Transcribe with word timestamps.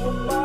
delight 0.00 0.39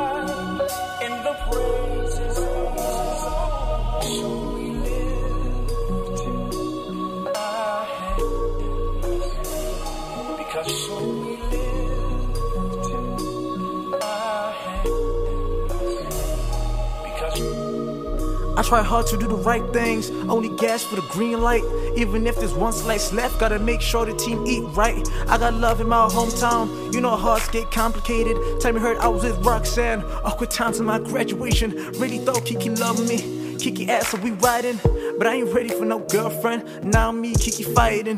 try 18.65 18.81
hard 18.81 19.05
to 19.07 19.17
do 19.17 19.27
the 19.27 19.35
right 19.35 19.63
things, 19.71 20.09
only 20.27 20.49
gas 20.57 20.83
for 20.83 20.95
the 20.95 21.07
green 21.09 21.41
light. 21.41 21.63
Even 21.95 22.25
if 22.25 22.35
there's 22.37 22.53
one 22.53 22.73
slice 22.73 23.13
left, 23.13 23.39
gotta 23.39 23.59
make 23.59 23.79
sure 23.79 24.05
the 24.05 24.15
team 24.15 24.45
eat 24.47 24.63
right. 24.75 25.07
I 25.27 25.37
got 25.37 25.53
love 25.53 25.81
in 25.81 25.87
my 25.87 26.07
hometown, 26.07 26.93
you 26.93 26.99
know 26.99 27.15
hearts 27.15 27.47
get 27.49 27.71
complicated. 27.71 28.35
Time 28.59 28.75
you 28.75 28.81
heard 28.81 28.97
I 28.97 29.07
was 29.07 29.23
with 29.23 29.37
Roxanne, 29.45 30.03
awkward 30.23 30.49
times 30.49 30.79
in 30.79 30.85
my 30.85 30.99
graduation. 30.99 31.71
Really 31.99 32.17
thought 32.17 32.43
Kiki 32.45 32.69
loved 32.69 33.07
me, 33.07 33.57
Kiki 33.59 33.89
asked 33.89 34.11
so 34.11 34.17
we 34.17 34.31
riding, 34.31 34.79
but 35.17 35.27
I 35.27 35.35
ain't 35.35 35.53
ready 35.53 35.69
for 35.69 35.85
no 35.85 35.99
girlfriend. 35.99 36.91
Now 36.91 37.11
me, 37.11 37.35
Kiki 37.35 37.63
fighting. 37.63 38.17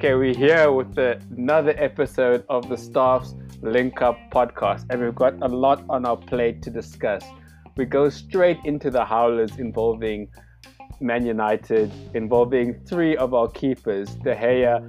Okay, 0.00 0.14
we're 0.14 0.34
here 0.34 0.72
with 0.72 0.94
the, 0.94 1.20
another 1.36 1.74
episode 1.76 2.42
of 2.48 2.70
the 2.70 2.78
Staff's 2.78 3.34
Link 3.60 4.00
Up 4.00 4.16
podcast, 4.32 4.86
and 4.88 5.02
we've 5.02 5.14
got 5.14 5.34
a 5.42 5.46
lot 5.46 5.84
on 5.90 6.06
our 6.06 6.16
plate 6.16 6.62
to 6.62 6.70
discuss. 6.70 7.22
We 7.76 7.84
go 7.84 8.08
straight 8.08 8.56
into 8.64 8.90
the 8.90 9.04
howlers 9.04 9.58
involving 9.58 10.30
Man 11.00 11.26
United, 11.26 11.92
involving 12.14 12.80
three 12.86 13.14
of 13.18 13.34
our 13.34 13.48
keepers, 13.48 14.14
De 14.24 14.34
Gea, 14.34 14.80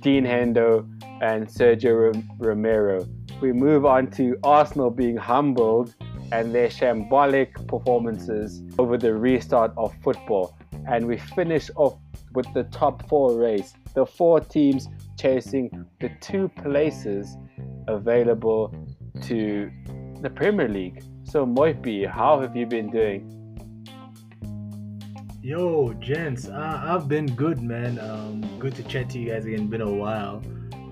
Dean 0.00 0.24
Hendo, 0.24 0.84
and 1.22 1.46
Sergio 1.46 2.12
Rom- 2.12 2.28
Romero. 2.40 3.06
We 3.40 3.52
move 3.52 3.86
on 3.86 4.10
to 4.18 4.36
Arsenal 4.42 4.90
being 4.90 5.16
humbled 5.16 5.94
and 6.32 6.52
their 6.52 6.70
shambolic 6.70 7.68
performances 7.68 8.64
over 8.80 8.98
the 8.98 9.14
restart 9.14 9.72
of 9.76 9.94
football. 10.02 10.58
And 10.88 11.06
we 11.06 11.18
finish 11.18 11.70
off 11.76 11.98
with 12.32 12.52
the 12.52 12.64
top 12.64 13.08
four 13.08 13.38
race, 13.38 13.74
the 13.96 14.06
four 14.06 14.38
teams 14.40 14.88
chasing 15.18 15.70
the 16.00 16.10
two 16.20 16.48
places 16.62 17.36
available 17.88 18.72
to 19.22 19.70
the 20.20 20.28
Premier 20.28 20.68
League. 20.68 21.02
So, 21.24 21.46
Moipi, 21.46 22.06
how 22.06 22.38
have 22.40 22.54
you 22.54 22.66
been 22.66 22.90
doing? 22.90 23.32
Yo, 25.42 25.94
gents, 25.94 26.46
uh, 26.46 26.82
I've 26.84 27.08
been 27.08 27.26
good, 27.34 27.62
man. 27.62 27.98
Um, 27.98 28.58
good 28.58 28.74
to 28.74 28.82
chat 28.82 29.08
to 29.10 29.18
you 29.18 29.30
guys 29.30 29.46
again. 29.46 29.66
Been 29.68 29.80
a 29.80 29.90
while. 29.90 30.42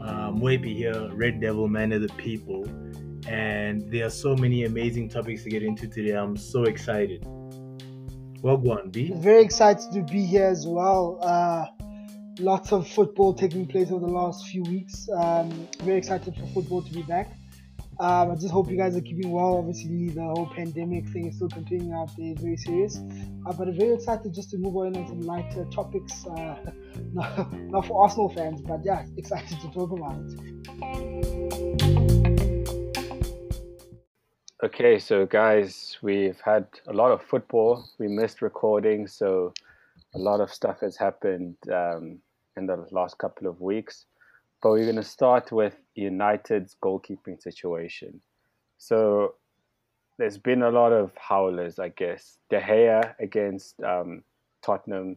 Um, 0.00 0.40
Wapey 0.40 0.74
here, 0.74 1.10
Red 1.12 1.40
Devil, 1.40 1.68
man 1.68 1.92
of 1.92 2.00
the 2.00 2.12
people, 2.14 2.64
and 3.28 3.90
there 3.90 4.06
are 4.06 4.10
so 4.10 4.34
many 4.34 4.64
amazing 4.64 5.10
topics 5.10 5.42
to 5.44 5.50
get 5.50 5.62
into 5.62 5.88
today. 5.88 6.12
I'm 6.12 6.36
so 6.36 6.64
excited. 6.64 7.22
Well, 8.42 8.58
go 8.58 8.72
on, 8.72 8.90
B. 8.90 9.12
Very 9.16 9.42
excited 9.42 9.90
to 9.92 10.02
be 10.02 10.24
here 10.24 10.46
as 10.46 10.66
well. 10.66 11.18
Uh, 11.22 11.66
lots 12.38 12.72
of 12.72 12.88
football 12.88 13.34
taking 13.34 13.66
place 13.66 13.90
over 13.90 14.06
the 14.06 14.12
last 14.12 14.46
few 14.48 14.62
weeks. 14.62 15.08
Um, 15.16 15.68
very 15.82 15.98
excited 15.98 16.34
for 16.34 16.46
football 16.48 16.82
to 16.82 16.92
be 16.92 17.02
back. 17.02 17.32
Um, 18.00 18.32
I 18.32 18.34
just 18.34 18.50
hope 18.50 18.68
you 18.68 18.76
guys 18.76 18.96
are 18.96 19.00
keeping 19.00 19.30
well. 19.30 19.56
Obviously, 19.58 20.08
the 20.08 20.22
whole 20.22 20.50
pandemic 20.54 21.08
thing 21.10 21.28
is 21.28 21.36
still 21.36 21.48
continuing 21.48 21.92
out 21.92 22.10
there, 22.16 22.32
it's 22.32 22.42
very 22.42 22.56
serious. 22.56 22.98
Uh, 23.46 23.52
but 23.52 23.68
I'm 23.68 23.78
very 23.78 23.94
excited 23.94 24.34
just 24.34 24.50
to 24.50 24.58
move 24.58 24.76
on 24.76 24.96
on 24.96 25.06
some 25.06 25.20
lighter 25.20 25.64
topics. 25.66 26.26
Uh, 26.26 26.56
not, 27.12 27.52
not 27.52 27.86
for 27.86 28.02
Arsenal 28.02 28.30
fans, 28.30 28.60
but 28.62 28.80
yeah, 28.84 29.04
excited 29.16 29.60
to 29.60 29.70
talk 29.70 29.92
about 29.92 30.16
it. 30.18 30.40
Okay, 34.64 34.98
so 34.98 35.26
guys, 35.26 35.96
we've 36.02 36.40
had 36.40 36.66
a 36.88 36.92
lot 36.92 37.12
of 37.12 37.22
football. 37.22 37.84
We 37.98 38.08
missed 38.08 38.42
recording, 38.42 39.06
so 39.06 39.52
a 40.14 40.18
lot 40.18 40.40
of 40.40 40.52
stuff 40.52 40.80
has 40.80 40.96
happened 40.96 41.56
um, 41.72 42.18
in 42.56 42.66
the 42.66 42.86
last 42.90 43.18
couple 43.18 43.46
of 43.46 43.60
weeks. 43.60 44.06
But 44.62 44.70
we're 44.70 44.84
going 44.84 44.96
to 44.96 45.02
start 45.02 45.52
with 45.52 45.76
United's 45.94 46.76
goalkeeping 46.82 47.42
situation. 47.42 48.20
So 48.78 49.34
there's 50.18 50.38
been 50.38 50.62
a 50.62 50.70
lot 50.70 50.92
of 50.92 51.12
howlers, 51.16 51.78
I 51.78 51.88
guess. 51.88 52.38
De 52.50 52.60
Gea 52.60 53.14
against 53.18 53.80
um, 53.82 54.22
Tottenham 54.62 55.16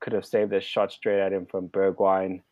could 0.00 0.12
have 0.12 0.26
saved 0.26 0.52
a 0.52 0.60
shot 0.60 0.92
straight 0.92 1.20
at 1.20 1.32
him 1.32 1.46
from 1.46 1.68
Bergwijn. 1.68 2.42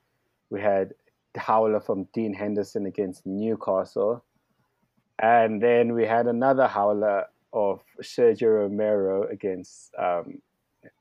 We 0.50 0.60
had 0.60 0.94
howler 1.36 1.80
from 1.80 2.04
Dean 2.12 2.34
Henderson 2.34 2.86
against 2.86 3.26
Newcastle. 3.26 4.24
And 5.18 5.62
then 5.62 5.94
we 5.94 6.04
had 6.06 6.26
another 6.26 6.66
howler 6.66 7.26
of 7.52 7.80
Sergio 8.02 8.62
Romero 8.62 9.28
against 9.28 9.92
um, 9.98 10.40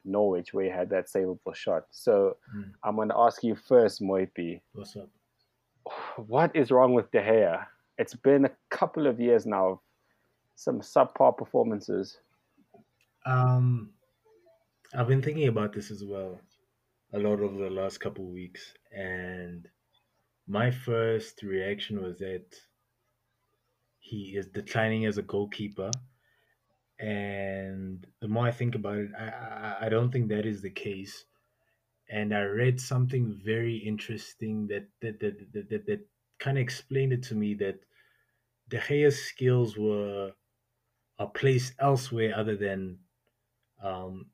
Norwich, 0.06 0.54
where 0.54 0.66
he 0.66 0.72
had 0.72 0.90
that 0.90 1.08
savable 1.08 1.54
shot. 1.56 1.84
So 1.92 2.38
Mm. 2.56 2.72
I'm 2.84 2.96
going 2.96 3.10
to 3.10 3.18
ask 3.18 3.44
you 3.44 3.56
first, 3.56 4.02
Moipi, 4.02 4.62
What's 4.74 4.96
up? 4.96 5.10
what 6.28 6.56
is 6.56 6.72
wrong 6.72 6.94
with 6.94 7.10
De 7.12 7.20
Gea? 7.22 7.66
It's 7.98 8.14
been 8.16 8.46
a 8.46 8.52
couple 8.70 9.08
of 9.08 9.20
years 9.20 9.46
now 9.46 9.68
of 9.70 9.80
some 10.56 10.80
subpar 10.82 11.36
performances. 11.38 12.18
Um, 13.26 13.92
I've 14.94 15.08
been 15.08 15.22
thinking 15.22 15.48
about 15.48 15.74
this 15.74 15.92
as 15.92 16.04
well, 16.04 16.40
a 17.14 17.20
lot 17.20 17.40
over 17.40 17.58
the 17.64 17.70
last 17.70 18.00
couple 18.00 18.26
of 18.26 18.32
weeks, 18.32 18.74
and 18.96 19.68
my 20.48 20.72
first 20.72 21.42
reaction 21.44 22.02
was 22.02 22.18
that 22.20 22.46
he 24.00 24.36
is 24.36 24.48
declining 24.48 25.06
as 25.06 25.18
a 25.18 25.22
goalkeeper. 25.22 25.92
And 27.02 28.06
the 28.22 28.28
more 28.28 28.48
I 28.48 28.52
think 28.52 28.76
about 28.76 28.98
it, 29.00 29.12
I, 29.18 29.26
I, 29.26 29.88
I 29.88 29.90
don't 29.90 30.12
think 30.12 30.30
that 30.30 30.46
is 30.46 30.62
the 30.62 30.70
case. 30.70 31.26
And 32.10 32.36
I 32.36 32.44
read 32.44 32.80
something 32.80 33.40
very 33.44 33.78
interesting 33.78 34.68
that 34.68 34.88
that 35.02 35.20
that 35.22 35.54
that, 35.54 35.70
that, 35.70 35.86
that 35.88 36.02
kind 36.40 36.58
of 36.58 36.62
explained 36.62 37.14
it 37.14 37.24
to 37.24 37.36
me 37.36 37.56
that 37.56 37.80
De 38.70 38.80
Gea's 38.88 39.24
skills 39.24 39.78
were 39.78 40.34
are 41.20 41.30
placed 41.30 41.74
elsewhere 41.80 42.34
other 42.36 42.56
than 42.56 43.00
um 43.84 44.28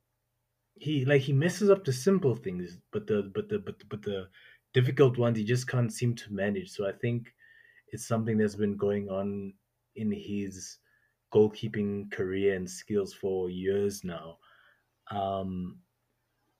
he 0.76 1.06
like 1.06 1.22
he 1.22 1.34
messes 1.34 1.70
up 1.70 1.84
the 1.86 1.94
simple 1.94 2.36
things 2.36 2.78
but 2.92 3.08
the 3.08 3.32
but 3.34 3.50
the 3.50 3.60
but, 3.60 3.76
but 3.90 4.02
the 4.04 4.28
difficult 4.74 5.18
ones 5.18 5.38
he 5.38 5.44
just 5.44 5.68
can't 5.68 5.92
seem 5.94 6.16
to 6.16 6.34
manage 6.34 6.70
so 6.70 6.88
i 6.88 6.92
think 6.92 7.34
it's 7.90 8.08
something 8.08 8.38
that's 8.38 8.56
been 8.56 8.78
going 8.78 9.10
on 9.10 9.54
in 9.96 10.12
his 10.12 10.78
goalkeeping 11.34 12.12
career 12.12 12.56
and 12.56 12.70
skills 12.70 13.14
for 13.14 13.50
years 13.50 14.04
now 14.04 14.38
um 15.12 15.82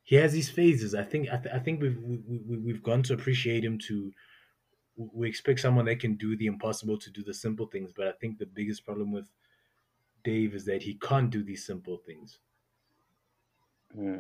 he 0.04 0.16
has 0.16 0.34
these 0.34 0.50
phases 0.50 0.96
i 0.96 1.04
think 1.04 1.30
i, 1.32 1.38
th- 1.38 1.54
I 1.56 1.60
think 1.60 1.82
we've 1.82 1.98
we, 2.00 2.18
we, 2.18 2.58
we've 2.58 2.84
gone 2.84 3.04
to 3.04 3.14
appreciate 3.14 3.64
him 3.64 3.78
to 3.80 4.14
we 4.98 5.30
expect 5.30 5.60
someone 5.62 5.86
that 5.86 6.00
can 6.00 6.16
do 6.16 6.36
the 6.36 6.48
impossible 6.48 6.98
to 7.00 7.12
do 7.12 7.24
the 7.24 7.34
simple 7.34 7.68
things 7.68 7.94
but 7.94 8.08
i 8.08 8.12
think 8.14 8.38
the 8.38 8.46
biggest 8.46 8.86
problem 8.86 9.12
with 9.12 9.32
dave 10.24 10.56
is 10.56 10.66
that 10.66 10.84
he 10.84 10.96
can't 10.96 11.32
do 11.32 11.44
these 11.44 11.66
simple 11.66 11.98
things 11.98 12.40
Hmm. 13.94 14.20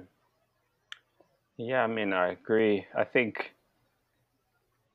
Yeah, 1.57 1.83
I 1.83 1.87
mean, 1.87 2.13
I 2.13 2.29
agree. 2.29 2.87
I 2.95 3.03
think 3.03 3.53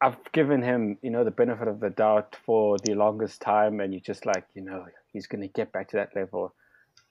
I've 0.02 0.30
given 0.32 0.60
him, 0.60 0.98
you 1.00 1.08
know, 1.08 1.24
the 1.24 1.30
benefit 1.30 1.66
of 1.66 1.80
the 1.80 1.88
doubt 1.88 2.36
for 2.36 2.78
the 2.78 2.94
longest 2.94 3.40
time, 3.40 3.80
and 3.80 3.94
you 3.94 4.00
just 4.00 4.26
like, 4.26 4.46
you 4.52 4.60
know, 4.62 4.86
he's 5.12 5.26
going 5.26 5.42
to 5.42 5.48
get 5.48 5.72
back 5.72 5.88
to 5.88 5.96
that 5.96 6.16
level. 6.16 6.54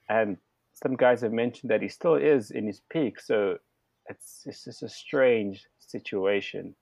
And 0.10 0.38
some 0.74 0.96
guys 0.96 1.22
have 1.22 1.32
mentioned 1.32 1.72
that 1.72 1.82
he 1.82 1.90
still 1.90 2.16
is 2.16 2.52
in 2.52 2.68
his 2.68 2.82
peak, 2.92 3.20
so 3.20 3.58
it's 4.08 4.44
it's 4.46 4.66
just 4.66 4.84
a 4.84 4.90
strange 4.90 5.66
situation. 5.80 6.76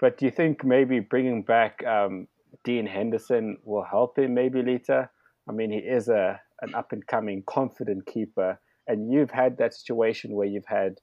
But 0.00 0.18
do 0.18 0.26
you 0.26 0.30
think 0.30 0.64
maybe 0.64 1.00
bringing 1.00 1.42
back 1.42 1.84
um, 1.84 2.28
Dean 2.64 2.86
Henderson 2.86 3.58
will 3.64 3.84
help 3.84 4.18
him, 4.18 4.34
maybe 4.34 4.62
Lita? 4.62 5.10
I 5.48 5.52
mean, 5.52 5.70
he 5.70 5.78
is 5.78 6.08
a 6.08 6.40
an 6.60 6.74
up 6.74 6.92
and 6.92 7.06
coming, 7.06 7.42
confident 7.46 8.06
keeper, 8.06 8.60
and 8.86 9.12
you've 9.12 9.30
had 9.30 9.58
that 9.58 9.74
situation 9.74 10.34
where 10.34 10.46
you've 10.46 10.66
had 10.66 10.98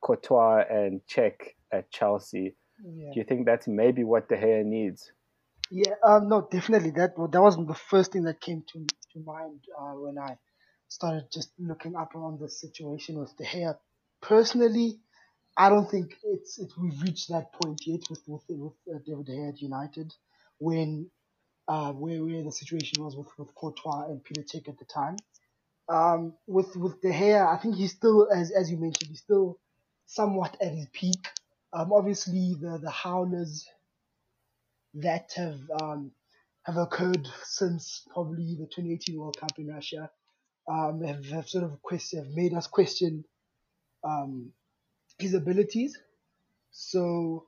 Courtois 0.00 0.64
and 0.70 1.00
Cech 1.06 1.34
at 1.72 1.90
Chelsea. 1.90 2.56
Yeah. 2.82 3.10
Do 3.12 3.20
you 3.20 3.24
think 3.24 3.46
that's 3.46 3.68
maybe 3.68 4.04
what 4.04 4.28
De 4.28 4.36
Gea 4.36 4.64
needs? 4.64 5.12
Yeah, 5.70 5.94
um, 6.06 6.28
no, 6.28 6.46
definitely. 6.50 6.90
That 6.90 7.16
that 7.16 7.42
wasn't 7.42 7.68
the 7.68 7.74
first 7.74 8.12
thing 8.12 8.24
that 8.24 8.40
came 8.40 8.64
to 8.72 8.86
to 9.14 9.20
mind 9.20 9.60
uh, 9.78 9.92
when 9.94 10.18
I 10.18 10.36
started 10.88 11.26
just 11.32 11.50
looking 11.58 11.96
up 11.96 12.14
on 12.14 12.38
the 12.40 12.48
situation 12.48 13.18
with 13.18 13.36
De 13.36 13.44
Gea. 13.44 13.76
Personally, 14.20 14.98
I 15.56 15.68
don't 15.68 15.90
think 15.90 16.16
it's 16.24 16.58
it, 16.58 16.70
we've 16.80 17.00
reached 17.02 17.30
that 17.30 17.52
point 17.52 17.80
yet 17.86 18.00
with 18.10 18.22
with, 18.26 18.42
with 18.48 18.72
uh, 18.92 18.98
David 19.06 19.26
De 19.26 19.32
Gea 19.32 19.48
at 19.50 19.62
United, 19.62 20.12
when 20.58 21.10
uh, 21.68 21.92
where 21.92 22.22
where 22.24 22.42
the 22.42 22.52
situation 22.52 23.02
was 23.02 23.16
with 23.16 23.28
with 23.38 23.54
Courtois 23.54 24.06
and 24.08 24.22
Peter 24.24 24.42
at 24.42 24.78
the 24.78 24.84
time. 24.84 25.16
Um, 25.88 26.34
with 26.46 26.76
with 26.76 27.00
De 27.00 27.10
Gea, 27.10 27.46
I 27.46 27.60
think 27.60 27.76
he's 27.76 27.92
still, 27.92 28.28
as 28.34 28.50
as 28.50 28.70
you 28.70 28.78
mentioned, 28.78 29.10
he's 29.10 29.20
still 29.20 29.58
somewhat 30.06 30.56
at 30.60 30.72
his 30.72 30.88
peak. 30.92 31.28
Um, 31.72 31.92
obviously, 31.92 32.56
the 32.60 32.78
the 32.78 32.90
howlers 32.90 33.66
that 34.94 35.32
have 35.36 35.60
um, 35.82 36.12
have 36.64 36.76
occurred 36.76 37.28
since 37.44 38.06
probably 38.12 38.56
the 38.58 38.66
2018 38.66 39.18
World 39.18 39.36
Cup 39.38 39.52
in 39.58 39.68
Russia 39.68 40.10
um, 40.68 41.02
have, 41.02 41.24
have 41.26 41.48
sort 41.48 41.64
of 41.64 41.80
question, 41.82 42.24
have 42.24 42.34
made 42.34 42.54
us 42.54 42.66
question 42.66 43.24
um, 44.02 44.50
his 45.18 45.34
abilities. 45.34 45.96
So 46.70 47.46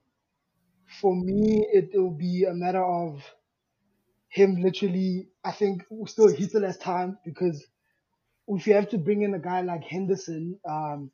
for 1.01 1.15
me, 1.15 1.67
it 1.73 1.91
will 1.95 2.11
be 2.11 2.45
a 2.45 2.55
matter 2.55 2.85
of 2.85 3.23
him 4.29 4.57
literally. 4.63 5.29
I 5.45 5.53
think 5.53 5.85
still 6.07 6.29
he's 6.29 6.51
still 6.51 6.65
has 6.65 6.77
time 6.77 7.19
because 7.25 7.67
if 8.49 8.67
you 8.67 8.75
have 8.75 8.91
to 8.91 8.99
bring 8.99 9.23
in 9.23 9.35
a 9.35 9.39
guy 9.39 9.63
like 9.63 9.85
Henderson, 9.85 10.59
um, 10.69 11.11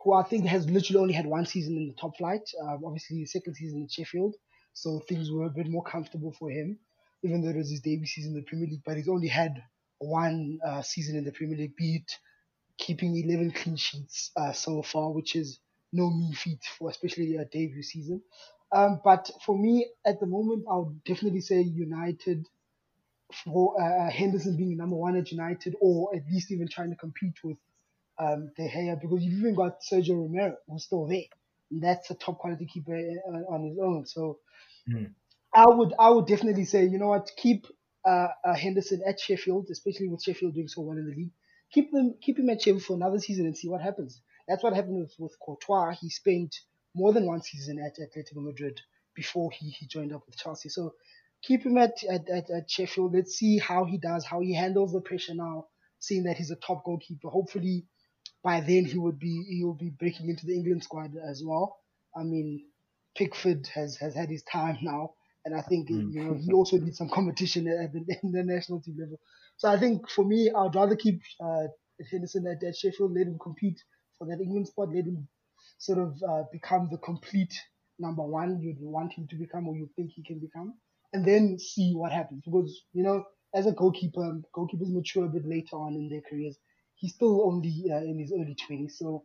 who 0.00 0.14
I 0.14 0.22
think 0.24 0.46
has 0.46 0.68
literally 0.68 1.00
only 1.00 1.14
had 1.14 1.26
one 1.26 1.46
season 1.46 1.76
in 1.76 1.88
the 1.88 1.94
top 1.94 2.16
flight, 2.16 2.42
um, 2.62 2.82
obviously 2.84 3.24
second 3.26 3.54
season 3.54 3.82
in 3.82 3.88
Sheffield, 3.88 4.34
so 4.72 5.00
things 5.08 5.30
were 5.30 5.46
a 5.46 5.50
bit 5.50 5.68
more 5.68 5.84
comfortable 5.84 6.32
for 6.38 6.50
him, 6.50 6.78
even 7.24 7.42
though 7.42 7.50
it 7.50 7.56
was 7.56 7.70
his 7.70 7.80
debut 7.80 8.06
season 8.06 8.32
in 8.32 8.38
the 8.38 8.44
Premier 8.46 8.68
League. 8.68 8.82
But 8.86 8.98
he's 8.98 9.08
only 9.08 9.28
had 9.28 9.62
one 9.98 10.60
uh, 10.66 10.82
season 10.82 11.16
in 11.16 11.24
the 11.24 11.32
Premier 11.32 11.58
League, 11.58 11.76
beat 11.76 12.18
keeping 12.78 13.16
11 13.16 13.52
clean 13.52 13.76
sheets 13.76 14.30
uh, 14.36 14.52
so 14.52 14.82
far, 14.82 15.10
which 15.12 15.36
is 15.36 15.60
no 15.92 16.10
mean 16.10 16.32
feat 16.34 16.60
for 16.78 16.90
especially 16.90 17.36
a 17.36 17.44
debut 17.44 17.82
season. 17.82 18.22
Um, 18.72 19.00
but 19.04 19.30
for 19.46 19.56
me, 19.56 19.88
at 20.06 20.20
the 20.20 20.26
moment, 20.26 20.64
I 20.70 20.76
would 20.78 21.04
definitely 21.04 21.40
say 21.40 21.60
United 21.62 22.46
for 23.44 23.80
uh, 23.80 24.10
Henderson 24.10 24.56
being 24.56 24.76
number 24.76 24.96
one 24.96 25.16
at 25.16 25.30
United, 25.30 25.76
or 25.80 26.14
at 26.14 26.22
least 26.30 26.50
even 26.52 26.68
trying 26.68 26.90
to 26.90 26.96
compete 26.96 27.36
with 27.44 27.58
um, 28.18 28.52
De 28.56 28.68
Gea, 28.68 29.00
because 29.00 29.22
you've 29.22 29.40
even 29.40 29.54
got 29.54 29.80
Sergio 29.82 30.16
Romero 30.16 30.56
who's 30.68 30.84
still 30.84 31.06
there. 31.06 31.24
And 31.70 31.82
that's 31.82 32.10
a 32.10 32.14
top 32.14 32.38
quality 32.38 32.66
keeper 32.66 32.96
uh, 32.96 33.52
on 33.54 33.64
his 33.68 33.78
own. 33.78 34.06
So 34.06 34.38
Mm. 34.88 35.14
I 35.54 35.66
would 35.68 35.94
I 35.98 36.10
would 36.10 36.26
definitely 36.26 36.64
say, 36.64 36.86
you 36.86 36.98
know 36.98 37.08
what, 37.08 37.30
keep 37.36 37.66
uh, 38.04 38.28
uh, 38.44 38.54
Henderson 38.54 39.02
at 39.06 39.20
Sheffield, 39.20 39.68
especially 39.70 40.08
with 40.08 40.22
Sheffield 40.22 40.54
doing 40.54 40.68
so 40.68 40.82
well 40.82 40.98
in 40.98 41.06
the 41.08 41.14
league. 41.14 41.32
Keep 41.72 41.92
them 41.92 42.14
keep 42.20 42.38
him 42.38 42.50
at 42.50 42.62
Sheffield 42.62 42.84
for 42.84 42.94
another 42.94 43.18
season 43.18 43.46
and 43.46 43.56
see 43.56 43.68
what 43.68 43.80
happens. 43.80 44.20
That's 44.48 44.62
what 44.62 44.74
happened 44.74 44.98
with, 45.00 45.14
with 45.18 45.36
Courtois. 45.40 45.94
He 46.00 46.10
spent 46.10 46.54
more 46.94 47.12
than 47.12 47.26
one 47.26 47.42
season 47.42 47.78
at 47.78 47.96
Atletico 47.98 48.42
Madrid 48.44 48.80
before 49.14 49.50
he, 49.52 49.70
he 49.70 49.86
joined 49.86 50.12
up 50.12 50.22
with 50.26 50.36
Chelsea. 50.36 50.68
So 50.68 50.94
keep 51.42 51.64
him 51.64 51.78
at, 51.78 51.92
at, 52.10 52.28
at, 52.28 52.50
at 52.50 52.70
Sheffield. 52.70 53.14
Let's 53.14 53.34
see 53.36 53.58
how 53.58 53.84
he 53.84 53.98
does, 53.98 54.24
how 54.24 54.40
he 54.40 54.54
handles 54.54 54.92
the 54.92 55.00
pressure 55.00 55.34
now, 55.34 55.66
seeing 55.98 56.24
that 56.24 56.36
he's 56.36 56.50
a 56.50 56.56
top 56.56 56.84
goalkeeper. 56.84 57.28
Hopefully 57.28 57.86
by 58.42 58.60
then 58.60 58.84
he 58.84 58.98
would 58.98 59.18
be 59.18 59.44
he 59.48 59.64
will 59.64 59.74
be 59.74 59.90
breaking 59.90 60.28
into 60.28 60.46
the 60.46 60.54
England 60.54 60.84
squad 60.84 61.12
as 61.16 61.42
well. 61.44 61.78
I 62.16 62.22
mean, 62.22 62.66
Pickford 63.16 63.66
has, 63.74 63.96
has 63.96 64.14
had 64.14 64.28
his 64.28 64.42
time 64.42 64.78
now, 64.82 65.14
and 65.44 65.54
I 65.54 65.62
think 65.62 65.88
Mm. 65.90 66.10
you 66.10 66.22
know 66.24 66.34
he 66.34 66.52
also 66.52 66.78
needs 66.78 66.98
some 66.98 67.08
competition 67.14 67.68
at 67.68 67.92
the, 67.92 68.04
in 68.22 68.32
the 68.32 68.42
national 68.44 68.80
team 68.82 68.96
level. 69.00 69.18
So 69.56 69.68
I 69.68 69.78
think 69.78 70.08
for 70.10 70.24
me, 70.24 70.50
I'd 70.54 70.74
rather 70.74 70.96
keep 70.96 71.20
uh, 71.40 71.64
Henderson 72.10 72.46
at, 72.46 72.62
at 72.66 72.76
Sheffield, 72.76 73.12
let 73.14 73.26
him 73.26 73.38
compete 73.42 73.80
for 74.18 74.26
that 74.26 74.40
England 74.40 74.68
spot, 74.68 74.88
let 74.88 75.04
him 75.04 75.28
sort 75.78 75.98
of 75.98 76.14
uh, 76.28 76.42
become 76.52 76.88
the 76.90 76.98
complete 76.98 77.54
number 77.98 78.22
one 78.22 78.60
you'd 78.60 78.80
want 78.80 79.12
him 79.12 79.26
to 79.28 79.36
become 79.36 79.68
or 79.68 79.76
you 79.76 79.88
think 79.96 80.10
he 80.14 80.22
can 80.24 80.38
become, 80.40 80.74
and 81.12 81.24
then 81.24 81.58
see 81.58 81.92
what 81.94 82.12
happens. 82.12 82.42
Because 82.44 82.84
you 82.92 83.02
know, 83.02 83.24
as 83.54 83.66
a 83.66 83.72
goalkeeper, 83.72 84.40
goalkeepers 84.54 84.92
mature 84.92 85.26
a 85.26 85.28
bit 85.28 85.46
later 85.46 85.76
on 85.76 85.94
in 85.94 86.08
their 86.08 86.22
careers. 86.28 86.58
He's 86.96 87.14
still 87.14 87.42
only 87.46 87.84
uh, 87.92 87.98
in 87.98 88.18
his 88.18 88.32
early 88.32 88.56
twenties, 88.66 88.98
so 88.98 89.24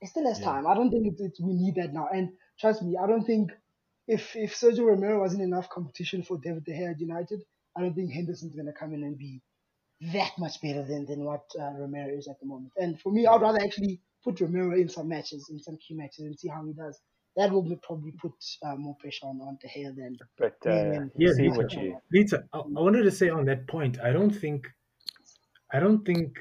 he 0.00 0.06
still 0.06 0.26
has 0.26 0.38
Yeah. 0.38 0.40
time. 0.40 0.66
I 0.66 0.74
don't 0.74 0.90
think 0.90 1.06
it's, 1.06 1.20
it's 1.20 1.40
we 1.40 1.54
need 1.54 1.76
that 1.76 1.92
now. 1.92 2.08
And 2.12 2.30
trust 2.60 2.82
me, 2.82 2.96
I 3.02 3.06
don't 3.06 3.24
think 3.24 3.50
if 4.08 4.34
if 4.36 4.54
Sergio 4.54 4.86
Romero 4.86 5.20
wasn't 5.20 5.42
enough 5.42 5.68
competition 5.68 6.22
for 6.22 6.38
David 6.38 6.64
De 6.64 6.72
Gea 6.72 6.90
at 6.90 7.00
United, 7.00 7.42
I 7.76 7.80
don't 7.80 7.94
think 7.94 8.12
Henderson's 8.12 8.54
gonna 8.54 8.72
come 8.72 8.94
in 8.94 9.02
and 9.04 9.16
be 9.16 9.40
that 10.12 10.32
much 10.38 10.60
better 10.60 10.82
than 10.84 11.06
than 11.06 11.24
what 11.24 11.44
uh, 11.58 11.72
Romero 11.78 12.08
is 12.16 12.28
at 12.28 12.38
the 12.40 12.46
moment. 12.46 12.72
And 12.76 13.00
for 13.00 13.12
me, 13.12 13.26
I'd 13.26 13.40
rather 13.40 13.60
actually 13.62 14.00
put 14.24 14.40
Romero 14.40 14.76
in 14.76 14.88
some 14.88 15.08
matches, 15.08 15.48
in 15.50 15.60
some 15.60 15.76
key 15.76 15.94
matches, 15.94 16.20
and 16.20 16.38
see 16.38 16.48
how 16.48 16.64
he 16.64 16.72
does. 16.72 16.98
That 17.36 17.50
will 17.50 17.64
probably 17.82 18.12
put 18.12 18.32
uh, 18.66 18.76
more 18.76 18.96
pressure 19.00 19.26
on 19.26 19.40
on 19.40 19.58
De 19.60 19.68
Gea 19.68 19.94
than 19.94 20.16
But 20.36 20.56
uh, 20.66 21.06
Yeah, 21.16 21.32
see 21.32 21.48
Lisa, 21.48 21.56
what 21.56 21.72
you. 21.72 21.98
Lisa, 22.12 22.44
I, 22.52 22.58
I 22.58 22.80
wanted 22.80 23.04
to 23.04 23.10
say 23.10 23.30
on 23.30 23.44
that 23.46 23.66
point, 23.68 23.98
I 24.00 24.12
don't 24.12 24.30
think, 24.30 24.66
I 25.72 25.80
don't 25.80 26.04
think 26.04 26.38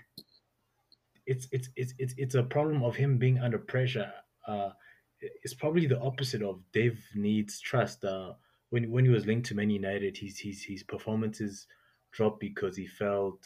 it's 1.28 1.48
it's 1.52 1.69
it's 1.75 1.94
it's, 1.98 2.13
it's 2.18 2.36
a 2.36 2.44
problem 2.44 2.84
of 2.84 2.96
him 2.96 3.18
being 3.18 3.40
under 3.40 3.60
pressure. 3.60 4.12
Uh, 4.48 4.72
it's 5.21 5.53
probably 5.53 5.88
the 5.88 6.00
opposite 6.00 6.41
of 6.41 6.62
Dave 6.71 7.03
needs 7.15 7.59
trust. 7.59 8.03
Uh, 8.03 8.33
when 8.69 8.89
when 8.91 9.06
he 9.06 9.12
was 9.12 9.25
linked 9.25 9.47
to 9.47 9.56
Man 9.56 9.69
United, 9.69 10.18
his 10.18 10.39
his 10.39 10.63
his 10.63 10.83
performances 10.83 11.68
dropped 12.12 12.39
because 12.39 12.75
he 12.75 12.88
felt 12.88 13.45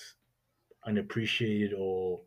unappreciated 0.85 1.73
or 1.77 2.21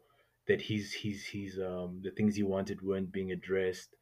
that 0.47 0.61
he's 0.61 0.93
he's 0.93 1.25
he's 1.25 1.59
um 1.59 2.01
the 2.03 2.11
things 2.11 2.35
he 2.35 2.43
wanted 2.43 2.83
weren't 2.83 3.13
being 3.13 3.33
addressed 3.33 3.95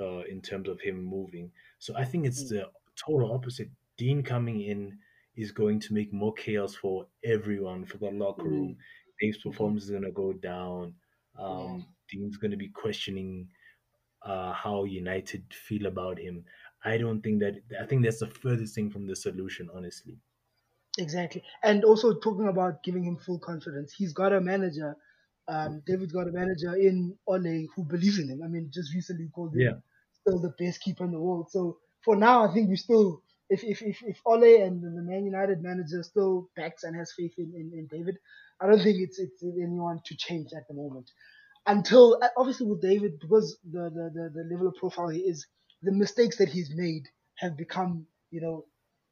uh, 0.00 0.20
in 0.30 0.40
terms 0.40 0.68
of 0.68 0.80
him 0.80 1.02
moving. 1.02 1.50
So 1.78 1.94
I 1.96 2.04
think 2.04 2.26
it's 2.26 2.48
the 2.48 2.68
total 2.96 3.32
opposite. 3.32 3.68
Dean 3.96 4.22
coming 4.22 4.62
in 4.62 4.98
is 5.36 5.52
going 5.52 5.80
to 5.80 5.94
make 5.94 6.12
more 6.12 6.32
chaos 6.34 6.74
for 6.74 7.06
everyone 7.24 7.84
for 7.84 7.98
the 7.98 8.10
locker 8.10 8.44
room. 8.44 8.76
Dave's 9.20 9.38
performance 9.38 9.84
is 9.84 9.90
going 9.90 10.02
to 10.02 10.12
go 10.12 10.32
down. 10.32 10.94
Um, 11.38 11.86
Dean's 12.08 12.36
going 12.36 12.50
to 12.52 12.56
be 12.56 12.68
questioning 12.68 13.48
uh, 14.22 14.52
how 14.52 14.84
United 14.84 15.44
feel 15.52 15.86
about 15.86 16.18
him. 16.18 16.44
I 16.84 16.98
don't 16.98 17.22
think 17.22 17.40
that. 17.40 17.60
I 17.80 17.86
think 17.86 18.04
that's 18.04 18.20
the 18.20 18.26
furthest 18.28 18.74
thing 18.74 18.90
from 18.90 19.06
the 19.06 19.16
solution, 19.16 19.68
honestly. 19.74 20.18
Exactly. 20.98 21.42
And 21.62 21.84
also 21.84 22.18
talking 22.18 22.48
about 22.48 22.82
giving 22.82 23.04
him 23.04 23.16
full 23.16 23.38
confidence, 23.38 23.92
he's 23.92 24.12
got 24.12 24.32
a 24.32 24.40
manager. 24.40 24.96
Um, 25.46 25.82
David's 25.86 26.12
got 26.12 26.28
a 26.28 26.32
manager 26.32 26.74
in 26.76 27.16
Ole 27.26 27.66
who 27.74 27.84
believes 27.84 28.18
in 28.18 28.28
him. 28.28 28.42
I 28.42 28.48
mean, 28.48 28.70
just 28.72 28.92
recently 28.94 29.28
called 29.28 29.54
him 29.54 29.60
Yeah. 29.62 29.80
still 30.12 30.40
the 30.40 30.54
best 30.58 30.80
keeper 30.82 31.04
in 31.04 31.12
the 31.12 31.20
world. 31.20 31.50
So 31.50 31.78
for 32.04 32.16
now, 32.16 32.48
I 32.48 32.52
think 32.52 32.68
we 32.68 32.76
still, 32.76 33.22
if 33.48 33.62
if 33.64 33.80
if, 33.82 34.02
if 34.02 34.20
Ole 34.26 34.62
and 34.62 34.82
the 34.82 35.02
Man 35.02 35.24
United 35.24 35.62
manager 35.62 36.02
still 36.02 36.50
backs 36.56 36.82
and 36.84 36.96
has 36.96 37.12
faith 37.16 37.34
in, 37.38 37.52
in, 37.54 37.72
in 37.78 37.86
David, 37.86 38.18
I 38.60 38.66
don't 38.66 38.82
think 38.82 38.98
it's 39.00 39.18
it's 39.18 39.42
anyone 39.42 40.00
to 40.04 40.16
change 40.16 40.52
at 40.52 40.66
the 40.68 40.74
moment. 40.74 41.10
Until 41.68 42.18
uh, 42.22 42.28
obviously 42.36 42.66
with 42.66 42.82
David, 42.82 43.20
because 43.20 43.58
the 43.64 43.84
the, 43.90 44.10
the, 44.16 44.30
the 44.34 44.44
level 44.52 44.68
of 44.68 44.74
profile 44.76 45.08
he 45.10 45.20
is, 45.20 45.46
the 45.82 45.92
mistakes 45.92 46.38
that 46.38 46.48
he's 46.48 46.70
made 46.74 47.04
have 47.36 47.56
become, 47.56 48.08
you 48.30 48.40
know, 48.40 48.66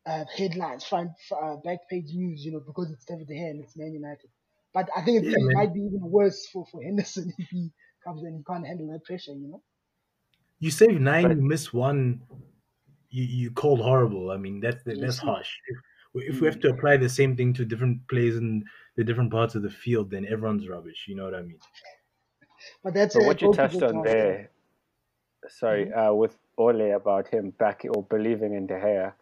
uh, 0.06 0.24
headlines, 0.36 0.84
front 0.84 1.12
uh, 1.32 1.56
back 1.58 1.80
page 1.90 2.06
news, 2.14 2.44
you 2.44 2.52
know, 2.52 2.60
because 2.66 2.90
it's 2.90 3.04
David 3.04 3.28
De 3.28 3.34
Gea 3.34 3.50
and 3.50 3.62
it's 3.64 3.76
Man 3.76 3.92
United. 3.94 4.30
But 4.74 4.88
I 4.96 5.04
think 5.04 5.24
it 5.24 5.30
Yeah, 5.30 5.36
man. 5.38 5.56
might 5.58 5.72
be 5.74 5.80
even 5.80 6.00
worse 6.10 6.48
for, 6.52 6.66
for 6.72 6.82
Henderson 6.82 7.32
if 7.38 7.48
he 7.50 7.72
comes 8.04 8.22
in 8.22 8.28
and 8.34 8.46
can't 8.46 8.66
handle 8.66 8.88
that 8.92 9.04
pressure, 9.04 9.32
you 9.34 9.48
know. 9.48 9.62
You 10.58 10.70
save 10.70 11.00
nine, 11.00 11.30
But- 11.30 11.36
you 11.36 11.42
miss 11.42 11.72
one. 11.72 12.22
You 13.10 13.24
you 13.24 13.50
called 13.52 13.80
horrible. 13.80 14.30
I 14.30 14.36
mean, 14.38 14.60
that's 14.60 14.82
that's 15.00 15.18
Yes. 15.18 15.20
harsh. 15.20 15.52
If, 15.68 15.78
if 16.34 16.40
we 16.40 16.46
have 16.48 16.60
to 16.60 16.70
apply 16.70 16.96
the 16.98 17.08
same 17.10 17.36
thing 17.36 17.52
to 17.54 17.64
different 17.64 18.08
plays 18.08 18.36
in 18.36 18.64
the 18.96 19.04
different 19.04 19.30
parts 19.32 19.54
of 19.54 19.62
the 19.62 19.70
field, 19.70 20.10
then 20.10 20.26
everyone's 20.26 20.68
rubbish. 20.68 21.06
You 21.08 21.16
know 21.16 21.24
what 21.24 21.34
I 21.34 21.42
mean? 21.42 21.60
But 22.82 22.94
that's 22.94 23.14
But 23.14 23.24
what 23.24 23.42
you 23.42 23.52
touched 23.52 23.82
on 23.82 23.94
job. 23.94 24.04
there, 24.04 24.50
sorry, 25.48 25.86
Mm-hmm. 25.86 25.98
uh, 25.98 26.12
with 26.14 26.36
Ole 26.58 26.92
about 26.92 27.28
him 27.28 27.50
back 27.50 27.84
or 27.88 28.02
believing 28.04 28.54
in 28.54 28.66
De 28.66 28.74
Gea, 28.74 29.12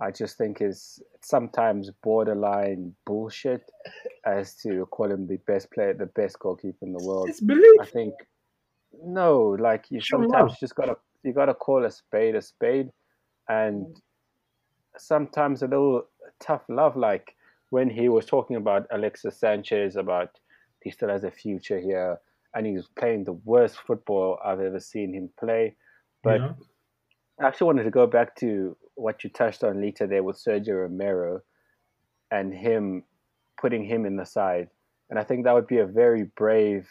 I 0.00 0.10
just 0.10 0.36
think 0.36 0.60
is 0.60 1.02
sometimes 1.20 1.90
borderline 2.02 2.94
bullshit 3.04 3.70
as 4.24 4.54
to 4.62 4.86
call 4.86 5.10
him 5.10 5.26
the 5.26 5.36
best 5.46 5.70
player, 5.70 5.94
the 5.94 6.06
best 6.06 6.38
goalkeeper 6.38 6.84
in 6.84 6.92
the 6.92 7.04
world. 7.04 7.28
It's 7.28 7.40
belief. 7.40 7.80
I 7.80 7.84
think 7.86 8.14
no, 9.04 9.56
like 9.58 9.90
you 9.90 10.00
Show 10.00 10.18
sometimes 10.18 10.50
love. 10.50 10.60
just 10.60 10.74
gotta 10.74 10.96
you 11.22 11.32
gotta 11.32 11.54
call 11.54 11.84
a 11.84 11.90
spade 11.90 12.34
a 12.34 12.42
spade, 12.42 12.90
and 13.48 13.86
sometimes 14.96 15.62
a 15.62 15.66
little 15.66 16.06
tough 16.40 16.62
love. 16.68 16.96
Like 16.96 17.36
when 17.70 17.88
he 17.88 18.08
was 18.08 18.26
talking 18.26 18.56
about 18.56 18.86
Alexis 18.90 19.36
Sanchez, 19.38 19.96
about 19.96 20.38
he 20.82 20.90
still 20.90 21.08
has 21.08 21.24
a 21.24 21.30
future 21.30 21.78
here, 21.80 22.18
and 22.54 22.66
he's 22.66 22.86
playing 22.98 23.24
the 23.24 23.32
worst 23.32 23.76
football 23.86 24.38
I've 24.44 24.60
ever 24.60 24.80
seen 24.80 25.14
him 25.14 25.30
play. 25.38 25.76
But 26.22 26.40
know? 26.40 26.56
I 27.40 27.46
actually 27.46 27.66
wanted 27.66 27.84
to 27.84 27.90
go 27.90 28.06
back 28.06 28.36
to 28.36 28.76
what 28.94 29.24
you 29.24 29.30
touched 29.30 29.64
on 29.64 29.80
later 29.80 30.06
there 30.06 30.22
with 30.22 30.42
Sergio 30.42 30.82
Romero 30.82 31.40
and 32.30 32.52
him 32.52 33.04
putting 33.60 33.84
him 33.84 34.04
in 34.06 34.16
the 34.16 34.26
side. 34.26 34.68
And 35.10 35.18
I 35.18 35.24
think 35.24 35.44
that 35.44 35.54
would 35.54 35.66
be 35.66 35.78
a 35.78 35.86
very 35.86 36.24
brave 36.36 36.88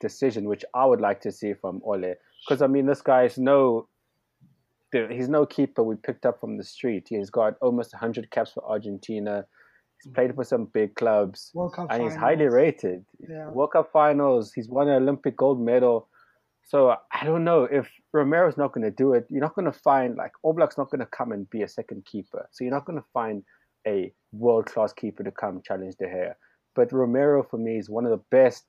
decision, 0.00 0.48
which 0.48 0.64
I 0.74 0.84
would 0.84 1.00
like 1.00 1.20
to 1.22 1.32
see 1.32 1.54
from 1.54 1.80
Ole. 1.84 2.14
Because, 2.46 2.62
I 2.62 2.66
mean, 2.66 2.86
this 2.86 3.02
guy 3.02 3.24
is 3.24 3.38
no. 3.38 3.88
He's 4.92 5.28
no 5.28 5.44
keeper 5.44 5.82
we 5.82 5.96
picked 5.96 6.24
up 6.24 6.40
from 6.40 6.56
the 6.56 6.64
street. 6.64 7.08
He's 7.10 7.28
got 7.28 7.54
almost 7.60 7.92
100 7.92 8.30
caps 8.30 8.52
for 8.52 8.64
Argentina. 8.64 9.44
He's 10.02 10.12
played 10.12 10.34
for 10.34 10.44
some 10.44 10.66
big 10.66 10.94
clubs. 10.94 11.50
World 11.54 11.74
Cup 11.74 11.88
And 11.90 12.02
he's 12.02 12.14
highly 12.14 12.46
rated. 12.46 13.04
Yeah. 13.18 13.50
World 13.50 13.72
Cup 13.72 13.90
finals. 13.92 14.52
He's 14.52 14.68
won 14.68 14.88
an 14.88 15.02
Olympic 15.02 15.36
gold 15.36 15.60
medal. 15.60 16.08
So 16.66 16.96
I 17.12 17.24
don't 17.24 17.44
know 17.44 17.64
if 17.64 17.88
Romero's 18.12 18.56
not 18.56 18.72
going 18.72 18.84
to 18.84 18.90
do 18.90 19.12
it. 19.12 19.26
You're 19.30 19.40
not 19.40 19.54
going 19.54 19.70
to 19.70 19.78
find 19.78 20.16
like 20.16 20.32
Oblak's 20.44 20.76
not 20.76 20.90
going 20.90 21.00
to 21.00 21.06
come 21.06 21.32
and 21.32 21.48
be 21.48 21.62
a 21.62 21.68
second 21.68 22.04
keeper. 22.04 22.48
So 22.50 22.64
you're 22.64 22.74
not 22.74 22.84
going 22.84 22.98
to 22.98 23.06
find 23.12 23.44
a 23.86 24.12
world 24.32 24.66
class 24.66 24.92
keeper 24.92 25.22
to 25.22 25.30
come 25.30 25.62
challenge 25.64 25.94
De 25.96 26.06
Gea. 26.06 26.34
But 26.74 26.92
Romero 26.92 27.44
for 27.44 27.56
me 27.56 27.78
is 27.78 27.88
one 27.88 28.04
of 28.04 28.10
the 28.10 28.24
best 28.30 28.64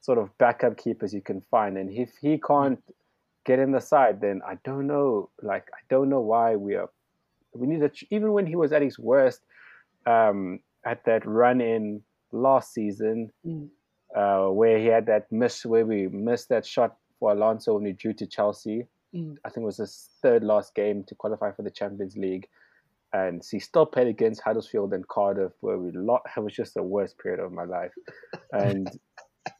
sort 0.00 0.18
of 0.18 0.36
backup 0.38 0.76
keepers 0.76 1.12
you 1.12 1.22
can 1.22 1.40
find. 1.50 1.76
And 1.76 1.90
if 1.90 2.10
he 2.20 2.38
can't 2.38 2.80
get 3.44 3.58
in 3.58 3.72
the 3.72 3.80
side, 3.80 4.20
then 4.20 4.40
I 4.46 4.56
don't 4.64 4.86
know. 4.86 5.30
Like 5.42 5.66
I 5.74 5.80
don't 5.90 6.08
know 6.08 6.20
why 6.20 6.56
we 6.56 6.76
are. 6.76 6.88
We 7.52 7.66
need 7.66 7.80
to 7.80 7.90
even 8.10 8.32
when 8.32 8.46
he 8.46 8.54
was 8.56 8.72
at 8.72 8.82
his 8.82 8.98
worst 8.98 9.40
um, 10.06 10.60
at 10.84 11.04
that 11.04 11.26
run 11.26 11.60
in 11.60 12.02
last 12.32 12.72
season, 12.74 13.30
Mm. 13.46 13.68
uh, 14.14 14.50
where 14.52 14.78
he 14.78 14.86
had 14.86 15.06
that 15.06 15.30
miss 15.30 15.64
where 15.64 15.86
we 15.86 16.08
missed 16.08 16.48
that 16.48 16.66
shot 16.66 16.96
for 17.18 17.32
Alonso 17.32 17.74
when 17.74 17.86
he 17.86 17.92
drew 17.92 18.12
to 18.14 18.26
Chelsea. 18.26 18.86
Mm. 19.14 19.36
I 19.44 19.48
think 19.50 19.62
it 19.62 19.66
was 19.66 19.78
his 19.78 20.08
third 20.22 20.42
last 20.44 20.74
game 20.74 21.04
to 21.04 21.14
qualify 21.14 21.52
for 21.52 21.62
the 21.62 21.70
Champions 21.70 22.16
League. 22.16 22.48
And 23.12 23.42
he 23.48 23.60
still 23.60 23.86
played 23.86 24.08
against 24.08 24.40
Huddersfield 24.42 24.92
and 24.92 25.06
Cardiff, 25.06 25.52
where 25.60 25.78
we 25.78 25.92
lot. 25.92 26.22
It 26.36 26.40
was 26.40 26.52
just 26.52 26.74
the 26.74 26.82
worst 26.82 27.16
period 27.18 27.40
of 27.40 27.52
my 27.52 27.64
life. 27.64 27.92
And 28.52 28.90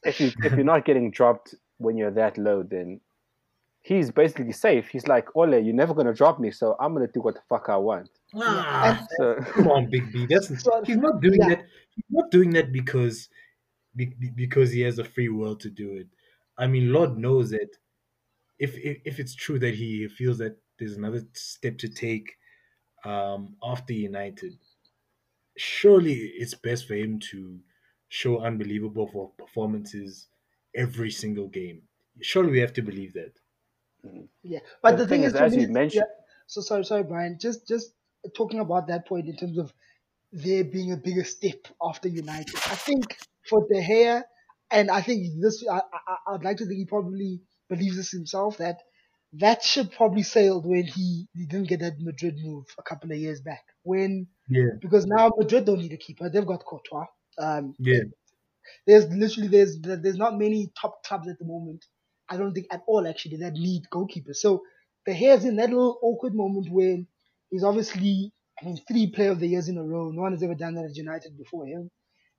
if 0.03 0.19
you 0.19 0.31
if 0.43 0.53
you're 0.53 0.63
not 0.63 0.83
getting 0.85 1.09
dropped 1.11 1.55
when 1.77 1.95
you're 1.97 2.11
that 2.11 2.37
low, 2.37 2.63
then 2.63 2.99
he's 3.85 4.09
basically 4.09 4.51
safe. 4.51 4.87
He's 4.87 5.07
like, 5.07 5.35
Ole, 5.35 5.59
you're 5.59 5.75
never 5.83 5.93
gonna 5.93 6.13
drop 6.13 6.39
me, 6.39 6.49
so 6.49 6.75
I'm 6.79 6.93
gonna 6.93 7.07
do 7.07 7.21
what 7.21 7.35
the 7.35 7.41
fuck 7.47 7.69
I 7.69 7.77
want. 7.77 8.09
Ah, 8.33 9.05
So 9.17 9.35
come 9.53 9.67
on, 9.67 9.89
Big 9.91 10.11
B. 10.11 10.25
That's 10.25 10.47
he's 10.87 10.97
not 10.97 11.21
doing 11.21 11.39
yeah. 11.39 11.49
that. 11.49 11.65
He's 11.95 12.09
not 12.09 12.31
doing 12.31 12.49
that 12.51 12.71
because 12.71 13.29
be, 13.95 14.05
be- 14.07 14.31
because 14.31 14.71
he 14.71 14.81
has 14.81 14.97
a 14.97 15.03
free 15.03 15.29
will 15.29 15.55
to 15.57 15.69
do 15.69 15.93
it. 15.93 16.07
I 16.57 16.65
mean, 16.65 16.91
Lord 16.91 17.17
knows 17.17 17.51
that 17.51 17.69
if 18.57 18.75
if, 18.77 18.97
if 19.05 19.19
it's 19.19 19.35
true 19.35 19.59
that 19.59 19.75
he 19.75 20.07
feels 20.07 20.39
that 20.39 20.57
there's 20.79 20.97
another 20.97 21.21
step 21.33 21.77
to 21.77 21.87
take 21.87 22.37
um, 23.03 23.55
after 23.63 23.93
United, 23.93 24.57
surely 25.57 26.13
it's 26.13 26.55
best 26.55 26.87
for 26.87 26.95
him 26.95 27.19
to 27.31 27.59
show 28.09 28.39
unbelievable 28.39 29.33
performances 29.37 30.27
every 30.73 31.11
single 31.11 31.47
game. 31.47 31.83
Surely 32.21 32.51
we 32.51 32.59
have 32.59 32.73
to 32.73 32.81
believe 32.81 33.13
that. 33.13 33.33
Yeah, 34.43 34.59
but 34.81 34.91
The 34.91 34.97
the, 35.03 35.07
thing, 35.07 35.21
thing 35.21 35.27
is, 35.27 35.33
is, 35.33 35.39
for 35.39 35.45
as 35.45 35.55
me, 35.55 35.61
you 35.63 35.67
mentioned- 35.69 36.05
yeah, 36.07 36.23
so 36.47 36.61
sorry, 36.61 36.85
sorry, 36.85 37.03
Brian. 37.03 37.37
Just, 37.39 37.67
just 37.67 37.93
talking 38.35 38.59
about 38.59 38.87
that 38.87 39.07
point 39.07 39.27
in 39.27 39.35
terms 39.35 39.57
of 39.57 39.73
there 40.31 40.63
being 40.63 40.91
a 40.91 40.97
bigger 40.97 41.23
step 41.23 41.67
after 41.81 42.09
United. 42.09 42.55
I 42.55 42.75
think 42.75 43.17
for 43.49 43.65
De 43.71 43.81
Gea, 43.81 44.23
and 44.71 44.89
I 44.91 45.01
think 45.01 45.41
this, 45.41 45.63
I, 45.69 45.77
I, 45.77 46.33
I'd 46.33 46.43
like 46.43 46.57
to 46.57 46.65
think 46.65 46.77
he 46.77 46.85
probably 46.85 47.41
believes 47.69 47.95
this 47.95 48.11
himself 48.11 48.57
that 48.57 48.77
that 49.33 49.63
ship 49.63 49.91
probably 49.95 50.23
sailed 50.23 50.65
when 50.65 50.83
he, 50.85 51.27
he 51.33 51.45
didn't 51.45 51.67
get 51.67 51.81
that 51.81 51.99
Madrid 51.99 52.35
move 52.41 52.65
a 52.77 52.83
couple 52.83 53.11
of 53.11 53.17
years 53.17 53.41
back. 53.41 53.63
When 53.83 54.27
Yeah, 54.49 54.69
because 54.81 55.05
now 55.05 55.31
Madrid 55.37 55.65
don't 55.65 55.79
need 55.79 55.93
a 55.93 55.97
keeper; 55.97 56.29
they've 56.29 56.45
got 56.45 56.63
Courtois. 56.65 57.05
Um, 57.37 57.75
yeah, 57.79 58.03
there's 58.87 59.07
literally 59.09 59.49
there's 59.49 59.77
there's 59.81 60.17
not 60.17 60.37
many 60.37 60.71
top 60.79 61.03
clubs 61.03 61.27
at 61.27 61.37
the 61.39 61.45
moment. 61.45 61.85
I 62.29 62.37
don't 62.37 62.53
think 62.53 62.67
at 62.71 62.83
all 62.87 63.07
actually 63.07 63.37
that 63.37 63.53
need 63.53 63.89
goalkeeper. 63.91 64.33
So 64.33 64.63
De 65.05 65.13
Gea's 65.13 65.45
in 65.45 65.57
that 65.57 65.69
little 65.69 65.99
awkward 66.01 66.35
moment 66.35 66.67
where 66.71 66.97
he's 67.49 67.63
obviously 67.63 68.33
I 68.61 68.65
mean 68.65 68.79
three 68.87 69.11
player 69.11 69.31
of 69.31 69.39
the 69.39 69.47
years 69.47 69.69
in 69.69 69.77
a 69.77 69.83
row. 69.83 70.11
No 70.11 70.23
one 70.23 70.33
has 70.33 70.43
ever 70.43 70.55
done 70.55 70.75
that 70.75 70.85
at 70.85 70.95
United 70.97 71.37
before 71.37 71.65
him. 71.67 71.91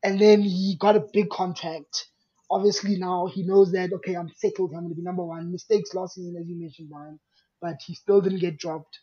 And 0.04 0.20
then 0.20 0.42
he 0.42 0.76
got 0.80 0.96
a 0.96 1.06
big 1.12 1.30
contract. 1.30 2.06
Obviously 2.50 2.96
now 2.96 3.28
he 3.32 3.44
knows 3.44 3.72
that 3.72 3.92
okay, 3.92 4.14
I'm 4.16 4.30
settled, 4.36 4.72
I'm 4.74 4.84
gonna 4.84 4.94
be 4.94 5.02
number 5.02 5.24
one. 5.24 5.52
Mistakes 5.52 5.94
last 5.94 6.16
season 6.16 6.36
as 6.40 6.48
you 6.48 6.58
mentioned, 6.60 6.90
Brian, 6.90 7.20
but 7.62 7.76
he 7.86 7.94
still 7.94 8.20
didn't 8.20 8.40
get 8.40 8.58
dropped. 8.58 8.98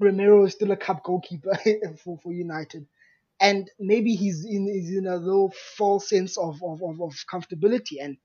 Romero 0.00 0.44
is 0.46 0.54
still 0.54 0.72
a 0.72 0.76
cup 0.76 1.04
goalkeeper 1.04 1.58
for, 2.04 2.18
for 2.22 2.32
United 2.32 2.86
and 3.40 3.70
maybe 3.78 4.14
he's 4.14 4.44
in 4.44 4.66
he's 4.66 4.96
in 4.96 5.06
a 5.06 5.16
little 5.16 5.52
false 5.76 6.08
sense 6.08 6.38
of 6.38 6.62
of, 6.64 6.82
of, 6.82 7.00
of 7.02 7.14
comfortability 7.32 7.96
and 8.02 8.16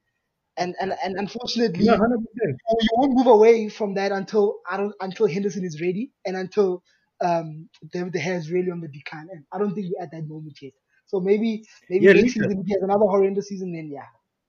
and 0.57 0.75
and, 0.79 0.93
and 1.03 1.15
unfortunately 1.17 1.85
yeah, 1.85 1.97
percent. 1.97 2.57
you 2.81 2.89
won't 2.93 3.13
move 3.13 3.27
away 3.27 3.69
from 3.69 3.95
that 3.95 4.11
until 4.11 4.59
I 4.69 4.77
don't 4.77 4.93
until 4.99 5.27
Henderson 5.27 5.65
is 5.65 5.81
ready 5.81 6.11
and 6.25 6.35
until 6.35 6.83
um 7.21 7.69
the 7.91 8.09
De 8.09 8.19
Gea 8.19 8.37
is 8.37 8.51
really 8.51 8.71
on 8.71 8.81
the 8.81 8.87
decline 8.87 9.27
and 9.31 9.45
I 9.51 9.57
don't 9.57 9.73
think 9.73 9.87
we're 9.87 10.03
at 10.03 10.11
that 10.11 10.27
moment 10.27 10.57
yet. 10.61 10.73
So 11.05 11.19
maybe 11.19 11.63
maybe 11.89 12.05
Yeah, 12.05 12.13
next 12.13 12.33
season 12.33 12.51
if 12.59 12.65
he 12.65 12.73
has 12.73 12.83
another 12.83 13.05
horrendous 13.05 13.47
season 13.47 13.73
then 13.73 13.89
yeah, 13.91 14.07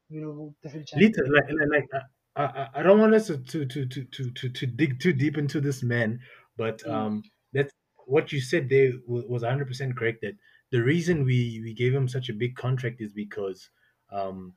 you 0.08 0.20
know 0.20 0.30
we'll 0.30 0.54
definitely. 0.62 1.00
Lita, 1.00 1.23
like, 1.28 1.44
like, 1.49 1.68
like 1.92 2.02
I, 2.37 2.42
I, 2.42 2.68
I 2.80 2.82
don't 2.82 2.99
want 3.00 3.14
us 3.14 3.28
to, 3.28 3.38
to, 3.38 3.66
to, 3.66 3.87
to, 3.87 4.30
to, 4.30 4.49
to, 4.49 4.66
dig 4.66 5.00
too 5.00 5.12
deep 5.12 5.38
into 5.38 5.61
this 5.61 5.82
man, 5.82 6.20
but 6.56 6.82
Mm. 6.87 6.92
um, 6.92 7.23
that's 7.52 7.73
what 8.06 8.32
you 8.32 8.40
said 8.40 8.68
there 8.68 8.92
was 9.06 9.42
100% 9.42 9.96
correct. 9.96 10.18
That 10.23 10.34
the 10.70 10.82
reason 10.82 11.25
we, 11.25 11.61
we 11.62 11.75
gave 11.75 11.94
him 11.94 12.08
such 12.08 12.28
a 12.28 12.34
big 12.34 12.56
contract 12.56 13.00
is 13.00 13.12
because 13.12 13.70
um, 14.11 14.54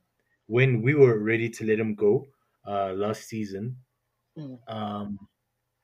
when 0.47 0.81
we 0.81 0.95
were 0.95 1.19
ready 1.19 1.49
to 1.49 1.65
let 1.65 1.79
him 1.79 1.95
go 1.95 2.25
uh, 2.67 2.93
last 2.93 3.23
season, 3.25 3.77
Mm. 4.37 4.59
um, 4.67 5.19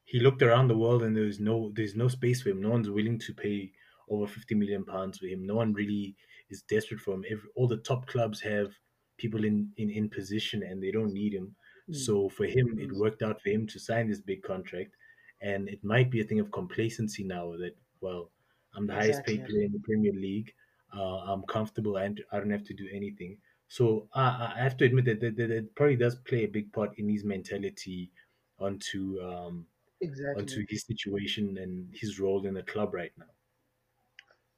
he 0.05 0.19
looked 0.19 0.41
around 0.43 0.67
the 0.67 0.77
world 0.77 1.03
and 1.03 1.15
there's 1.17 1.39
no 1.39 1.71
there's 1.75 1.95
no 1.95 2.07
space 2.07 2.41
for 2.41 2.49
him. 2.49 2.61
No 2.61 2.69
one's 2.69 2.89
willing 2.89 3.17
to 3.19 3.33
pay 3.33 3.71
over 4.09 4.27
50 4.27 4.55
million 4.55 4.85
pounds 4.85 5.17
for 5.17 5.25
him. 5.25 5.45
No 5.45 5.55
one 5.55 5.73
really 5.73 6.15
is 6.49 6.61
desperate 6.63 6.99
for 6.99 7.15
him. 7.15 7.25
Every, 7.29 7.49
all 7.55 7.67
the 7.67 7.77
top 7.77 8.05
clubs 8.05 8.41
have 8.41 8.71
people 9.17 9.43
in, 9.45 9.71
in, 9.77 9.89
in 9.89 10.09
position 10.09 10.61
and 10.63 10.83
they 10.83 10.91
don't 10.91 11.13
need 11.13 11.33
him. 11.33 11.55
Mm. 11.89 11.95
So 11.95 12.29
for 12.29 12.45
him, 12.45 12.77
it 12.79 12.91
worked 12.91 13.23
out 13.23 13.41
for 13.41 13.49
him 13.49 13.65
to 13.67 13.79
sign 13.79 14.09
this 14.09 14.21
big 14.21 14.43
contract. 14.43 14.95
And 15.41 15.67
it 15.69 15.83
might 15.83 16.11
be 16.11 16.21
a 16.21 16.23
thing 16.25 16.39
of 16.39 16.51
complacency 16.51 17.23
now 17.23 17.51
that, 17.53 17.75
well, 18.01 18.29
I'm 18.75 18.87
the 18.87 18.93
highest 18.93 19.23
paid 19.25 19.45
player 19.45 19.63
in 19.63 19.71
the 19.71 19.79
Premier 19.79 20.13
League. 20.13 20.53
Uh, 20.95 21.19
I'm 21.31 21.43
comfortable 21.43 21.97
and 21.97 22.21
I 22.31 22.37
don't 22.37 22.51
have 22.51 22.65
to 22.65 22.73
do 22.73 22.87
anything. 22.93 23.37
So 23.67 24.07
I, 24.13 24.53
I 24.55 24.61
have 24.61 24.77
to 24.77 24.85
admit 24.85 25.05
that, 25.05 25.19
that, 25.21 25.37
that 25.37 25.51
it 25.51 25.75
probably 25.75 25.95
does 25.95 26.15
play 26.15 26.43
a 26.43 26.47
big 26.47 26.71
part 26.73 26.97
in 26.97 27.09
his 27.09 27.23
mentality 27.23 28.11
onto 28.59 29.19
um, 29.21 29.65
Exactly. 30.01 30.41
onto 30.41 30.65
his 30.69 30.83
situation 30.85 31.57
and 31.57 31.87
his 31.93 32.19
role 32.19 32.45
in 32.45 32.53
the 32.55 32.63
club 32.63 32.93
right 32.93 33.11
now. 33.17 33.25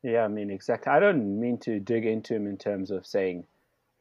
Yeah, 0.03 0.23
I 0.23 0.27
mean, 0.27 0.49
exactly. 0.49 0.91
I 0.91 0.99
don't 0.99 1.39
mean 1.39 1.59
to 1.59 1.79
dig 1.79 2.05
into 2.05 2.35
him 2.35 2.47
in 2.47 2.57
terms 2.57 2.91
of 2.91 3.05
saying 3.05 3.45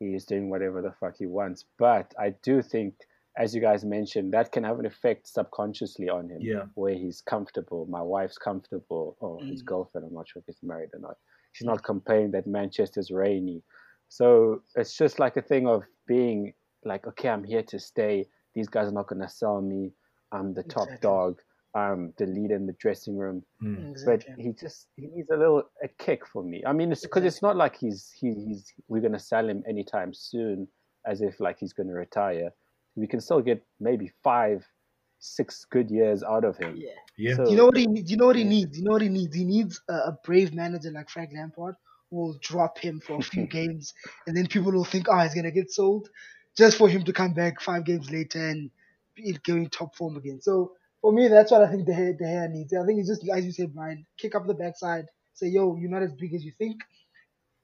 he 0.00 0.14
is 0.14 0.24
doing 0.24 0.50
whatever 0.50 0.82
the 0.82 0.92
fuck 1.00 1.16
he 1.18 1.26
wants, 1.26 1.64
but 1.78 2.12
I 2.18 2.30
do 2.42 2.62
think, 2.62 2.94
as 3.36 3.54
you 3.54 3.60
guys 3.60 3.84
mentioned, 3.84 4.32
that 4.32 4.52
can 4.52 4.64
have 4.64 4.78
an 4.78 4.86
effect 4.86 5.28
subconsciously 5.28 6.08
on 6.08 6.28
him. 6.30 6.38
Yeah. 6.40 6.64
Where 6.74 6.94
he's 6.94 7.20
comfortable, 7.20 7.86
my 7.86 8.02
wife's 8.02 8.38
comfortable, 8.38 9.16
or 9.20 9.42
his 9.42 9.62
Mm. 9.62 9.66
girlfriend, 9.66 10.06
I'm 10.06 10.14
not 10.14 10.28
sure 10.28 10.40
if 10.40 10.46
he's 10.46 10.62
married 10.62 10.90
or 10.94 11.00
not. 11.00 11.18
She's 11.52 11.66
not 11.66 11.82
complaining 11.84 12.32
that 12.32 12.46
Manchester's 12.46 13.10
rainy. 13.10 13.62
So 14.08 14.62
it's 14.76 14.96
just 14.96 15.18
like 15.18 15.36
a 15.36 15.42
thing 15.42 15.66
of 15.66 15.84
being 16.06 16.54
like, 16.84 17.06
okay, 17.06 17.28
I'm 17.28 17.44
here 17.44 17.62
to 17.64 17.78
stay. 17.78 18.26
These 18.54 18.68
guys 18.68 18.88
are 18.88 18.92
not 18.92 19.08
going 19.08 19.22
to 19.22 19.28
sell 19.28 19.60
me. 19.60 19.92
I'm 20.32 20.54
the 20.54 20.62
top 20.62 20.84
Exactly. 20.84 21.08
dog. 21.08 21.40
I'm 21.74 22.12
the 22.18 22.26
leader 22.26 22.54
in 22.54 22.66
the 22.66 22.72
dressing 22.74 23.16
room 23.16 23.42
Mm. 23.62 23.90
exactly. 23.90 24.34
but 24.34 24.44
he 24.44 24.52
just 24.52 24.88
he 24.96 25.06
needs 25.08 25.30
a 25.30 25.36
little 25.36 25.62
a 25.82 25.88
kick 25.98 26.26
for 26.26 26.42
me. 26.42 26.62
I 26.66 26.72
mean, 26.72 26.92
it's 26.92 27.02
because 27.02 27.24
it's 27.24 27.42
not 27.42 27.56
like 27.56 27.76
he's 27.76 28.12
he, 28.20 28.32
he's 28.32 28.72
we're 28.88 29.00
gonna 29.00 29.18
sell 29.18 29.48
him 29.48 29.62
anytime 29.66 30.12
soon, 30.12 30.68
as 31.06 31.20
if 31.22 31.40
like 31.40 31.58
he's 31.58 31.72
gonna 31.72 31.94
retire. 31.94 32.50
We 32.94 33.06
can 33.06 33.20
still 33.20 33.40
get 33.40 33.64
maybe 33.80 34.12
five, 34.22 34.64
six 35.18 35.64
good 35.64 35.90
years 35.90 36.22
out 36.22 36.44
of 36.44 36.56
him. 36.58 36.76
yeah. 36.76 36.90
Yeah. 37.16 37.34
So, 37.36 37.48
You 37.50 37.56
know 37.56 37.64
what 37.66 37.76
he 37.76 37.86
needs? 37.86 38.10
You 38.10 38.16
know 38.16 38.26
what 38.26 38.36
he 38.36 38.42
Yeah. 38.42 38.48
needs? 38.50 38.78
You 38.78 38.84
know 38.84 38.92
what 38.92 39.02
he 39.02 39.08
needs? 39.08 39.34
He 39.34 39.44
needs 39.44 39.80
a, 39.88 39.94
a 39.94 40.18
brave 40.24 40.52
manager 40.54 40.90
like 40.90 41.08
Frank 41.08 41.30
Lampard 41.34 41.74
who 41.74 41.93
will 42.14 42.38
drop 42.42 42.78
him 42.78 43.00
for 43.00 43.16
a 43.18 43.22
few 43.22 43.46
games, 43.58 43.94
and 44.26 44.36
then 44.36 44.46
people 44.48 44.72
will 44.72 44.84
think, 44.84 45.06
oh, 45.10 45.18
he's 45.20 45.34
gonna 45.34 45.52
get 45.52 45.72
sold, 45.72 46.08
just 46.56 46.78
for 46.78 46.88
him 46.88 47.04
to 47.04 47.12
come 47.14 47.34
back 47.34 47.60
five 47.60 47.84
games 47.84 48.10
later 48.10 48.46
and 48.48 48.70
be 49.16 49.32
going 49.44 49.68
top 49.70 49.96
form 49.96 50.16
again. 50.16 50.40
So 50.42 50.72
for 51.02 51.12
me, 51.12 51.28
that's 51.28 51.52
what 51.52 51.62
I 51.62 51.70
think 51.70 51.86
De 51.86 51.92
Gea 51.92 52.18
De 52.18 52.24
Gea 52.24 52.50
needs. 52.50 52.74
I 52.74 52.86
think 52.86 53.00
it's 53.00 53.08
just 53.08 53.28
as 53.34 53.44
you 53.44 53.52
said, 53.52 53.74
Brian, 53.74 54.06
kick 54.18 54.34
up 54.34 54.46
the 54.46 54.54
backside, 54.54 55.06
say, 55.34 55.48
yo, 55.48 55.76
you're 55.76 55.90
not 55.90 56.02
as 56.02 56.12
big 56.14 56.34
as 56.34 56.44
you 56.44 56.52
think. 56.58 56.80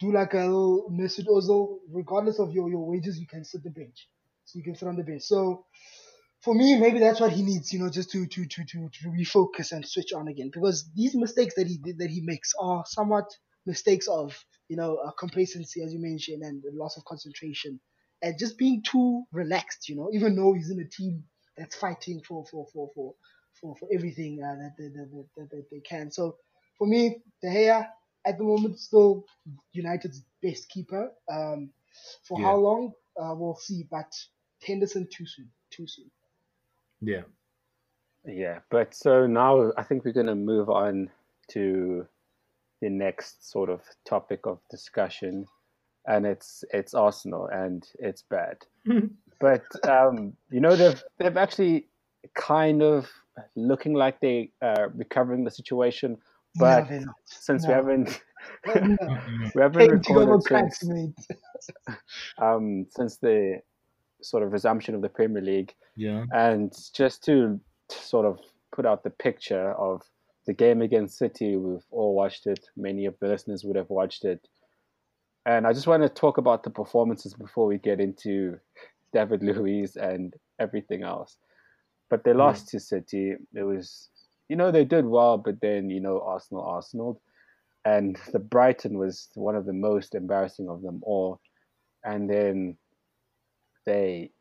Do 0.01 0.13
like 0.13 0.35
a 0.35 0.39
little 0.39 0.91
Mesut 0.93 1.27
Ozil, 1.29 1.79
regardless 1.91 2.39
of 2.41 2.53
your, 2.53 2.71
your 2.71 2.87
wages, 2.87 3.21
you 3.21 3.27
can 3.27 3.45
sit 3.45 3.65
the 3.65 3.71
bench. 3.71 4.09
So 4.47 4.59
you 4.59 4.65
can 4.65 4.75
sit 4.77 4.89
on 4.89 4.97
the 4.97 5.05
bench. 5.05 5.23
So 5.23 5.67
for 6.43 6.55
me, 6.55 6.79
maybe 6.79 7.01
that's 7.01 7.21
what 7.21 7.33
he 7.33 7.43
needs, 7.43 7.73
you 7.73 7.81
know, 7.81 7.91
just 7.91 8.11
to 8.13 8.27
to 8.27 8.47
to 8.47 8.65
to, 8.65 8.89
to 8.91 9.09
refocus 9.11 9.73
and 9.73 9.87
switch 9.87 10.13
on 10.13 10.29
again. 10.29 10.51
Because 10.53 10.91
these 10.95 11.15
mistakes 11.15 11.55
that 11.57 11.67
he 11.67 11.79
did, 11.79 11.99
that 11.99 12.11
he 12.11 12.21
makes 12.23 12.53
are 12.61 12.85
somewhat 12.87 13.27
mistakes 13.71 14.09
of 14.09 14.37
you 14.69 14.77
know 14.77 14.97
uh, 14.97 15.13
complacency, 15.13 15.83
as 15.83 15.93
you 15.95 16.01
mentioned, 16.01 16.43
and 16.43 16.63
the 16.63 16.73
loss 16.75 16.97
of 16.99 17.05
concentration, 17.07 17.81
and 18.23 18.39
just 18.39 18.59
being 18.59 18.83
too 18.83 19.25
relaxed. 19.33 19.89
You 19.89 19.97
know, 19.97 20.11
even 20.13 20.37
though 20.37 20.53
he's 20.55 20.71
in 20.71 20.81
a 20.81 20.89
team 20.89 21.25
that's 21.57 21.77
fighting 21.77 22.23
for 22.29 22.45
for 22.51 22.67
for 22.73 22.91
for 22.95 23.15
for, 23.61 23.77
for 23.77 23.89
everything 23.93 24.43
uh, 24.43 24.57
that, 24.57 24.75
they, 24.79 24.89
that, 24.89 25.27
that, 25.37 25.51
that 25.51 25.71
they 25.71 25.81
can. 25.81 26.11
So 26.11 26.37
for 26.79 26.87
me, 26.87 27.23
De 27.43 27.49
Gea 27.49 27.87
at 28.27 28.39
the 28.39 28.45
moment 28.45 28.79
still 28.79 29.25
United's 29.73 30.23
best 30.43 30.69
keeper. 30.71 31.13
Um, 31.31 31.71
for 32.27 32.39
Yeah. 32.39 32.45
how 32.47 32.57
long 32.57 32.93
uh, 33.21 33.35
we'll 33.37 33.57
see, 33.57 33.87
but 33.91 34.13
Henderson 34.67 35.09
too 35.11 35.27
soon. 35.27 35.51
too 35.71 35.87
soon. 35.87 36.11
Yeah. 37.01 37.23
Yeah, 38.27 38.61
but 38.71 38.95
so 38.95 39.27
now 39.27 39.73
I 39.79 39.83
think 39.83 40.05
we're 40.05 40.13
going 40.13 40.27
to 40.27 40.35
move 40.35 40.69
on 40.71 41.11
to 41.53 42.07
the 42.81 42.91
next 42.91 43.51
sort 43.51 43.71
of 43.71 43.81
topic 44.07 44.41
of 44.45 44.59
discussion, 44.71 45.47
and 46.07 46.27
it's 46.27 46.65
it's 46.73 46.95
Arsenal 46.95 47.47
and 47.47 47.87
it's 47.99 48.23
bad. 48.23 48.59
but 49.41 49.65
um, 49.89 50.35
you 50.51 50.61
know 50.61 50.77
they've 50.77 51.03
they've 51.19 51.37
actually 51.37 51.87
kind 52.35 52.83
of 52.83 53.11
looking 53.57 53.95
like 53.95 54.21
they 54.21 54.51
are 54.63 54.93
recovering 54.95 55.45
the 55.45 55.51
situation, 55.51 56.17
but 56.57 56.83
no, 56.83 56.89
they're 56.89 57.07
not. 57.07 57.15
since 57.25 57.67
we 57.67 57.73
haven't 57.73 58.23
we 58.75 59.63
haven't 59.63 59.79
Painting 59.79 60.15
recorded 60.15 60.43
since 60.73 61.29
um, 62.39 62.87
since 62.91 63.17
the 63.19 63.61
sort 64.23 64.43
of 64.43 64.53
resumption 64.53 64.95
of 64.95 65.03
the 65.03 65.09
Premier 65.09 65.43
League. 65.43 65.75
Yeah. 65.97 66.25
And 66.33 66.73
just 66.95 67.25
to 67.25 67.61
sort 67.91 68.27
of 68.27 68.39
put 68.73 68.87
out 68.87 69.03
the 69.03 69.11
picture 69.11 69.73
of 69.73 70.03
the 70.51 70.55
game 70.55 70.83
against 70.83 71.17
City, 71.17 71.57
we've 71.57 71.87
all 71.93 72.13
watched 72.13 72.49
it. 72.49 72.67
Many 72.77 73.07
of 73.07 73.17
the 73.21 73.29
listeners 73.29 73.63
would 73.63 73.77
have 73.77 73.89
watched 73.89 74.25
it. 74.25 74.49
And 75.47 75.65
I 75.65 75.73
just 75.73 75.87
want 75.87 76.03
to 76.03 76.09
talk 76.09 76.39
about 76.39 76.65
the 76.65 76.71
performances 76.71 77.35
before 77.35 77.67
we 77.67 77.79
get 77.79 78.01
into 78.01 78.59
David 79.13 79.45
Luiz 79.45 79.95
and 79.95 80.35
everything 80.59 81.05
else. 81.05 81.37
But 82.09 82.25
they 82.25 82.33
hmm. 82.33 82.39
lost 82.39 82.69
to 82.71 82.81
City. 82.81 83.35
It 83.55 83.63
was, 83.63 84.09
you 84.49 84.57
know, 84.57 84.73
they 84.73 84.85
did 84.85 85.05
well, 85.05 85.39
but 85.39 85.61
then, 85.61 85.89
you 85.89 86.01
know, 86.01 86.21
Arsenal, 86.21 86.65
Arsenal. 86.65 87.23
And 87.85 88.19
the 88.33 88.41
Brighton 88.41 88.99
was 88.99 89.29
one 89.35 89.55
of 89.55 89.67
the 89.67 89.73
most 89.73 90.17
embarrassing 90.17 90.69
of 90.69 90.83
them 90.83 90.99
all. 91.05 91.41
And 92.03 92.29
then 92.29 92.77
they 93.87 94.33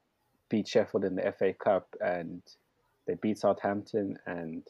beat 0.50 0.68
Sheffield 0.68 1.06
in 1.06 1.18
the 1.18 1.32
FA 1.38 1.54
Cup 1.54 1.96
and 2.04 2.42
they 3.06 3.14
beat 3.14 3.38
Southampton 3.38 4.18
and 4.26 4.64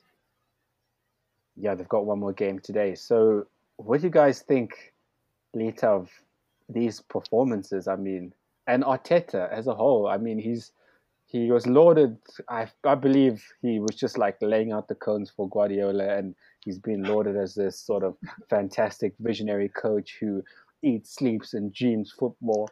yeah, 1.60 1.76
they've 1.76 1.88
got 1.88 2.06
one 2.06 2.20
more 2.20 2.34
game 2.34 2.60
today. 2.60 2.96
So 2.96 3.46
what 3.78 4.02
do 4.02 4.08
you 4.08 4.12
guys 4.12 4.42
think, 4.42 4.94
Lita, 5.54 5.88
of 5.88 6.10
these 6.70 7.02
performances? 7.02 7.88
I 7.88 7.96
mean, 7.96 8.34
and 8.68 8.84
Arteta 8.84 9.52
as 9.52 9.68
a 9.68 9.76
whole. 9.76 10.08
I 10.08 10.18
mean, 10.18 10.40
he's 10.40 10.72
he 11.26 11.52
was 11.52 11.68
lauded. 11.68 12.18
I 12.50 12.68
I 12.84 12.96
believe 12.96 13.44
he 13.62 13.80
was 13.80 13.96
just 13.96 14.18
like 14.18 14.38
laying 14.42 14.72
out 14.72 14.88
the 14.88 14.96
cones 14.96 15.30
for 15.36 15.50
Guardiola, 15.50 16.16
and 16.18 16.36
he's 16.64 16.80
been 16.80 17.04
lauded 17.04 17.36
as 17.36 17.56
this 17.56 17.80
sort 17.80 18.04
of 18.04 18.16
fantastic 18.50 19.14
visionary 19.20 19.70
coach 19.70 20.18
who 20.20 20.44
eats, 20.82 21.16
sleeps, 21.16 21.54
and 21.54 21.74
dreams 21.74 22.14
football. 22.18 22.70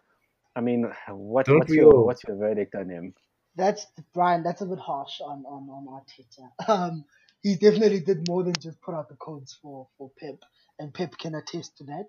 I 0.56 0.62
mean, 0.62 0.92
what, 1.10 1.46
Don't 1.46 1.60
what's 1.60 1.74
your 1.74 1.94
all? 1.94 2.06
what's 2.06 2.24
your 2.28 2.38
verdict 2.38 2.76
on 2.76 2.90
him? 2.90 3.14
That's 3.56 3.86
Brian. 4.14 4.44
That's 4.44 4.62
a 4.62 4.66
bit 4.66 4.80
harsh 4.80 5.20
on 5.22 5.44
on 5.46 5.70
on 5.70 5.88
Arteta. 5.88 6.50
Um, 6.70 7.06
he 7.44 7.56
definitely 7.56 8.02
did 8.02 8.28
more 8.28 8.44
than 8.44 8.54
just 8.62 8.82
put 8.82 8.96
out 8.96 9.10
the 9.10 9.16
codes 9.16 9.58
for 9.62 9.88
for 9.98 10.12
Pep, 10.20 10.38
and 10.80 10.94
Pep 10.94 11.18
can 11.18 11.36
attest 11.36 11.78
to 11.78 11.86
that. 11.86 12.08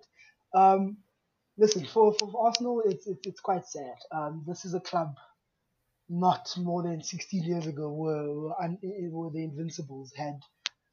Um, 0.59 0.97
listen, 1.57 1.85
for 1.85 2.15
for 2.19 2.31
Arsenal, 2.47 2.83
it's 2.85 3.07
it's, 3.07 3.27
it's 3.27 3.41
quite 3.41 3.67
sad. 3.67 3.95
Um, 4.11 4.43
this 4.47 4.65
is 4.65 4.73
a 4.75 4.79
club 4.81 5.15
not 6.09 6.53
more 6.57 6.83
than 6.83 7.03
16 7.03 7.43
years 7.43 7.67
ago 7.67 7.89
were 7.91 8.33
were, 8.49 8.63
un, 8.63 8.77
were 9.11 9.31
the 9.31 9.43
Invincibles 9.43 10.13
had 10.15 10.39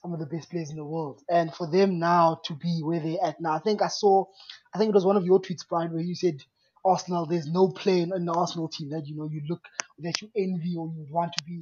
some 0.03 0.13
of 0.15 0.21
the 0.21 0.27
best 0.27 0.51
players 0.51 0.71
in 0.71 0.77
the 0.77 0.85
world, 0.85 1.23
and 1.31 1.55
for 1.55 1.71
them 1.71 1.99
now 1.99 2.41
to 2.45 2.55
be 2.55 2.81
where 2.83 3.01
they're 3.01 3.25
at 3.25 3.41
now, 3.41 3.53
I 3.55 3.61
think 3.61 3.83
I 3.83 3.89
saw, 3.89 4.27
I 4.75 4.79
think 4.79 4.91
it 4.91 4.95
was 4.95 5.07
one 5.07 5.17
of 5.17 5.27
your 5.27 5.41
tweets, 5.41 5.69
Brian, 5.69 5.93
where 5.93 6.03
you 6.03 6.15
said. 6.15 6.43
Arsenal, 6.85 7.27
there's 7.27 7.49
no 7.49 7.69
player 7.69 8.05
in 8.17 8.25
the 8.27 8.33
Arsenal 8.33 8.69
team 8.69 8.91
that 8.91 9.07
you 9.07 9.17
know 9.17 9.29
you 9.31 9.43
look 9.49 9.63
that 10.01 10.23
you 10.23 10.31
envy 10.37 10.77
or 10.77 10.89
you 10.97 11.07
want 11.11 11.33
to 11.37 11.45
be 11.45 11.61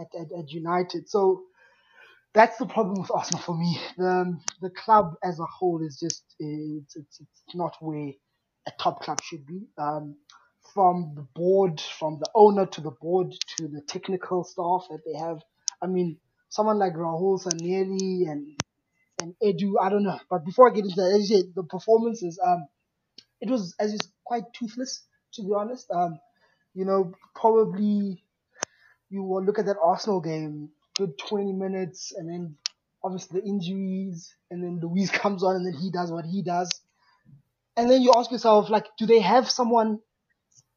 at, 0.00 0.08
at, 0.20 0.32
at 0.38 0.50
United. 0.50 1.08
So 1.08 1.44
that's 2.34 2.58
the 2.58 2.66
problem 2.66 3.00
with 3.00 3.10
Arsenal 3.12 3.42
for 3.42 3.56
me. 3.56 3.80
The 3.98 4.38
the 4.62 4.70
club 4.70 5.14
as 5.24 5.40
a 5.40 5.46
whole 5.46 5.84
is 5.84 5.98
just 6.00 6.24
it's 6.40 6.96
it's, 6.96 7.20
it's 7.20 7.54
not 7.56 7.76
where 7.80 8.12
a 8.68 8.72
top 8.80 9.02
club 9.02 9.20
should 9.22 9.46
be. 9.46 9.62
Um, 9.78 10.16
from 10.74 11.12
the 11.16 11.22
board, 11.34 11.80
from 11.98 12.18
the 12.20 12.30
owner 12.34 12.66
to 12.66 12.80
the 12.82 12.92
board 12.92 13.32
to 13.58 13.68
the 13.68 13.82
technical 13.88 14.44
staff 14.44 14.86
that 14.90 15.00
they 15.06 15.18
have. 15.18 15.42
I 15.82 15.86
mean, 15.88 16.18
someone 16.50 16.78
like 16.78 16.94
Raul 16.94 17.42
Sanllehi 17.42 18.30
and 18.30 18.48
and 19.22 19.34
Edu, 19.42 19.74
I 19.80 19.90
don't 19.90 20.04
know. 20.04 20.20
But 20.30 20.44
before 20.44 20.70
I 20.70 20.74
get 20.74 20.84
into 20.84 20.96
that, 20.96 21.12
as 21.14 21.30
you 21.30 21.38
said, 21.38 21.46
the 21.56 21.64
performances, 21.64 22.40
um, 22.44 22.66
it 23.40 23.50
was 23.50 23.74
as 23.80 23.92
you 23.92 23.98
quite 24.24 24.44
toothless 24.54 25.04
to 25.34 25.42
be 25.42 25.50
honest. 25.56 25.90
Um, 25.92 26.18
you 26.74 26.84
know, 26.86 27.12
probably 27.34 28.24
you 29.10 29.22
will 29.22 29.44
look 29.44 29.58
at 29.58 29.66
that 29.66 29.76
Arsenal 29.82 30.20
game, 30.20 30.70
good 30.96 31.18
20 31.18 31.52
minutes, 31.52 32.12
and 32.16 32.28
then 32.28 32.56
obviously 33.02 33.40
the 33.40 33.46
injuries, 33.46 34.34
and 34.50 34.62
then 34.62 34.80
Luiz 34.80 35.10
comes 35.10 35.42
on, 35.44 35.56
and 35.56 35.66
then 35.66 35.74
he 35.80 35.90
does 35.90 36.10
what 36.12 36.24
he 36.24 36.42
does. 36.42 36.70
And 37.76 37.90
then 37.90 38.02
you 38.02 38.12
ask 38.16 38.30
yourself, 38.30 38.70
like, 38.70 38.86
do 38.98 39.06
they 39.06 39.20
have 39.20 39.50
someone 39.50 40.00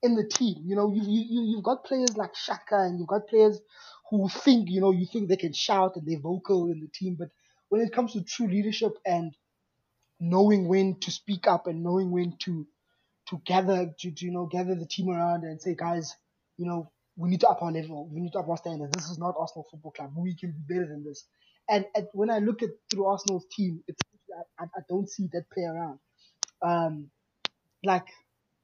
in 0.04 0.16
the 0.16 0.28
team? 0.28 0.58
You 0.66 0.76
know, 0.76 0.94
you, 0.94 1.02
you- 1.04 1.44
you've 1.56 1.64
got 1.64 1.86
players 1.86 2.18
like 2.18 2.34
Xhaka, 2.36 2.88
and 2.88 3.00
you've 3.00 3.08
got 3.10 3.28
players 3.28 3.60
who 4.10 4.30
think, 4.30 4.70
you 4.70 4.82
know, 4.82 4.92
you 4.92 5.06
think 5.06 5.30
they 5.30 5.38
can 5.38 5.54
shout 5.54 5.96
and 5.98 6.08
they're 6.08 6.20
vocal 6.20 6.68
in 6.68 6.80
the 6.82 6.88
team, 6.90 7.16
but 7.20 7.30
when 7.70 7.82
it 7.82 7.94
comes 7.94 8.14
to 8.14 8.24
true 8.24 8.48
leadership 8.48 8.94
and 9.06 9.36
knowing 10.20 10.68
when 10.68 11.00
to 11.02 11.12
speak 11.12 11.48
up 11.48 11.68
and 11.68 11.84
knowing 11.84 12.12
when 12.12 12.38
to 12.40 12.68
to 13.30 13.42
gather 13.46 13.94
to, 14.00 14.12
to 14.12 14.26
you 14.26 14.32
know 14.32 14.48
gather 14.48 14.76
the 14.76 14.86
team 14.88 15.10
around 15.10 15.44
and 15.44 15.62
say, 15.62 15.76
guys, 15.76 16.16
you 16.58 16.66
know, 16.68 16.92
we 17.18 17.30
need 17.30 17.42
to 17.42 17.50
up 17.50 17.64
our 17.64 17.72
level, 17.74 18.10
we 18.14 18.22
need 18.22 18.34
to 18.34 18.40
up 18.40 18.50
our 18.50 18.58
standards. 18.58 18.94
This 18.94 19.10
is 19.12 19.20
not 19.20 19.36
Arsenal 19.40 19.68
Football 19.72 19.94
Club. 19.94 20.14
We 20.18 20.36
can 20.36 20.52
be 20.54 20.76
better 20.76 20.88
than 20.88 21.06
this. 21.06 21.26
And, 21.70 21.86
and 21.96 22.08
when 22.14 22.32
I 22.32 22.40
look 22.40 22.64
at 22.64 22.72
through 22.92 23.06
Arsenal's 23.08 23.46
team, 23.52 23.84
it's 23.88 24.02
I, 24.60 24.66
I 24.66 24.82
don't 24.90 25.10
see 25.10 25.30
that 25.34 25.46
play 25.54 25.66
around. 25.66 26.00
Um, 26.64 27.12
like 27.84 28.06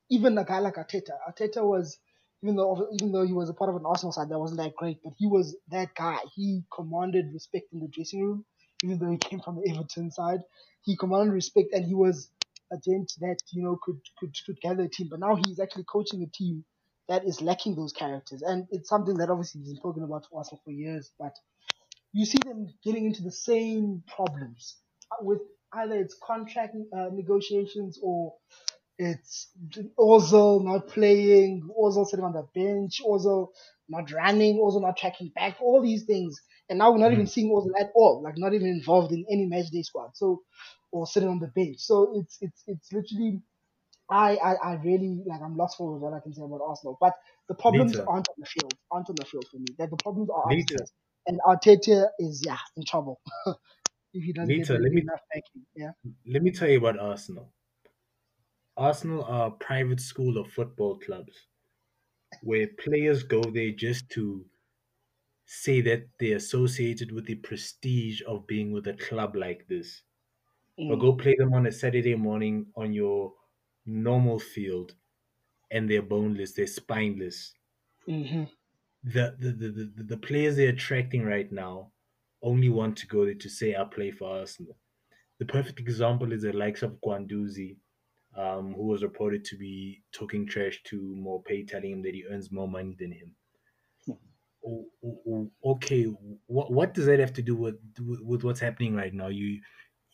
even 0.09 0.37
a 0.37 0.45
guy 0.45 0.59
like 0.59 0.75
Arteta. 0.75 1.11
Arteta 1.29 1.63
was 1.63 1.99
even 2.43 2.55
though 2.55 2.87
even 2.93 3.11
though 3.11 3.25
he 3.25 3.33
was 3.33 3.49
a 3.49 3.53
part 3.53 3.69
of 3.69 3.75
an 3.77 3.85
Arsenal 3.85 4.11
side 4.11 4.29
that 4.29 4.39
wasn't 4.39 4.59
that 4.61 4.75
great, 4.75 4.99
but 5.03 5.13
he 5.17 5.27
was 5.27 5.55
that 5.71 5.95
guy. 5.95 6.17
He 6.35 6.63
commanded 6.75 7.33
respect 7.33 7.73
in 7.73 7.79
the 7.79 7.87
dressing 7.87 8.21
room, 8.23 8.45
even 8.83 8.99
though 8.99 9.09
he 9.11 9.17
came 9.17 9.39
from 9.39 9.55
the 9.57 9.69
Everton 9.71 10.11
side. 10.11 10.41
He 10.83 10.95
commanded 10.97 11.33
respect, 11.33 11.69
and 11.73 11.85
he 11.85 11.95
was 11.95 12.29
a 12.71 12.77
gent 12.77 13.13
that 13.21 13.37
you 13.51 13.63
know 13.63 13.79
could 13.83 13.99
could 14.19 14.35
could 14.45 14.61
gather 14.61 14.83
a 14.83 14.89
team. 14.89 15.07
But 15.09 15.19
now 15.21 15.35
he's 15.45 15.59
actually 15.59 15.85
coaching 15.85 16.21
a 16.23 16.27
team 16.27 16.63
that 17.09 17.25
is 17.25 17.41
lacking 17.41 17.75
those 17.75 17.93
characters, 17.93 18.41
and 18.41 18.67
it's 18.71 18.89
something 18.89 19.15
that 19.17 19.29
obviously 19.29 19.61
he's 19.61 19.73
been 19.73 19.81
talking 19.81 20.03
about 20.03 20.25
for 20.29 20.39
Arsenal 20.39 20.61
for 20.63 20.71
years. 20.71 21.11
But 21.19 21.35
you 22.13 22.25
see 22.25 22.39
them 22.43 22.67
getting 22.83 23.05
into 23.05 23.23
the 23.23 23.31
same 23.31 24.03
problems 24.07 24.77
with 25.21 25.41
either 25.73 25.95
it's 25.95 26.17
contract 26.23 26.75
uh, 26.95 27.09
negotiations 27.11 27.99
or 28.01 28.33
it's 28.97 29.49
Ozil 29.99 30.63
not 30.63 30.87
playing, 30.87 31.67
Ozil 31.79 32.05
sitting 32.05 32.25
on 32.25 32.33
the 32.33 32.47
bench, 32.53 33.01
Ozil 33.05 33.49
not 33.89 34.11
running, 34.11 34.57
Ozil 34.57 34.81
not 34.81 34.97
tracking 34.97 35.31
back, 35.35 35.57
all 35.61 35.81
these 35.81 36.03
things. 36.03 36.39
And 36.69 36.79
now 36.79 36.91
we're 36.91 36.99
not 36.99 37.11
even 37.11 37.27
seeing 37.27 37.49
Ozil 37.51 37.71
at 37.79 37.91
all, 37.95 38.21
like 38.23 38.35
not 38.37 38.53
even 38.53 38.67
involved 38.67 39.11
in 39.11 39.25
any 39.29 39.47
match 39.47 39.69
day 39.71 39.81
squad. 39.81 40.11
So 40.15 40.43
or 40.93 41.07
sitting 41.07 41.27
on 41.27 41.39
the 41.39 41.47
bench. 41.47 41.79
So 41.79 42.13
it's 42.15 42.37
it's 42.39 42.63
it's 42.67 42.93
literally 42.93 43.41
I, 44.13 44.35
I, 44.35 44.53
I 44.53 44.73
really 44.83 45.23
like 45.25 45.41
I'm 45.41 45.57
lost 45.57 45.77
for 45.77 45.97
what 45.97 46.13
I 46.13 46.19
can 46.19 46.33
say 46.33 46.43
about 46.43 46.61
Arsenal. 46.65 46.97
But 47.01 47.13
the 47.49 47.55
problems 47.55 47.95
aren't 47.97 48.27
on 48.29 48.35
the 48.37 48.45
field, 48.45 48.73
aren't 48.91 49.09
on 49.09 49.15
the 49.15 49.25
field 49.25 49.45
for 49.51 49.57
me. 49.57 49.65
That 49.79 49.89
the 49.89 49.97
problems 49.97 50.29
are 50.29 50.51
upstairs. 50.51 50.91
And 51.25 51.39
Arteta 51.47 52.07
is 52.19 52.43
yeah 52.45 52.57
in 52.77 52.83
trouble 52.85 53.19
if 54.13 54.23
he 54.23 54.33
doesn't 54.33 54.49
Lita, 54.49 54.73
get 54.73 54.81
let 54.81 54.91
me- 54.91 55.01
enough 55.01 55.21
backing. 55.33 55.65
Yeah. 55.75 55.91
Let 56.27 56.43
me 56.43 56.51
tell 56.51 56.69
you 56.69 56.77
about 56.77 56.99
Arsenal. 56.99 57.51
Arsenal 58.77 59.23
are 59.23 59.47
a 59.47 59.51
private 59.51 59.99
school 60.01 60.37
of 60.37 60.51
football 60.51 60.99
clubs 60.99 61.47
where 62.41 62.67
players 62.83 63.23
go 63.23 63.41
there 63.41 63.71
just 63.71 64.09
to 64.11 64.45
say 65.45 65.81
that 65.81 66.07
they're 66.19 66.37
associated 66.37 67.11
with 67.11 67.25
the 67.25 67.35
prestige 67.35 68.21
of 68.27 68.47
being 68.47 68.71
with 68.71 68.87
a 68.87 68.93
club 68.93 69.35
like 69.35 69.67
this. 69.67 70.01
Mm. 70.79 70.99
go 70.99 71.13
play 71.13 71.35
them 71.37 71.53
on 71.53 71.67
a 71.67 71.71
Saturday 71.71 72.15
morning 72.15 72.65
on 72.75 72.93
your 72.93 73.33
normal 73.85 74.39
field 74.39 74.95
and 75.71 75.89
they're 75.89 76.01
boneless, 76.03 76.53
they're 76.53 76.67
spineless. 76.67 77.55
hmm 78.07 78.43
The 79.05 79.37
the, 79.39 79.51
the, 79.53 79.69
the, 79.69 80.03
the 80.03 80.17
players 80.17 80.57
they're 80.57 80.73
attracting 80.73 81.23
right 81.23 81.49
now 81.49 81.93
only 82.41 82.67
want 82.67 82.97
to 82.97 83.07
go 83.07 83.23
there 83.23 83.33
to 83.35 83.49
say 83.49 83.73
I 83.75 83.85
play 83.85 84.11
for 84.11 84.29
Arsenal. 84.39 84.77
The 85.39 85.45
perfect 85.45 85.79
example 85.79 86.33
is 86.33 86.43
the 86.43 86.53
likes 86.53 86.83
of 86.83 87.01
Guendouzi, 87.01 87.77
um, 88.35 88.73
who 88.75 88.83
was 88.87 89.03
reported 89.03 89.45
to 89.45 89.57
be 89.57 90.03
talking 90.13 90.47
trash 90.47 90.83
to 90.85 91.01
Maupay, 91.17 91.67
telling 91.67 91.91
him 91.91 92.01
that 92.03 92.15
he 92.15 92.25
earns 92.25 92.51
more 92.51 92.67
money 92.69 92.95
than 92.99 93.11
him. 93.13 93.35
O- 94.65 94.89
o- 95.03 95.21
o- 95.27 95.51
Okay, 95.73 96.03
what 96.05 96.71
what 96.71 96.93
does 96.93 97.05
that 97.07 97.19
have 97.19 97.33
to 97.33 97.41
do 97.41 97.55
with 97.55 97.79
with 97.99 98.43
what's 98.45 98.61
happening 98.61 98.95
right 98.95 99.13
now? 99.13 99.27
You 99.27 99.61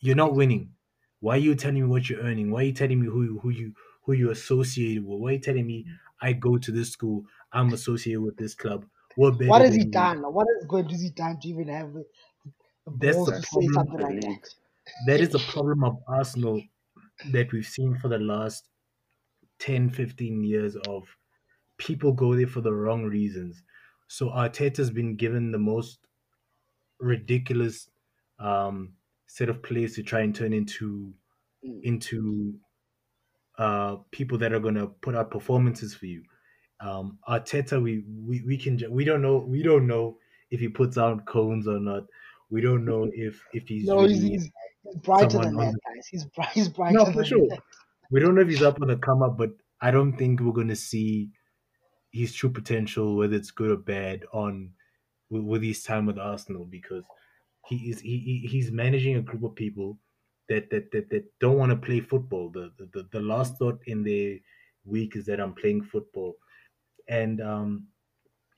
you're 0.00 0.16
not 0.16 0.34
winning. 0.34 0.74
Why 1.20 1.36
are 1.36 1.38
you 1.38 1.54
telling 1.54 1.82
me 1.82 1.88
what 1.88 2.08
you're 2.10 2.20
earning? 2.22 2.50
Why 2.50 2.62
are 2.62 2.66
you 2.66 2.72
telling 2.72 3.00
me 3.00 3.06
who 3.08 3.22
you- 3.24 3.38
who 3.40 3.50
you 3.50 3.74
who 4.04 4.12
you 4.14 4.30
associated 4.30 5.04
with? 5.04 5.20
Why 5.20 5.30
are 5.30 5.32
you 5.34 5.40
telling 5.40 5.66
me 5.66 5.86
I 6.20 6.32
go 6.32 6.58
to 6.58 6.72
this 6.72 6.90
school? 6.92 7.26
I'm 7.52 7.72
associated 7.72 8.22
with 8.22 8.36
this 8.38 8.54
club. 8.54 8.86
Better 9.16 9.30
What 9.42 9.60
has 9.60 9.74
he 9.74 9.84
done? 9.84 10.22
What 10.22 10.46
has 10.54 10.66
Guendouzi 10.66 11.14
done 11.14 11.38
to 11.40 11.48
even 11.48 11.68
have 11.68 11.92
the, 11.92 12.06
the 12.86 12.90
That's 13.00 13.06
balls 13.08 13.32
the 13.32 13.34
to 13.34 13.42
say 13.42 13.68
something 13.68 14.00
like 14.00 14.16
that? 14.16 14.50
That 15.00 15.20
is 15.20 15.30
the 15.30 15.40
problem 15.40 15.84
of 15.84 16.02
Arsenal 16.08 16.62
that 17.32 17.52
we've 17.52 17.66
seen 17.66 17.96
for 17.98 18.08
the 18.08 18.18
last 18.18 18.68
10, 19.58 19.90
15 19.90 20.44
years 20.44 20.76
of 20.76 21.16
people 21.78 22.12
go 22.12 22.36
there 22.36 22.46
for 22.48 22.60
the 22.62 22.74
wrong 22.74 23.04
reasons. 23.04 23.62
So 24.08 24.30
Arteta's 24.30 24.90
been 24.90 25.16
given 25.16 25.52
the 25.52 25.58
most 25.58 26.06
ridiculous 27.00 27.90
um, 28.38 28.96
set 29.32 29.48
of 29.48 29.62
players 29.62 29.94
to 29.94 30.02
try 30.02 30.20
and 30.20 30.34
turn 30.34 30.52
into 30.52 31.14
Mm. 31.62 31.82
into 31.82 32.54
uh, 33.58 33.96
people 34.10 34.38
that 34.38 34.54
are 34.54 34.60
going 34.60 34.76
to 34.76 34.86
put 34.86 35.14
out 35.14 35.30
performances 35.30 35.94
for 35.94 36.06
you. 36.06 36.22
Um, 36.80 37.18
Arteta, 37.28 37.82
we, 37.82 38.02
we 38.26 38.42
we 38.46 38.56
can 38.56 38.80
we 38.90 39.04
don't 39.04 39.20
know 39.20 39.36
we 39.46 39.62
don't 39.62 39.86
know 39.86 40.16
if 40.50 40.58
he 40.58 40.68
puts 40.68 40.96
out 40.96 41.26
cones 41.26 41.68
or 41.68 41.78
not. 41.78 42.04
We 42.48 42.62
don't 42.62 42.86
know 42.86 43.10
if 43.12 43.44
if 43.52 43.68
he's 43.68 43.84
No, 43.86 44.06
he's, 44.06 44.22
really 44.22 44.30
he's, 44.30 44.50
he's 44.84 44.96
brighter 45.02 45.38
than 45.38 45.54
that, 45.56 45.74
guys. 45.86 46.06
He's, 46.10 46.24
bri- 46.24 46.46
he's 46.54 46.70
brighter 46.70 46.96
no 46.96 47.04
for 47.12 47.24
sure. 47.24 47.46
that. 47.50 47.60
We 48.10 48.20
don't 48.20 48.34
know 48.34 48.40
if 48.40 48.48
he's 48.48 48.62
up 48.62 48.80
on 48.80 48.88
the 48.88 48.96
come 48.96 49.22
up, 49.22 49.36
but 49.36 49.50
I 49.82 49.90
don't 49.90 50.16
think 50.16 50.40
we're 50.40 50.52
going 50.52 50.68
to 50.68 50.76
see 50.76 51.28
his 52.10 52.32
true 52.32 52.48
potential, 52.50 53.16
whether 53.16 53.36
it's 53.36 53.50
good 53.50 53.70
or 53.70 53.76
bad, 53.76 54.24
on 54.32 54.70
with, 55.28 55.42
with 55.44 55.62
his 55.62 55.82
time 55.84 56.06
with 56.06 56.18
Arsenal 56.18 56.64
because 56.64 57.04
he 57.66 57.76
is 57.90 58.00
he, 58.00 58.18
he 58.18 58.48
he's 58.48 58.70
managing 58.70 59.16
a 59.16 59.22
group 59.22 59.42
of 59.44 59.54
people 59.54 59.98
that 60.48 60.70
that 60.70 60.90
that, 60.92 61.10
that 61.10 61.24
don't 61.40 61.58
want 61.58 61.70
to 61.70 61.76
play 61.76 62.00
football. 62.00 62.50
The, 62.50 62.70
the 62.78 62.88
the 62.92 63.08
the 63.12 63.20
last 63.20 63.58
thought 63.58 63.80
in 63.86 64.02
their 64.04 64.36
week 64.84 65.16
is 65.16 65.26
that 65.26 65.40
I'm 65.40 65.54
playing 65.54 65.82
football, 65.82 66.36
and 67.08 67.40
um, 67.40 67.86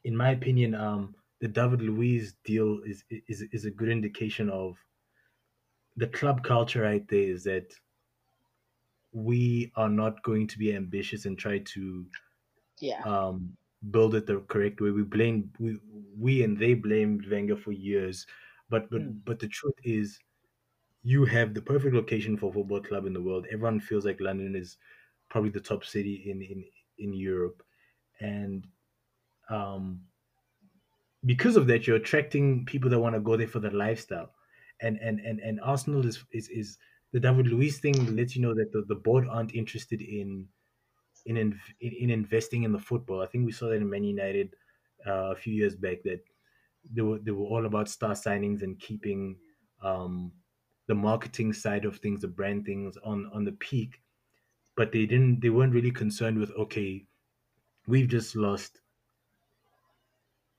in 0.04 0.16
my 0.16 0.30
opinion, 0.30 0.74
um, 0.74 1.14
the 1.40 1.48
David 1.48 1.82
Luiz 1.82 2.34
deal 2.44 2.80
is 2.86 3.04
is 3.28 3.44
is 3.52 3.64
a 3.64 3.70
good 3.70 3.88
indication 3.88 4.48
of 4.50 4.76
the 5.96 6.06
club 6.08 6.42
culture 6.42 6.82
right 6.82 7.06
there. 7.08 7.28
Is 7.30 7.44
that 7.44 7.72
we 9.12 9.72
are 9.76 9.88
not 9.88 10.22
going 10.22 10.46
to 10.48 10.58
be 10.58 10.74
ambitious 10.74 11.24
and 11.26 11.38
try 11.38 11.58
to 11.58 12.04
Yeah. 12.80 13.04
um, 13.04 13.56
build 13.90 14.14
it 14.14 14.26
the 14.26 14.40
correct 14.48 14.80
way. 14.80 14.90
We 14.90 15.02
blame 15.02 15.50
we 15.58 15.78
we 16.18 16.42
and 16.42 16.58
they 16.58 16.74
blamed 16.74 17.26
Wenger 17.30 17.56
for 17.56 17.72
years, 17.72 18.26
but 18.72 18.90
but 18.90 19.02
Mm. 19.02 19.24
but 19.26 19.38
the 19.40 19.48
truth 19.48 19.78
is, 19.84 20.18
you 21.02 21.24
have 21.26 21.54
the 21.54 21.62
perfect 21.62 21.94
location 21.94 22.36
for 22.36 22.50
a 22.50 22.54
football 22.54 22.82
club 22.82 23.06
in 23.06 23.14
the 23.14 23.22
world. 23.22 23.46
Everyone 23.52 23.80
feels 23.80 24.04
like 24.06 24.20
London 24.20 24.56
is 24.56 24.78
probably 25.30 25.50
the 25.50 25.60
top 25.60 25.84
city 25.84 26.16
in 26.30 26.42
in 26.42 26.64
in 26.98 27.14
Europe, 27.14 27.62
and 28.20 28.66
um, 29.50 30.06
because 31.24 31.56
of 31.56 31.66
that, 31.68 31.86
you're 31.86 31.96
attracting 31.96 32.64
people 32.64 32.90
that 32.90 32.98
want 33.00 33.14
to 33.14 33.20
go 33.20 33.36
there 33.36 33.46
for 33.48 33.60
the 33.60 33.70
lifestyle, 33.70 34.32
and 34.80 34.98
and 34.98 35.20
and 35.20 35.40
and 35.40 35.60
Arsenal 35.60 36.04
is 36.06 36.24
is 36.32 36.48
is 36.48 36.78
the 37.12 37.20
David 37.20 37.46
Luiz 37.48 37.78
thing 37.78 38.16
lets 38.16 38.34
you 38.34 38.42
know 38.42 38.54
that 38.54 38.72
the, 38.72 38.82
the 38.82 38.94
board 38.94 39.26
aren't 39.28 39.54
interested 39.54 40.00
in 40.02 40.48
in, 41.26 41.36
in 41.38 41.60
in 41.80 42.10
investing 42.10 42.64
in 42.64 42.72
the 42.72 42.78
football. 42.78 43.22
I 43.22 43.26
think 43.26 43.46
we 43.46 43.52
saw 43.52 43.68
that 43.68 43.76
in 43.76 43.90
Man 43.90 44.04
United 44.04 44.56
uh, 45.06 45.32
a 45.32 45.36
few 45.36 45.54
years 45.54 45.76
back 45.76 46.02
that 46.04 46.24
they 46.90 47.02
were 47.02 47.18
they 47.18 47.30
were 47.30 47.46
all 47.46 47.66
about 47.66 47.88
star 47.88 48.12
signings 48.12 48.62
and 48.62 48.78
keeping 48.78 49.36
um, 49.82 50.32
the 50.86 50.94
marketing 50.94 51.52
side 51.52 51.84
of 51.84 51.98
things, 51.98 52.20
the 52.22 52.28
brand 52.28 52.64
things 52.64 52.96
on 53.04 53.30
on 53.32 53.44
the 53.44 53.52
peak. 53.52 54.00
But 54.76 54.92
they 54.92 55.06
didn't. 55.06 55.40
They 55.40 55.50
weren't 55.50 55.74
really 55.74 55.90
concerned 55.90 56.38
with 56.38 56.50
okay, 56.52 57.04
we've 57.86 58.08
just 58.08 58.36
lost 58.36 58.80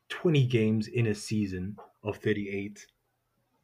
twenty 0.10 0.46
games 0.46 0.88
in 0.88 1.08
a 1.08 1.16
season 1.16 1.78
of 2.04 2.18
thirty 2.18 2.50
eight, 2.50 2.86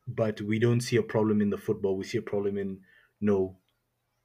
but 0.07 0.41
we 0.41 0.59
don't 0.59 0.81
see 0.81 0.97
a 0.97 1.03
problem 1.03 1.41
in 1.41 1.49
the 1.49 1.57
football. 1.57 1.95
We 1.95 2.03
see 2.03 2.17
a 2.17 2.23
problem 2.23 2.57
in 2.57 2.79
no, 3.21 3.57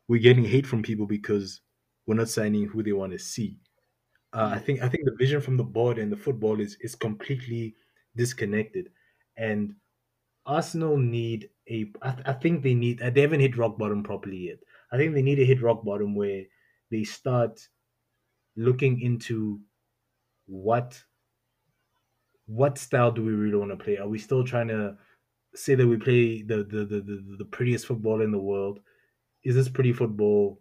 we're 0.09 0.21
getting 0.21 0.45
hate 0.45 0.67
from 0.67 0.83
people 0.83 1.07
because 1.07 1.61
we're 2.07 2.15
not 2.15 2.29
signing 2.29 2.67
who 2.67 2.83
they 2.83 2.93
want 2.93 3.13
to 3.13 3.19
see. 3.19 3.59
Uh, 4.33 4.53
I 4.55 4.59
think 4.59 4.83
I 4.83 4.89
think 4.89 5.05
the 5.05 5.15
vision 5.19 5.41
from 5.41 5.57
the 5.57 5.65
board 5.65 5.99
and 5.99 6.11
the 6.11 6.17
football 6.17 6.61
is 6.61 6.77
is 6.81 6.95
completely 6.95 7.77
disconnected, 8.17 8.93
and 9.37 9.77
Arsenal 10.47 10.97
need 10.99 11.51
a. 11.69 11.93
I, 12.03 12.13
th- 12.13 12.29
I 12.29 12.33
think 12.35 12.63
they 12.63 12.75
need. 12.75 12.99
They 13.01 13.21
haven't 13.23 13.41
hit 13.41 13.57
rock 13.59 13.79
bottom 13.79 14.03
properly 14.03 14.49
yet. 14.49 14.59
I 14.93 14.97
think 14.97 15.15
they 15.15 15.23
need 15.23 15.37
to 15.37 15.47
hit 15.47 15.63
rock 15.63 15.85
bottom 15.85 16.15
where 16.15 16.45
they 16.91 17.05
start 17.05 17.69
looking 18.57 19.01
into 19.01 19.63
what 20.47 21.05
what 22.47 22.79
style 22.79 23.11
do 23.11 23.25
we 23.25 23.33
really 23.33 23.57
want 23.57 23.71
to 23.71 23.77
play? 23.83 23.97
Are 23.99 24.09
we 24.09 24.19
still 24.19 24.45
trying 24.45 24.69
to 24.69 24.97
say 25.55 25.75
that 25.75 25.87
we 25.87 25.97
play 25.97 26.43
the 26.43 26.59
the 26.59 26.85
the, 26.85 27.01
the, 27.01 27.37
the 27.39 27.45
prettiest 27.45 27.87
football 27.87 28.23
in 28.23 28.33
the 28.33 28.39
world? 28.39 28.81
Is 29.45 29.55
this 29.55 29.69
pretty 29.69 29.93
football 29.93 30.61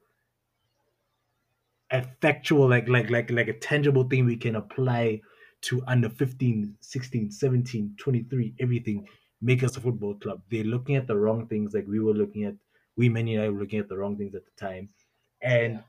a 1.92 2.02
factual 2.22 2.68
like 2.70 2.88
like 2.88 3.10
like 3.10 3.30
like 3.30 3.48
a 3.48 3.58
tangible 3.60 4.04
thing 4.04 4.26
we 4.26 4.36
can 4.38 4.56
apply 4.56 5.22
to 5.64 5.84
under 5.88 6.10
15 6.10 6.76
16 6.82 7.32
17 7.32 7.96
23 7.98 8.56
everything 8.60 9.08
make 9.42 9.64
us 9.64 9.78
a 9.78 9.82
football 9.82 10.16
club 10.16 10.42
they're 10.52 10.64
looking 10.66 10.96
at 10.96 11.08
the 11.08 11.16
wrong 11.18 11.48
things 11.48 11.74
like 11.74 11.88
we 11.88 12.00
were 12.00 12.14
looking 12.14 12.46
at 12.46 12.56
we 12.98 13.10
many 13.10 13.36
and 13.36 13.46
I 13.46 13.50
were 13.50 13.60
looking 13.60 13.80
at 13.80 13.90
the 13.90 13.98
wrong 13.98 14.18
things 14.18 14.36
at 14.36 14.44
the 14.46 14.66
time 14.66 14.90
and 15.42 15.74
Yeah. 15.76 15.82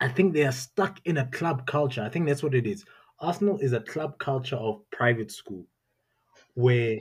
I 0.00 0.08
think 0.08 0.34
they 0.34 0.44
are 0.44 0.52
stuck 0.52 1.00
in 1.06 1.18
a 1.18 1.26
club 1.28 1.66
culture 1.66 2.02
I 2.02 2.08
think 2.10 2.26
that's 2.26 2.42
what 2.42 2.54
it 2.54 2.66
is 2.66 2.84
Arsenal 3.20 3.58
is 3.58 3.72
a 3.72 3.80
club 3.80 4.18
culture 4.18 4.56
of 4.56 4.82
private 4.90 5.30
school 5.32 5.66
where 6.54 6.98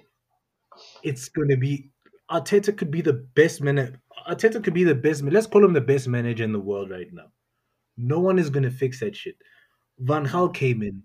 it's 1.03 1.29
going 1.29 1.49
to 1.49 1.57
be 1.57 1.91
Arteta 2.29 2.77
could 2.77 2.91
be 2.91 3.01
the 3.01 3.13
best 3.13 3.61
man 3.61 3.99
Arteta 4.29 4.63
could 4.63 4.73
be 4.73 4.83
the 4.83 4.95
best 4.95 5.23
let's 5.23 5.47
call 5.47 5.65
him 5.65 5.73
the 5.73 5.81
best 5.81 6.07
manager 6.07 6.43
in 6.43 6.53
the 6.53 6.59
world 6.59 6.89
right 6.91 7.11
now 7.13 7.27
no 7.97 8.19
one 8.19 8.39
is 8.39 8.49
going 8.49 8.63
to 8.63 8.71
fix 8.71 8.99
that 9.01 9.15
shit. 9.15 9.35
Van 9.99 10.25
Gaal 10.27 10.53
came 10.53 10.83
in. 10.83 11.03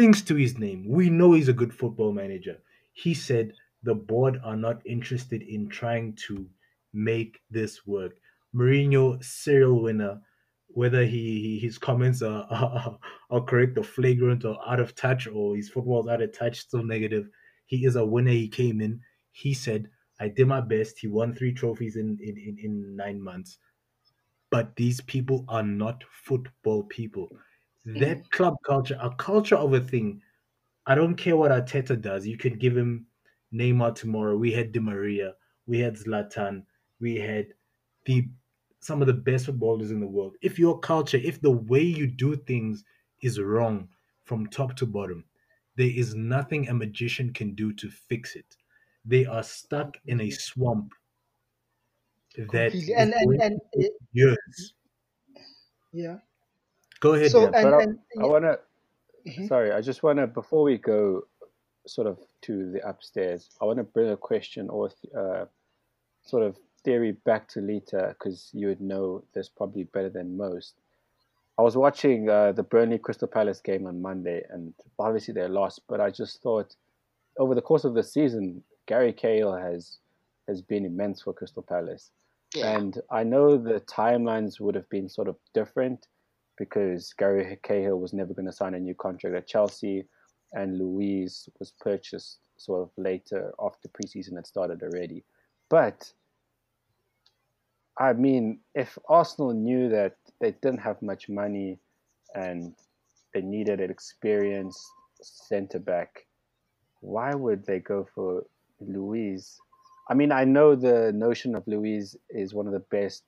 Things 0.00 0.22
to 0.22 0.34
his 0.34 0.56
name. 0.56 0.86
We 0.88 1.10
know 1.10 1.34
he's 1.34 1.48
a 1.50 1.52
good 1.52 1.74
football 1.74 2.10
manager. 2.14 2.56
He 2.94 3.12
said 3.12 3.52
the 3.82 3.94
board 3.94 4.40
are 4.42 4.56
not 4.56 4.80
interested 4.86 5.42
in 5.42 5.68
trying 5.68 6.14
to 6.26 6.48
make 6.94 7.38
this 7.50 7.86
work. 7.86 8.12
Mourinho, 8.54 9.22
serial 9.22 9.82
winner, 9.82 10.22
whether 10.68 11.04
he 11.04 11.58
his 11.58 11.76
comments 11.76 12.22
are, 12.22 12.46
are, 12.50 12.98
are 13.30 13.44
correct 13.44 13.76
or 13.76 13.84
flagrant 13.84 14.46
or 14.46 14.56
out 14.66 14.80
of 14.80 14.94
touch 14.94 15.26
or 15.26 15.54
his 15.54 15.68
football's 15.68 16.08
out 16.08 16.22
of 16.22 16.32
touch, 16.32 16.60
still 16.60 16.82
negative. 16.82 17.28
He 17.66 17.84
is 17.84 17.96
a 17.96 18.06
winner. 18.06 18.30
He 18.30 18.48
came 18.48 18.80
in. 18.80 19.02
He 19.32 19.52
said, 19.52 19.90
I 20.18 20.28
did 20.28 20.46
my 20.46 20.62
best. 20.62 20.98
He 20.98 21.08
won 21.08 21.34
three 21.34 21.52
trophies 21.52 21.96
in, 21.96 22.16
in, 22.22 22.38
in, 22.38 22.56
in 22.64 22.96
nine 22.96 23.22
months 23.22 23.58
but 24.50 24.74
these 24.76 25.00
people 25.02 25.44
are 25.48 25.62
not 25.62 26.02
football 26.24 26.82
people. 26.84 27.30
That 27.84 28.18
mm. 28.18 28.30
club 28.30 28.54
culture, 28.64 28.98
a 29.00 29.10
culture 29.10 29.56
of 29.56 29.72
a 29.72 29.80
thing. 29.80 30.20
I 30.86 30.94
don't 30.94 31.14
care 31.14 31.36
what 31.36 31.50
Arteta 31.50 32.00
does. 32.00 32.26
You 32.26 32.36
could 32.36 32.58
give 32.58 32.76
him 32.76 33.06
Neymar 33.52 33.94
tomorrow. 33.94 34.36
We 34.36 34.52
had 34.52 34.72
Di 34.72 34.80
Maria, 34.80 35.34
we 35.66 35.78
had 35.78 35.94
Zlatan, 35.96 36.64
we 37.00 37.16
had 37.16 37.46
the 38.04 38.28
some 38.80 39.02
of 39.02 39.06
the 39.06 39.12
best 39.12 39.46
footballers 39.46 39.90
in 39.90 40.00
the 40.00 40.06
world. 40.06 40.36
If 40.40 40.58
your 40.58 40.78
culture, 40.78 41.18
if 41.22 41.40
the 41.40 41.50
way 41.50 41.82
you 41.82 42.06
do 42.06 42.34
things 42.34 42.82
is 43.22 43.38
wrong 43.38 43.88
from 44.24 44.46
top 44.46 44.74
to 44.76 44.86
bottom, 44.86 45.24
there 45.76 45.90
is 45.90 46.14
nothing 46.14 46.68
a 46.68 46.74
magician 46.74 47.32
can 47.32 47.54
do 47.54 47.72
to 47.74 47.90
fix 47.90 48.36
it. 48.36 48.56
They 49.04 49.26
are 49.26 49.42
stuck 49.42 49.96
in 50.06 50.20
a 50.20 50.24
mm-hmm. 50.24 50.32
swamp 50.32 50.92
that. 52.36 52.74
And 52.96 53.14
and, 53.14 53.40
and 53.40 53.60
years. 54.12 54.74
yeah. 55.92 56.16
Go 57.00 57.14
ahead, 57.14 57.30
So 57.30 57.50
Dan. 57.50 57.52
But 57.52 57.64
and, 57.64 57.74
I, 57.74 57.82
and 57.82 57.98
I 58.22 58.26
want 58.26 58.44
to, 58.44 58.60
Mhm. 59.26 59.48
sorry, 59.48 59.72
I 59.72 59.80
just 59.80 60.02
want 60.02 60.18
to, 60.18 60.26
before 60.26 60.62
we 60.62 60.78
go 60.78 61.26
sort 61.86 62.06
of 62.06 62.18
to 62.42 62.70
the 62.72 62.86
upstairs, 62.88 63.50
I 63.60 63.64
want 63.64 63.78
to 63.78 63.84
bring 63.84 64.10
a 64.10 64.16
question 64.16 64.68
or 64.70 64.90
uh, 65.16 65.46
sort 66.22 66.42
of 66.42 66.56
theory 66.84 67.12
back 67.12 67.48
to 67.48 67.60
Lita 67.60 68.14
because 68.18 68.50
you 68.54 68.68
would 68.68 68.80
know 68.80 69.22
this 69.34 69.48
probably 69.48 69.84
better 69.84 70.08
than 70.08 70.36
most. 70.36 70.74
I 71.58 71.62
was 71.62 71.76
watching 71.76 72.30
uh, 72.30 72.52
the 72.52 72.62
Burnley 72.62 72.98
Crystal 72.98 73.28
Palace 73.28 73.60
game 73.60 73.86
on 73.86 74.00
Monday, 74.00 74.46
and 74.48 74.72
obviously 74.98 75.34
they 75.34 75.46
lost. 75.46 75.82
But 75.88 76.00
I 76.00 76.10
just 76.10 76.40
thought, 76.42 76.74
over 77.36 77.54
the 77.54 77.60
course 77.62 77.84
of 77.84 77.92
the 77.92 78.02
season, 78.02 78.62
Gary 78.86 79.12
Cahill 79.12 79.52
has 79.54 79.98
has 80.48 80.62
been 80.62 80.84
immense 80.86 81.20
for 81.22 81.32
Crystal 81.34 81.62
Palace. 81.62 82.10
yeah. 82.54 82.76
And 82.76 83.00
I 83.10 83.22
know 83.24 83.56
the 83.58 83.80
timelines 83.82 84.58
would 84.58 84.74
have 84.74 84.88
been 84.88 85.08
sort 85.08 85.28
of 85.28 85.36
different 85.54 86.08
because 86.56 87.12
Gary 87.14 87.58
Cahill 87.62 87.98
was 87.98 88.12
never 88.12 88.34
going 88.34 88.46
to 88.46 88.52
sign 88.52 88.74
a 88.74 88.78
new 88.78 88.94
contract 88.94 89.36
at 89.36 89.46
Chelsea, 89.46 90.06
and 90.52 90.78
Luiz 90.78 91.48
was 91.58 91.72
purchased 91.80 92.38
sort 92.56 92.82
of 92.82 92.90
later 92.96 93.52
after 93.62 93.88
preseason 93.88 94.36
had 94.36 94.46
started 94.46 94.82
already. 94.82 95.24
But 95.68 96.12
I 97.98 98.12
mean, 98.12 98.60
if 98.74 98.98
Arsenal 99.08 99.52
knew 99.52 99.88
that 99.90 100.16
they 100.40 100.52
didn't 100.52 100.80
have 100.80 101.00
much 101.02 101.28
money 101.28 101.78
and 102.34 102.74
they 103.34 103.42
needed 103.42 103.80
an 103.80 103.90
experienced 103.90 104.84
centre 105.22 105.78
back. 105.78 106.26
Why 107.00 107.34
would 107.34 107.64
they 107.64 107.78
go 107.78 108.06
for 108.14 108.44
Luiz? 108.80 109.58
I 110.08 110.14
mean, 110.14 110.32
I 110.32 110.44
know 110.44 110.74
the 110.74 111.12
notion 111.12 111.54
of 111.54 111.66
Luiz 111.66 112.16
is 112.30 112.54
one 112.54 112.66
of 112.66 112.72
the 112.72 112.80
best 112.90 113.24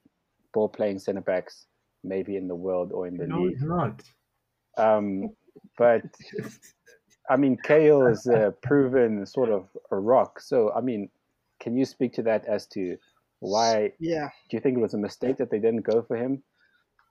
ball 0.53 0.69
playing 0.69 0.99
centre 0.99 1.21
backs 1.21 1.67
maybe 2.05 2.37
in 2.37 2.49
the 2.49 2.55
world 2.55 2.93
or 2.93 3.07
in 3.07 3.17
the 3.17 3.27
No, 3.27 3.45
league. 3.45 3.55
it's 3.55 3.63
not. 3.63 4.03
Um, 4.77 5.35
but 5.79 6.03
I 7.29 7.37
mean, 7.37 7.57
Cahill 7.57 8.07
is 8.07 8.27
a 8.27 8.55
proven 8.63 9.27
sort 9.27 9.51
of 9.51 9.69
a 9.91 9.97
rock. 9.97 10.41
So, 10.41 10.73
I 10.73 10.81
mean, 10.81 11.11
can 11.61 11.77
you 11.77 11.85
speak 11.85 12.15
to 12.15 12.23
that 12.25 12.47
as 12.47 12.67
to 12.69 12.97
why 13.41 13.93
Yeah. 13.99 14.29
do 14.51 14.57
you 14.57 14.61
think 14.61 14.77
it 14.77 14.81
was 14.81 14.95
a 14.95 14.99
mistake 14.99 15.39
that 15.39 15.51
they 15.51 15.59
didn't 15.59 15.83
go 15.83 16.03
for 16.03 16.17
him? 16.17 16.43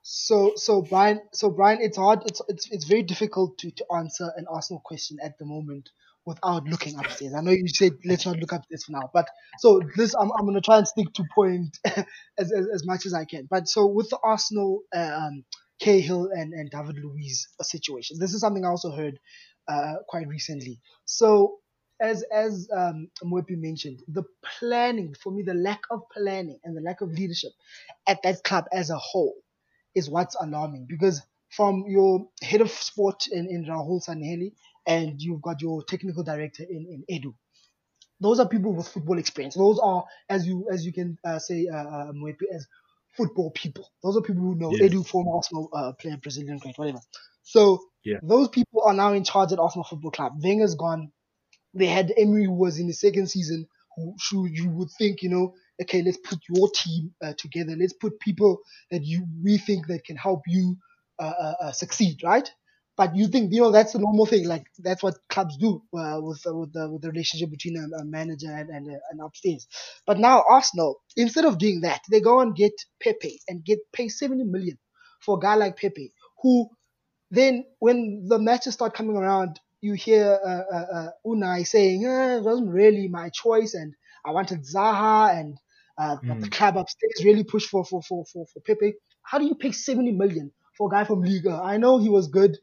So 0.02 0.54
so 0.56 0.82
Brian 0.82 1.20
so 1.32 1.50
Brian, 1.50 1.80
it's 1.80 1.96
hard. 1.96 2.22
It's 2.26 2.42
it's 2.48 2.70
it's 2.70 2.84
very 2.86 3.02
difficult 3.02 3.58
to 3.58 3.70
to 3.70 3.86
answer 3.94 4.32
an 4.36 4.46
Arsenal 4.48 4.80
question 4.84 5.18
at 5.22 5.38
the 5.38 5.44
moment 5.44 5.90
without 6.26 6.64
looking 6.66 6.98
upstairs. 6.98 7.34
I 7.36 7.42
know 7.42 7.52
you 7.52 7.68
said 7.68 7.92
let's 8.04 8.26
not 8.26 8.38
look 8.38 8.52
upstairs 8.52 8.84
for 8.84 8.92
now, 8.92 9.10
but 9.14 9.28
so 9.58 9.82
this 9.96 10.14
I'm 10.14 10.30
I'm 10.38 10.46
gonna 10.46 10.60
try 10.60 10.78
and 10.78 10.88
stick 10.88 11.12
to 11.14 11.24
point 11.34 11.78
as 11.86 12.52
as, 12.52 12.68
as 12.74 12.86
much 12.86 13.06
as 13.06 13.14
I 13.14 13.24
can. 13.26 13.48
But 13.50 13.68
so 13.68 13.86
with 13.86 14.10
the 14.10 14.18
Arsenal 14.24 14.82
um 14.94 15.44
Cahill 15.80 16.30
and 16.32 16.52
and 16.54 16.70
David 16.70 16.98
Luiz 17.02 17.48
situation, 17.62 18.18
this 18.20 18.34
is 18.34 18.40
something 18.40 18.64
I 18.64 18.68
also 18.70 18.92
heard 18.92 19.18
uh 19.68 19.94
quite 20.08 20.28
recently. 20.28 20.80
So 21.06 21.58
as 22.00 22.24
as 22.34 22.68
um 22.76 23.08
Mwepi 23.24 23.58
mentioned, 23.58 24.00
the 24.08 24.24
planning 24.58 25.14
for 25.22 25.32
me, 25.32 25.42
the 25.44 25.54
lack 25.54 25.82
of 25.90 26.02
planning 26.12 26.58
and 26.64 26.76
the 26.76 26.82
lack 26.82 27.00
of 27.02 27.10
leadership 27.12 27.52
at 28.08 28.22
that 28.24 28.44
club 28.44 28.66
as 28.72 28.90
a 28.90 28.98
whole 28.98 29.34
is 29.96 30.10
what's 30.10 30.36
alarming 30.40 30.86
because 30.88 31.22
from 31.50 31.84
your 31.88 32.26
head 32.42 32.62
of 32.62 32.70
sport 32.70 33.26
in, 33.32 33.48
in 33.50 33.66
Raul 33.66 34.02
Sanllehi 34.06 34.52
and 34.86 35.20
you've 35.20 35.42
got 35.42 35.62
your 35.62 35.82
technical 35.84 36.22
director 36.24 36.64
in, 36.68 37.04
in 37.08 37.20
Edu. 37.20 37.34
Those 38.20 38.40
are 38.40 38.48
people 38.48 38.72
with 38.74 38.88
football 38.88 39.18
experience. 39.18 39.54
Those 39.56 39.78
are, 39.82 40.04
as 40.28 40.46
you 40.46 40.66
as 40.72 40.86
you 40.86 40.92
can 40.92 41.18
uh, 41.24 41.38
say, 41.38 41.68
uh, 41.72 41.76
uh, 41.76 42.12
as 42.54 42.66
football 43.16 43.50
people. 43.50 43.90
Those 44.02 44.16
are 44.16 44.22
people 44.22 44.42
who 44.42 44.54
know 44.54 44.76
Yes. 44.78 44.82
Edu, 44.82 45.06
former 45.06 45.36
Arsenal 45.36 45.68
uh, 45.74 45.92
player, 45.92 46.16
Brazilian 46.16 46.58
great, 46.58 46.78
whatever. 46.78 47.00
So 47.42 47.80
Yeah. 48.04 48.20
those 48.22 48.48
people 48.48 48.82
are 48.84 48.94
now 48.94 49.12
in 49.12 49.24
charge 49.24 49.52
at 49.52 49.58
Arsenal 49.58 49.84
Football 49.84 50.12
Club. 50.12 50.32
Wenger's 50.42 50.74
gone. 50.76 51.12
They 51.74 51.86
had 51.86 52.12
Emery 52.16 52.44
who 52.46 52.52
was 52.54 52.78
in 52.78 52.86
the 52.86 52.92
second 52.94 53.28
season, 53.28 53.66
who 53.96 54.14
should 54.18 54.46
you 54.50 54.70
would 54.70 54.90
think, 54.98 55.22
you 55.22 55.30
know, 55.30 55.54
okay, 55.80 56.02
let's 56.02 56.18
put 56.18 56.38
your 56.48 56.70
team 56.74 57.14
uh, 57.22 57.34
together. 57.38 57.74
Let's 57.78 57.94
put 57.94 58.20
people 58.20 58.60
that 58.90 59.04
you 59.04 59.26
we 59.42 59.58
think 59.58 59.86
that 59.88 60.04
can 60.04 60.16
help 60.16 60.42
you 60.46 60.76
uh, 61.18 61.32
uh, 61.40 61.54
uh, 61.62 61.72
succeed, 61.72 62.22
right? 62.24 62.50
But 62.96 63.16
you 63.16 63.28
think 63.28 63.52
you 63.52 63.62
know 63.62 63.72
that's 63.72 63.94
the 63.94 64.00
normal 64.00 64.26
thing, 64.26 64.46
like 64.48 64.66
that's 64.78 65.02
what 65.02 65.16
clubs 65.30 65.56
do 65.58 65.82
uh, 65.98 66.20
with 66.22 66.42
uh, 66.46 66.54
with 66.54 66.72
the 66.74 66.90
with 66.90 67.02
the 67.02 67.10
relationship 67.10 67.50
between 67.50 67.76
a, 67.76 68.02
a 68.02 68.04
manager 68.04 68.52
and 68.52 68.70
and, 68.70 68.88
uh, 68.90 68.98
and 69.10 69.20
upstairs. 69.22 69.66
But 70.06 70.18
now 70.18 70.44
Arsenal, 70.48 71.00
instead 71.16 71.44
of 71.46 71.58
doing 71.58 71.82
that, 71.82 72.02
they 72.10 72.20
go 72.20 72.40
and 72.40 72.54
get 72.56 72.72
Pepe 73.02 73.40
and 73.48 73.64
get 73.64 73.80
pay 73.92 74.08
seventy 74.08 74.44
million 74.44 74.78
for 75.22 75.38
a 75.38 75.40
guy 75.40 75.56
like 75.56 75.76
Pepe, 75.78 76.12
who 76.42 76.68
then 77.30 77.64
when 77.80 78.24
the 78.28 78.38
matches 78.38 78.74
start 78.74 78.94
coming 78.94 79.16
around, 79.16 79.60
you 79.82 79.94
hear 79.94 80.40
uh, 80.44 80.74
uh, 80.74 80.86
uh, 80.96 81.10
Unai 81.26 81.66
saying, 81.66 82.04
eh, 82.06 82.38
"It 82.38 82.44
wasn't 82.44 82.70
really 82.70 83.08
my 83.08 83.30
choice, 83.30 83.74
and 83.74 83.94
I 84.24 84.32
wanted 84.32 84.64
Zaha, 84.64 85.38
and 85.38 85.58
uh, 85.98 86.16
but 86.28 86.40
the 86.40 86.46
Mm. 86.46 86.50
club 86.50 86.78
upstairs 86.78 87.24
really 87.24 87.44
pushed 87.44 87.68
for 87.70 87.84
for 87.84 88.02
for 88.02 88.24
for, 88.32 88.46
for 88.46 88.60
Pepe." 88.60 88.94
How 89.22 89.38
do 89.38 89.46
you 89.46 89.56
pay 89.56 89.72
seventy 89.72 90.12
million 90.12 90.52
for 90.78 90.88
a 90.88 90.90
guy 90.90 91.04
from 91.04 91.22
Liga? 91.22 91.60
I 91.62 91.76
know 91.78 91.98
he 91.98 92.08
was 92.08 92.28
good, 92.28 92.58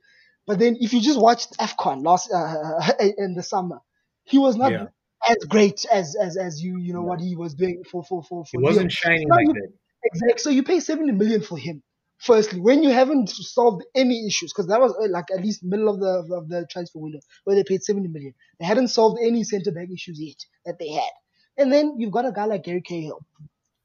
but 0.50 0.60
then 0.60 0.78
if 0.82 0.94
you 0.94 1.02
just 1.02 1.22
watched 1.22 1.58
Afcon 1.60 2.04
last 2.06 2.32
uh, 2.34 2.94
in 3.18 3.36
the 3.36 3.44
summer, 3.44 3.80
he 4.26 4.40
was 4.40 4.58
not 4.58 4.74
Yeah. 4.74 4.88
as 5.30 5.38
great 5.50 5.86
as 5.92 6.16
as 6.16 6.38
as 6.38 6.62
you 6.64 6.80
you 6.80 6.94
know 6.94 7.04
Yeah. 7.04 7.10
what 7.12 7.22
he 7.22 7.36
was 7.38 7.56
doing 7.56 7.84
for 7.92 8.04
for 8.04 8.24
for 8.24 8.46
for 8.46 8.62
Lyon. 8.62 8.64
wasn't 8.64 8.92
shining 8.92 9.28
like 9.30 9.48
that. 9.54 9.70
Exactly. 10.04 10.40
So 10.40 10.50
you 10.50 10.64
pay 10.64 10.80
70 10.82 11.12
million 11.14 11.42
for 11.42 11.58
him. 11.58 11.84
Firstly, 12.20 12.60
when 12.60 12.84
you 12.84 12.90
haven't 12.92 13.30
solved 13.30 13.86
any 13.96 14.28
issues, 14.28 14.54
because 14.54 14.68
that 14.68 14.82
was 14.82 14.94
uh, 14.94 15.10
like 15.10 15.32
at 15.32 15.42
least 15.44 15.64
middle 15.64 15.90
of 15.90 16.00
the 16.00 16.36
of 16.36 16.50
the 16.50 16.68
transfer 16.72 17.00
window 17.00 17.20
where 17.46 17.56
they 17.56 17.64
paid 17.64 17.84
70 17.84 18.08
million. 18.10 18.34
They 18.60 18.66
hadn't 18.66 18.90
solved 18.90 19.20
any 19.22 19.44
centre 19.46 19.72
back 19.72 19.90
issues 19.94 20.20
yet 20.22 20.38
that 20.66 20.80
they 20.80 20.90
had. 20.90 21.12
And 21.58 21.72
then 21.72 21.96
you've 22.00 22.12
got 22.12 22.26
a 22.26 22.32
guy 22.34 22.46
like 22.46 22.64
Gary 22.64 22.82
Cahill. 22.82 23.20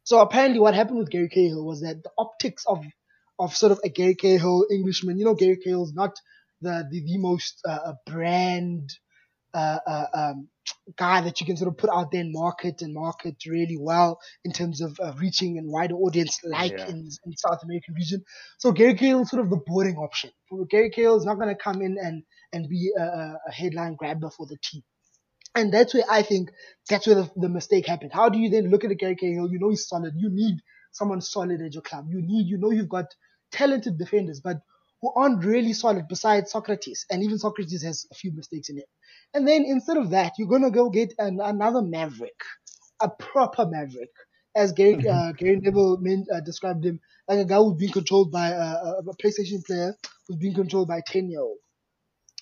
So 0.05 0.20
apparently, 0.20 0.61
what 0.61 0.74
happened 0.74 0.98
with 0.98 1.11
Gary 1.11 1.29
Cahill 1.29 1.64
was 1.64 1.83
that 1.83 2.03
the 2.05 2.12
optics 2.18 2.64
of 2.66 2.85
of 3.38 3.57
sort 3.57 3.72
of 3.72 3.81
a 3.85 3.88
Gary 3.88 4.14
Cahill 4.14 4.66
Englishman, 4.70 5.18
you 5.18 5.24
know, 5.24 5.35
Gary 5.35 5.57
Cahill's 5.57 5.92
not 5.92 6.14
the 6.64 6.88
the, 6.90 7.00
the 7.05 7.18
most 7.18 7.61
uh, 7.68 7.94
brand 8.07 8.90
uh, 9.55 9.79
uh, 9.87 10.07
um, 10.14 10.48
guy 10.96 11.20
that 11.22 11.40
you 11.40 11.46
can 11.46 11.57
sort 11.57 11.68
of 11.68 11.77
put 11.79 11.90
out 11.90 12.11
there 12.12 12.20
and 12.20 12.33
market 12.33 12.83
and 12.83 12.94
market 12.94 13.37
really 13.46 13.77
well 13.79 14.18
in 14.44 14.53
terms 14.53 14.81
of 14.81 14.98
uh, 15.00 15.12
reaching 15.18 15.59
and 15.59 15.70
wider 15.70 15.94
audience 15.94 16.40
like 16.44 16.77
Yeah. 16.77 16.87
in, 16.88 17.09
in 17.24 17.37
South 17.37 17.62
American 17.64 17.94
region. 17.94 18.22
So 18.59 18.72
Gary 18.72 18.94
Cahill 18.94 19.22
is 19.22 19.31
sort 19.31 19.42
of 19.44 19.50
the 19.50 19.61
boring 19.66 19.96
option. 19.96 20.31
Gary 20.70 20.90
Cahill 20.90 21.16
is 21.16 21.24
not 21.24 21.37
going 21.37 21.48
to 21.48 21.62
come 21.62 21.83
in 21.83 21.96
and, 22.00 22.22
and 22.53 22.68
be 22.68 22.92
a, 22.98 23.03
a 23.03 23.38
a 23.48 23.53
headline 23.53 23.96
grabber 23.96 24.31
for 24.31 24.46
the 24.46 24.59
team. 24.62 24.83
And 25.55 25.72
that's 25.72 25.94
where 25.94 26.05
I 26.11 26.22
think 26.22 26.50
that's 26.88 27.07
where 27.07 27.16
the, 27.16 27.31
the 27.37 27.48
mistake 27.48 27.87
happened. 27.87 28.12
How 28.12 28.29
do 28.29 28.38
you 28.38 28.50
then 28.50 28.70
look 28.70 28.85
at 28.85 28.90
a 28.90 28.96
Gary 28.96 29.16
Cahill? 29.16 29.50
You 29.50 29.59
know 29.61 29.70
he's 29.70 29.87
solid. 29.88 30.14
You 30.16 30.31
need 30.31 30.57
someone 30.92 31.20
solid 31.20 31.61
at 31.62 31.74
your 31.74 31.83
club. 31.83 32.07
You 32.09 32.20
need, 32.22 32.46
you 32.48 32.59
know, 32.59 32.70
you've 32.70 32.88
got 32.88 33.07
talented 33.53 33.98
defenders, 33.98 34.40
but 34.40 34.59
who 35.05 35.12
aren't 35.21 35.45
really 35.45 35.75
solid 35.75 36.09
besides 36.09 36.51
Sokratis. 36.51 37.05
And 37.11 37.23
even 37.23 37.37
Sokratis 37.37 37.85
has 37.85 38.07
a 38.11 38.14
few 38.14 38.33
mistakes 38.33 38.71
in 38.71 38.79
it. 38.79 38.88
And 39.35 39.47
then 39.47 39.64
instead 39.67 39.99
of 39.99 40.11
that, 40.11 40.33
you're 40.38 40.49
gonna 40.49 40.71
go 40.71 40.88
get 40.88 41.12
an, 41.19 41.40
another 41.43 41.83
maverick, 41.83 42.40
a 43.03 43.11
proper 43.11 43.67
maverick, 43.67 44.09
as 44.57 44.73
Gary 44.73 45.07
uh, 45.07 45.33
Gary 45.33 45.61
Neville 45.61 45.99
meant, 45.99 46.29
uh, 46.35 46.40
described 46.40 46.87
him, 46.87 47.01
like 47.29 47.40
a 47.40 47.45
guy 47.45 47.57
who's 47.57 47.77
being 47.77 47.93
controlled 47.93 48.33
by 48.33 48.49
a, 48.49 48.61
a 48.61 48.99
a 49.07 49.17
PlayStation 49.23 49.62
player 49.67 49.95
who's 50.27 50.38
being 50.38 50.55
controlled 50.55 50.88
by 50.88 50.99
a 50.99 51.03
ten 51.07 51.29
year 51.29 51.40
old. 51.43 51.59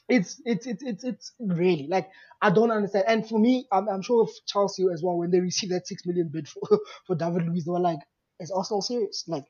It's 0.08 0.40
it's 0.44 0.66
it's 0.66 0.84
it's 0.84 1.04
it's 1.04 1.32
really 1.40 1.88
like 1.88 2.10
I 2.40 2.50
don't 2.50 2.70
understand. 2.70 3.06
And 3.08 3.28
for 3.28 3.40
me, 3.40 3.66
I'm, 3.72 3.88
I'm 3.88 4.02
sure 4.02 4.22
of 4.22 4.30
Chelsea 4.46 4.84
as 4.92 5.02
well 5.02 5.18
when 5.18 5.32
they 5.32 5.40
received 5.40 5.72
that 5.72 5.88
six 5.88 6.06
million 6.06 6.30
bid 6.32 6.48
for 6.48 6.62
for 7.08 7.16
David 7.16 7.48
Luiz, 7.48 7.64
they 7.64 7.72
were 7.72 7.80
like, 7.80 8.00
"Is 8.38 8.52
Arsenal 8.52 8.82
serious? 8.82 9.24
Like, 9.26 9.46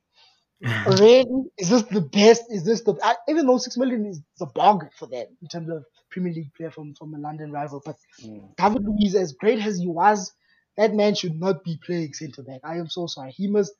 really? 0.87 1.44
Is 1.59 1.70
this 1.70 1.83
the 1.85 2.01
best? 2.01 2.44
Is 2.51 2.64
this 2.64 2.83
the 2.83 2.98
I, 3.03 3.16
even 3.29 3.46
though 3.46 3.59
six 3.59 3.77
million 3.77 4.07
is 4.07 4.22
a 4.40 4.46
bargain 4.46 4.90
for 4.98 5.07
them 5.09 5.27
in 5.40 5.48
terms 5.48 5.70
of 5.70 5.85
Premier 6.11 6.33
League 6.33 6.55
player 6.57 6.70
from 6.70 6.94
from 6.94 7.14
a 7.14 7.18
London 7.18 7.53
rival, 7.53 7.83
but 7.85 7.96
Mm. 8.22 8.55
David 8.59 8.83
Luiz, 8.85 9.14
as 9.14 9.33
great 9.33 9.61
as 9.61 9.79
he 9.79 9.88
was, 9.88 10.33
that 10.77 10.94
man 10.94 11.14
should 11.14 11.38
not 11.38 11.64
be 11.64 11.79
playing 11.85 12.14
centre 12.14 12.42
back. 12.42 12.61
I 12.64 12.79
am 12.79 12.88
so 12.88 13.07
sorry. 13.07 13.33
He 13.33 13.48
must 13.48 13.72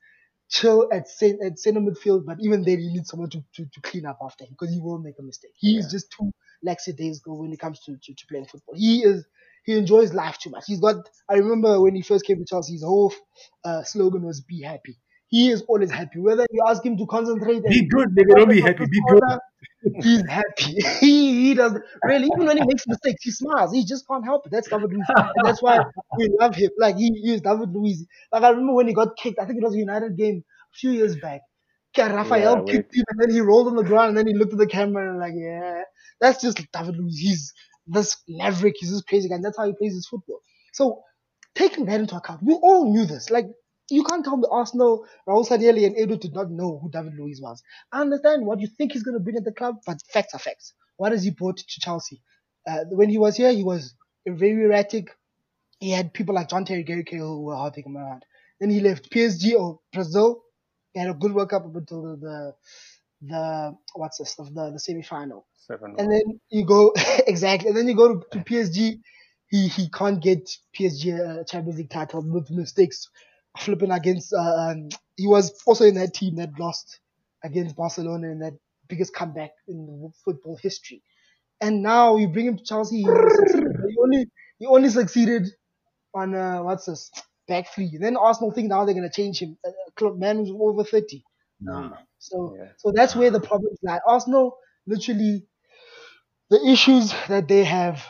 chill 0.51 0.89
at 0.93 1.07
at 1.23 1.59
centre 1.59 1.81
midfield, 1.81 2.27
but 2.27 2.39
even 2.41 2.63
then, 2.65 2.81
he 2.81 2.89
needs 2.93 3.11
someone 3.11 3.31
to, 3.31 3.45
to, 3.57 3.67
to 3.67 3.81
clean 3.83 4.07
up 4.07 4.19
after 4.23 4.45
him 4.45 4.51
because 4.59 4.75
he 4.75 4.81
will 4.81 4.99
make 4.99 5.19
a 5.19 5.23
mistake. 5.23 5.53
He 5.57 5.79
is 5.79 5.87
Yeah. 5.87 5.91
just 5.91 6.13
too 6.13 6.33
lackadaisical 6.63 7.39
when 7.41 7.53
it 7.53 7.59
comes 7.61 7.81
to, 7.81 7.93
to, 7.97 8.15
to 8.15 8.27
playing 8.29 8.47
football. 8.47 8.75
He 8.77 9.03
is 9.05 9.27
he 9.65 9.79
enjoys 9.79 10.13
life 10.15 10.39
too 10.39 10.51
much. 10.51 10.65
He's 10.67 10.81
got. 10.81 10.97
I 11.29 11.35
remember 11.35 11.81
when 11.81 11.95
he 11.95 12.03
first 12.03 12.27
came 12.27 12.39
to 12.39 12.45
Chelsea, 12.45 12.75
his 12.75 12.83
whole 12.85 13.15
uh, 13.65 13.83
slogan 13.85 14.23
was 14.23 14.41
"Be 14.43 14.63
happy." 14.63 14.99
He 15.33 15.51
is 15.51 15.63
always 15.67 15.91
happy. 15.91 16.21
Whether 16.21 16.45
you 16.53 16.63
ask 16.69 16.85
him 16.85 16.99
to 16.99 17.07
concentrate, 17.07 17.63
Be 17.67 17.89
good, 17.89 18.09
nigga. 18.11 18.37
Don't 18.37 18.51
be 18.51 18.61
happy. 18.61 18.85
Be 18.85 19.01
good. 19.09 19.39
He's 20.03 20.23
happy. 20.29 20.77
he, 21.01 21.49
he 21.49 21.55
does 21.55 21.73
really 22.05 22.27
even 22.27 22.47
when 22.47 22.59
he 22.59 22.67
makes 22.67 22.87
mistakes, 22.87 23.25
he 23.25 23.31
smiles. 23.31 23.73
He 23.73 23.85
just 23.85 24.07
can't 24.07 24.25
help 24.25 24.47
it. 24.47 24.53
That's 24.53 24.69
David 24.69 24.93
Luiz, 24.93 25.07
and 25.09 25.47
that's 25.47 25.63
why 25.63 25.81
we 26.19 26.29
love 26.39 26.55
him. 26.55 26.71
Like 26.79 26.99
he, 26.99 27.11
he 27.23 27.33
is 27.33 27.41
David 27.41 27.71
Luiz. 27.73 28.07
Like 28.31 28.43
I 28.43 28.51
remember 28.51 28.75
when 28.75 28.89
he 28.89 28.95
got 28.95 29.17
kicked. 29.17 29.41
I 29.41 29.47
think 29.47 29.57
it 29.57 29.65
was 29.65 29.75
a 29.75 29.79
United 29.79 30.19
game 30.19 30.45
a 30.73 30.77
few 30.77 30.91
years 30.91 31.17
back. 31.17 31.41
Okay, 31.99 32.15
Rafael 32.15 32.57
Yeah, 32.57 32.63
kicked 32.71 32.95
him, 32.95 33.05
and 33.09 33.21
then 33.21 33.31
he 33.31 33.41
rolled 33.41 33.69
on 33.69 33.77
the 33.77 33.85
ground, 33.85 34.11
and 34.11 34.19
then 34.19 34.27
he 34.27 34.35
looked 34.35 34.53
at 34.53 34.59
the 34.59 34.67
camera 34.67 35.11
and 35.11 35.19
like, 35.19 35.35
yeah, 35.35 35.83
that's 36.21 36.43
just 36.43 36.61
David 36.73 36.97
Luiz. 36.99 37.19
He's 37.19 37.53
this 37.87 38.17
maverick. 38.29 38.75
He's 38.79 38.93
this 38.93 39.03
crazy 39.03 39.29
guy. 39.29 39.37
And 39.37 39.45
that's 39.45 39.59
how 39.59 39.67
he 39.67 39.75
plays 39.79 39.95
his 39.95 40.07
football. 40.07 40.41
So 40.73 41.03
taking 41.55 41.87
that 41.87 42.01
into 42.01 42.17
account, 42.17 42.43
we 42.43 42.55
all 42.55 42.93
knew 42.93 43.05
this. 43.05 43.31
Like 43.31 43.47
you 43.93 44.05
can't 44.05 44.25
tell 44.25 44.39
me 44.39 44.45
Arsenal, 44.51 45.07
Raul 45.29 45.49
Sanllehi, 45.49 45.87
and 45.87 45.97
Edu 45.97 46.21
did 46.21 46.35
not 46.35 46.51
know 46.51 46.81
who 46.83 46.91
David 46.91 47.15
Luiz 47.19 47.41
was. 47.43 47.63
I 47.93 48.03
understand 48.03 48.47
what 48.47 48.61
you 48.61 48.69
think 48.69 48.93
he's 48.93 49.05
going 49.05 49.17
to 49.19 49.21
bring 49.25 49.37
at 49.39 49.45
the 49.45 49.53
club, 49.53 49.77
but 49.87 49.99
facts 50.13 50.35
are 50.35 50.41
facts. 50.41 50.75
What 50.99 51.13
has 51.13 51.25
he 51.25 51.31
brought 51.33 51.59
to 51.59 51.81
Chelsea? 51.81 52.23
Uh, 52.69 52.85
when 52.91 53.11
he 53.11 53.19
was 53.19 53.37
here, 53.37 53.53
he 53.53 53.65
was 53.65 53.95
very 54.27 54.65
erratic. 54.65 55.09
He 55.81 55.91
had 55.93 56.15
people 56.15 56.35
like 56.35 56.51
John 56.51 56.65
Terry 56.67 56.85
Gary 56.85 57.05
Cahill 57.05 57.29
who 57.37 57.43
were 57.45 57.57
helping 57.57 57.85
him 57.87 57.97
around. 57.99 58.25
Then 58.61 58.71
he 58.71 58.81
left 58.81 59.11
PSG 59.13 59.55
or 59.59 59.81
Brazil. 59.93 60.43
He 60.95 61.01
had 61.01 61.11
a 61.11 61.15
good 61.15 61.35
World 61.35 61.51
Cup 61.51 61.67
up 61.67 61.77
until 61.77 62.03
the, 62.03 62.17
the, 62.17 62.55
the 63.29 63.77
what's 63.95 64.19
this, 64.19 64.35
the, 64.37 64.71
the 64.73 64.79
semi 64.81 65.03
final. 65.03 65.47
And 65.99 66.11
then 66.13 66.41
you 66.51 66.67
go 66.67 66.93
exactly, 67.27 67.69
and 67.69 67.77
then 67.77 67.89
you 67.89 67.97
go 67.97 68.17
to, 68.21 68.27
to 68.33 68.45
PSG. 68.45 69.01
He 69.51 69.69
he 69.69 69.91
can't 69.91 70.23
get 70.23 70.51
PSG 70.79 71.41
a 71.41 71.45
Champions 71.45 71.79
League 71.79 71.91
title 71.91 72.23
with 72.23 72.51
mistakes, 72.51 73.09
flipping 73.59 73.91
against. 73.91 74.33
Uh, 74.33 74.41
um, 74.71 74.89
he 75.17 75.27
was 75.27 75.63
also 75.67 75.85
in 75.85 75.95
that 75.97 76.15
team 76.15 76.37
that 76.37 76.59
lost 76.59 77.01
against 77.45 77.77
Barcelona 77.77 78.29
in 78.31 78.39
that 78.41 78.55
biggest 78.89 79.15
comeback 79.15 79.53
in 79.69 80.13
football 80.25 80.57
history. 80.57 81.03
And 81.61 81.83
now 81.83 82.17
you 82.17 82.29
bring 82.29 82.47
him 82.47 82.59
to 82.59 82.65
Chelsea, 82.65 82.99
he. 83.03 83.17
He 83.87 83.97
only 84.03 84.27
he 84.59 84.67
only 84.67 84.89
succeeded 84.91 85.49
on 86.15 86.35
uh, 86.35 86.63
what's 86.63 86.87
this 86.87 87.11
back 87.49 87.69
three. 87.75 87.97
Then 88.01 88.17
Arsenal 88.17 88.53
think 88.53 88.69
now 88.69 88.85
they're 88.85 88.95
gonna 88.95 89.11
change 89.13 89.41
him. 89.41 89.59
A 89.65 89.71
a 89.71 89.93
club 89.97 90.19
man 90.19 90.39
who's 90.39 90.51
over 90.53 90.85
thirty. 90.85 91.25
No. 91.61 91.97
So 92.19 92.57
Yeah. 92.57 92.73
so 92.79 92.93
that's 92.95 93.17
where 93.17 93.31
the 93.31 93.41
problems 93.41 93.79
lie. 93.83 94.01
Arsenal 94.07 94.59
literally 94.87 95.49
the 96.51 96.61
issues 96.67 97.13
that 97.29 97.49
they 97.49 97.65
have 97.65 98.05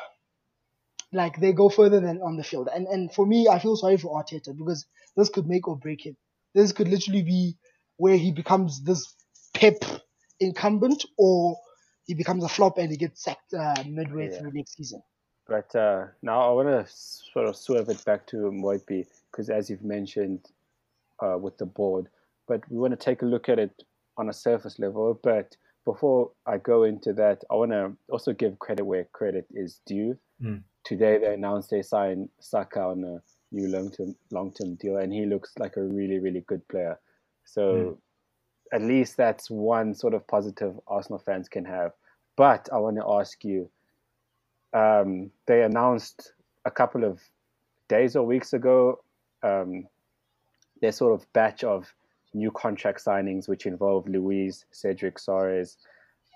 like 1.12 1.40
they 1.40 1.52
go 1.52 1.68
further 1.68 2.00
than 2.00 2.20
on 2.22 2.36
the 2.36 2.44
field. 2.44 2.68
And 2.74 2.86
and 2.86 3.12
for 3.12 3.26
me 3.26 3.48
I 3.48 3.58
feel 3.58 3.76
sorry 3.76 3.96
for 3.96 4.22
Arteta 4.22 4.56
because 4.56 4.86
this 5.16 5.28
could 5.28 5.46
make 5.46 5.68
or 5.68 5.76
break 5.76 6.06
him. 6.06 6.16
This 6.54 6.72
could 6.72 6.88
literally 6.88 7.22
be 7.22 7.56
where 7.96 8.16
he 8.16 8.32
becomes 8.32 8.82
this 8.82 9.14
pep 9.54 9.84
incumbent 10.40 11.04
or 11.18 11.56
he 12.06 12.14
becomes 12.14 12.44
a 12.44 12.48
flop 12.48 12.78
and 12.78 12.90
he 12.90 12.96
gets 12.96 13.22
sacked 13.22 13.54
uh, 13.54 13.74
midway 13.86 14.28
Yeah. 14.30 14.38
through 14.38 14.52
next 14.52 14.76
season. 14.76 15.02
But 15.46 15.74
uh, 15.74 16.06
now 16.22 16.40
I 16.40 16.52
want 16.52 16.68
to 16.68 16.92
sort 16.92 17.46
of 17.46 17.56
swerve 17.56 17.88
it 17.88 18.04
back 18.04 18.26
to 18.28 18.36
Moipi 18.36 19.06
because, 19.30 19.50
as 19.50 19.68
you've 19.68 19.84
mentioned 19.84 20.40
uh, 21.20 21.36
with 21.38 21.58
the 21.58 21.66
board, 21.66 22.08
but 22.46 22.62
we 22.70 22.78
want 22.78 22.92
to 22.92 23.04
take 23.04 23.22
a 23.22 23.26
look 23.26 23.48
at 23.48 23.58
it 23.58 23.82
on 24.16 24.28
a 24.28 24.32
surface 24.32 24.78
level. 24.78 25.18
But 25.22 25.56
before 25.84 26.30
I 26.46 26.58
go 26.58 26.84
into 26.84 27.12
that, 27.14 27.44
I 27.50 27.54
want 27.54 27.72
to 27.72 27.92
also 28.08 28.32
give 28.32 28.58
credit 28.58 28.84
where 28.84 29.04
credit 29.12 29.46
is 29.52 29.80
due. 29.84 30.16
Mm. 30.40 30.62
Today 30.84 31.18
they 31.18 31.34
announced 31.34 31.70
they 31.70 31.82
signed 31.82 32.28
Saka 32.40 32.80
on 32.80 33.04
a 33.04 33.22
new 33.54 33.68
long-term 33.68 34.16
long-term 34.30 34.76
deal, 34.76 34.96
and 34.96 35.12
he 35.12 35.26
looks 35.26 35.52
like 35.58 35.76
a 35.76 35.82
really, 35.82 36.18
really 36.18 36.44
good 36.46 36.66
player. 36.68 36.98
So 37.44 37.98
at 38.72 38.82
least 38.82 39.16
that's 39.16 39.50
one 39.50 39.94
sort 39.94 40.14
of 40.14 40.26
positive 40.26 40.78
Arsenal 40.86 41.18
fans 41.18 41.48
can 41.48 41.64
have. 41.64 41.92
But 42.36 42.68
I 42.72 42.78
want 42.78 42.96
to 42.96 43.04
ask 43.06 43.44
you 43.44 43.70
um, 44.72 45.30
they 45.46 45.62
announced 45.62 46.32
a 46.64 46.70
couple 46.70 47.04
of 47.04 47.20
days 47.88 48.16
or 48.16 48.24
weeks 48.24 48.54
ago 48.54 49.00
um, 49.42 49.86
their 50.80 50.92
sort 50.92 51.12
of 51.12 51.30
batch 51.32 51.62
of 51.64 51.92
new 52.34 52.50
contract 52.50 53.04
signings, 53.04 53.48
which 53.48 53.66
involve 53.66 54.08
Luiz, 54.08 54.64
Cedric 54.70 55.16
Soares, 55.16 55.76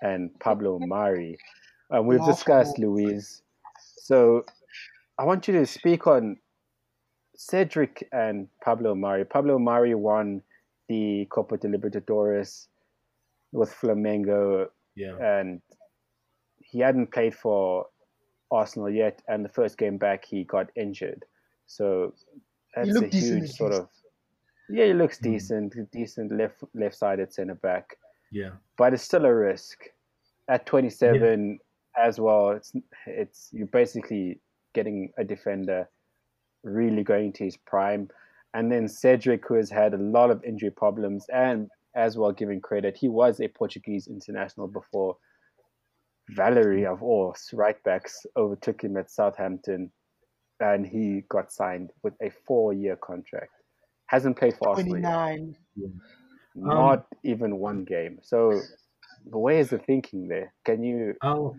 and 0.01 0.29
Pablo 0.39 0.79
Mari. 0.81 1.37
Um, 1.89 2.05
we've 2.05 2.19
Laughable. 2.19 2.35
discussed 2.35 2.77
Luiz. 2.77 3.41
So 4.07 4.45
I 5.19 5.25
want 5.25 5.49
you 5.49 5.53
to 5.55 5.65
speak 5.65 6.07
on 6.07 6.37
Cedric 7.35 8.07
and 8.13 8.47
Pablo 8.63 8.95
Mari. 8.95 9.25
Pablo 9.25 9.59
Mari 9.59 9.95
won 9.95 10.41
the 10.87 11.25
Copa 11.29 11.57
de 11.57 11.67
Libertadores 11.67 12.67
with 13.51 13.69
Flamengo 13.69 14.69
Yeah. 14.95 15.17
and 15.19 15.61
he 16.59 16.79
hadn't 16.79 17.11
played 17.11 17.35
for 17.35 17.87
Arsenal 18.49 18.89
yet, 18.89 19.21
and 19.27 19.43
the 19.43 19.49
first 19.49 19.77
game 19.77 19.97
back 19.97 20.23
he 20.23 20.45
got 20.45 20.67
injured. 20.77 21.25
So 21.65 22.13
that's 22.75 22.95
a 23.01 23.07
huge 23.07 23.51
sort 23.51 23.73
of 23.73 23.89
yeah, 24.69 24.85
he 24.85 24.93
looks 24.93 25.17
Mm. 25.19 25.23
decent, 25.31 25.91
decent 25.91 26.31
left 26.31 26.63
left 26.73 26.95
sided 26.95 27.33
centre 27.33 27.55
back, 27.55 27.97
Yeah. 28.31 28.51
but 28.77 28.93
it's 28.93 29.03
still 29.03 29.25
a 29.25 29.33
risk 29.35 29.89
at 30.47 30.65
27 30.65 31.59
as 31.97 32.19
well. 32.19 32.51
It's 32.51 32.73
it's 33.05 33.49
you're 33.51 33.67
basically 33.67 34.39
getting 34.73 35.11
a 35.17 35.23
defender 35.23 35.89
really 36.63 37.03
going 37.03 37.33
to 37.33 37.45
his 37.45 37.57
prime, 37.57 38.09
and 38.53 38.71
then 38.71 38.87
Cedric, 38.87 39.47
who 39.47 39.55
has 39.55 39.69
had 39.69 39.93
a 39.93 39.97
lot 39.97 40.31
of 40.31 40.43
injury 40.43 40.71
problems, 40.71 41.25
and 41.33 41.69
as 41.95 42.17
well 42.17 42.31
giving 42.31 42.61
credit, 42.61 42.95
he 42.95 43.09
was 43.09 43.39
a 43.39 43.47
Portuguese 43.47 44.07
international 44.07 44.67
before. 44.67 45.17
Valery 46.31 46.85
of 46.85 47.01
all 47.01 47.33
right 47.53 47.81
backs 47.85 48.25
overtook 48.35 48.83
him 48.83 48.97
at 48.97 49.09
Southampton, 49.09 49.89
and 50.59 50.85
he 50.85 51.23
got 51.29 51.53
signed 51.53 51.91
with 52.03 52.13
a 52.21 52.29
four-year 52.45 52.97
contract. 52.97 53.51
Hasn't 54.07 54.37
played 54.37 54.55
for 54.57 54.69
Arsenal 54.69 54.91
Twenty 54.91 55.03
yet 55.03 55.11
nine. 55.11 55.55
not 56.55 56.99
um, 56.99 57.03
even 57.23 57.57
one 57.57 57.85
game. 57.85 58.19
So, 58.21 58.59
where 59.23 59.57
is 59.57 59.69
the 59.69 59.77
thinking 59.77 60.27
there? 60.27 60.53
Can 60.65 60.83
you? 60.83 61.13
I'll. 61.21 61.55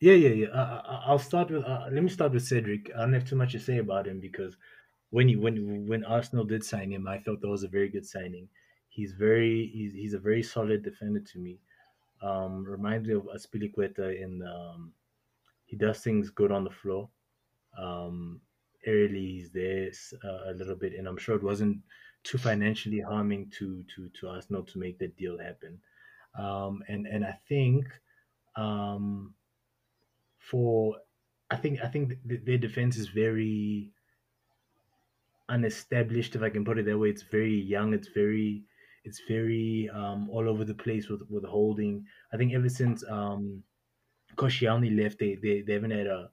Yeah, 0.00 0.14
yeah, 0.14 0.28
yeah. 0.28 0.48
I, 0.54 1.02
I'll 1.06 1.18
start 1.18 1.50
with. 1.50 1.64
Uh, 1.64 1.86
let 1.90 2.02
me 2.02 2.08
start 2.08 2.32
with 2.32 2.44
Cedric. 2.46 2.90
I 2.96 3.00
don't 3.00 3.12
have 3.14 3.24
too 3.28 3.36
much 3.36 3.52
to 3.52 3.58
say 3.58 3.78
about 3.78 4.06
him 4.06 4.20
because 4.20 4.56
when 5.10 5.28
you 5.28 5.40
when 5.40 5.86
when 5.88 6.04
Arsenal 6.04 6.44
did 6.44 6.64
sign 6.64 6.92
him, 6.92 7.08
I 7.08 7.18
thought 7.18 7.40
that 7.40 7.48
was 7.48 7.64
a 7.64 7.68
very 7.68 7.88
good 7.88 8.06
signing. 8.06 8.48
He's 8.88 9.12
very 9.12 9.70
he's, 9.74 9.92
he's 9.92 10.14
a 10.14 10.18
very 10.18 10.42
solid 10.42 10.82
defender 10.84 11.20
to 11.20 11.38
me. 11.38 11.60
Um, 12.22 12.64
reminds 12.64 13.08
me 13.08 13.14
of 13.14 13.24
Azpilicueta 13.34 14.20
in 14.22 14.42
um, 14.42 14.92
he 15.66 15.76
does 15.76 16.00
things 16.00 16.30
good 16.30 16.52
on 16.52 16.64
the 16.64 16.70
floor. 16.70 17.10
Um, 17.78 18.40
early 18.86 19.26
he's 19.38 19.50
there 19.50 19.90
uh, 20.24 20.52
a 20.52 20.54
little 20.54 20.76
bit, 20.76 20.94
and 20.94 21.08
I'm 21.08 21.18
sure 21.18 21.36
it 21.36 21.42
wasn't 21.42 21.78
too 22.24 22.38
financially 22.38 23.00
harming 23.00 23.50
to 23.58 23.84
to 23.96 24.10
to 24.20 24.28
Arsenal 24.28 24.64
to 24.64 24.78
make 24.78 24.98
that 25.00 25.16
deal 25.16 25.38
happen. 25.38 25.80
Um, 26.38 26.82
and 26.88 27.06
and 27.06 27.24
I 27.24 27.38
think 27.48 27.86
um, 28.56 29.34
for 30.38 30.96
I 31.50 31.56
think 31.56 31.80
I 31.82 31.88
think 31.88 32.14
th- 32.28 32.42
their 32.44 32.58
defense 32.58 32.96
is 32.96 33.08
very 33.08 33.92
unestablished, 35.48 36.34
if 36.36 36.42
I 36.42 36.50
can 36.50 36.64
put 36.64 36.78
it 36.78 36.86
that 36.86 36.98
way. 36.98 37.08
It's 37.10 37.22
very 37.22 37.54
young. 37.54 37.94
It's 37.94 38.08
very 38.08 38.64
it's 39.04 39.22
very 39.26 39.88
um, 39.92 40.28
all 40.30 40.48
over 40.48 40.64
the 40.64 40.74
place 40.74 41.08
with 41.08 41.22
with 41.30 41.44
holding. 41.44 42.06
I 42.32 42.36
think 42.36 42.52
ever 42.54 42.68
since 42.68 43.04
um, 43.08 43.62
Koscielny 44.36 44.96
left, 45.02 45.18
they, 45.18 45.36
they 45.36 45.62
they 45.62 45.74
haven't 45.74 45.92
had 45.92 46.06
a 46.06 46.30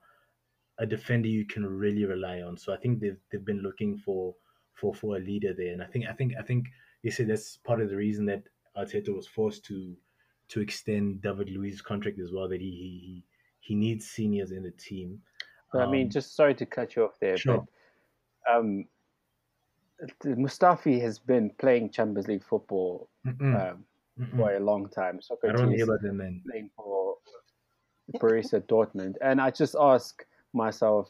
a 0.79 0.85
defender 0.85 1.27
you 1.27 1.45
can 1.45 1.65
really 1.65 2.05
rely 2.05 2.41
on. 2.41 2.57
So 2.57 2.73
I 2.73 2.77
think 2.77 2.99
they've 2.99 3.19
they've 3.31 3.45
been 3.45 3.61
looking 3.61 3.97
for 3.97 4.35
for 4.73 4.93
for 4.93 5.17
a 5.17 5.19
leader 5.19 5.53
there, 5.53 5.73
and 5.73 5.81
I 5.81 5.87
think 5.87 6.05
I 6.07 6.13
think 6.13 6.33
I 6.39 6.43
think 6.43 6.67
they 7.03 7.09
said 7.09 7.27
that's 7.29 7.57
part 7.57 7.81
of 7.81 7.89
the 7.89 7.95
reason 7.97 8.25
that 8.27 8.43
Arteta 8.77 9.15
was 9.15 9.27
forced 9.27 9.65
to 9.65 9.97
to 10.49 10.61
extend 10.61 11.21
David 11.21 11.49
Luiz's 11.49 11.81
contract 11.81 12.19
as 12.19 12.31
well. 12.31 12.49
That 12.49 12.61
he 12.61 12.71
he 12.71 13.23
he, 13.65 13.75
needs 13.75 14.05
seniors 14.07 14.51
in 14.51 14.63
the 14.63 14.71
team. 14.71 15.21
I 15.73 15.85
mean, 15.87 16.05
Um, 16.05 16.11
just 16.11 16.35
sorry 16.35 16.55
to 16.55 16.65
cut 16.65 16.95
you 16.95 17.03
off 17.05 17.17
there, 17.19 17.37
Sure. 17.37 17.65
but 18.45 18.53
um, 18.53 18.85
Mustafi 20.23 21.01
has 21.01 21.19
been 21.19 21.49
playing 21.57 21.89
Champions 21.89 22.27
League 22.27 22.43
football 22.43 23.09
Mm-mm, 23.25 23.71
um, 23.71 23.85
mm-mm. 24.19 24.37
for 24.37 24.53
a 24.55 24.59
long 24.59 24.89
time. 24.89 25.19
I 25.43 25.51
don't 25.51 25.71
hear 25.71 25.85
about 25.85 26.01
them, 26.01 26.17
man. 26.17 26.41
playing 26.49 26.69
for 26.75 27.17
Borussia 28.21 28.61
Dortmund, 28.61 29.15
and 29.21 29.41
I 29.41 29.51
just 29.51 29.75
ask 29.79 30.25
myself, 30.53 31.09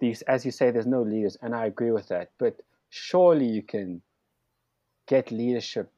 these, 0.00 0.22
as 0.22 0.44
you 0.46 0.52
say, 0.52 0.70
there's 0.70 0.86
no 0.86 1.02
leaders, 1.02 1.36
and 1.42 1.54
I 1.54 1.66
agree 1.66 1.90
with 1.90 2.08
that. 2.08 2.30
But 2.38 2.60
surely 2.90 3.46
you 3.46 3.62
can 3.62 4.00
get 5.06 5.30
leadership, 5.32 5.90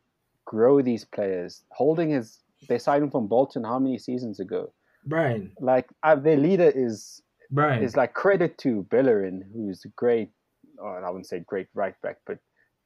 grow 0.46 0.80
these 0.82 1.04
players. 1.04 1.62
Holding 1.70 2.12
is 2.12 2.38
they 2.68 2.78
signed 2.78 3.04
him 3.04 3.10
from 3.10 3.26
Bolton 3.26 3.64
how 3.64 3.78
many 3.78 3.98
seasons 3.98 4.40
ago? 4.40 4.72
Brian, 5.04 5.52
Like 5.60 5.88
uh, 6.02 6.14
their 6.14 6.36
leader 6.36 6.70
is 6.74 7.22
Brian, 7.50 7.82
is 7.82 7.96
like 7.96 8.14
credit 8.14 8.58
to 8.58 8.82
Bellerin, 8.84 9.44
who's 9.52 9.84
a 9.84 9.88
great, 9.88 10.30
or 10.78 11.04
I 11.04 11.08
wouldn't 11.08 11.26
say 11.26 11.40
great 11.40 11.68
right 11.74 11.94
back, 12.02 12.18
but 12.26 12.38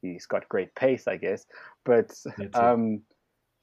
he's 0.02 0.26
got 0.26 0.48
great 0.48 0.74
pace, 0.74 1.06
I 1.08 1.16
guess. 1.16 1.46
But 1.84 2.14
um, 2.54 3.02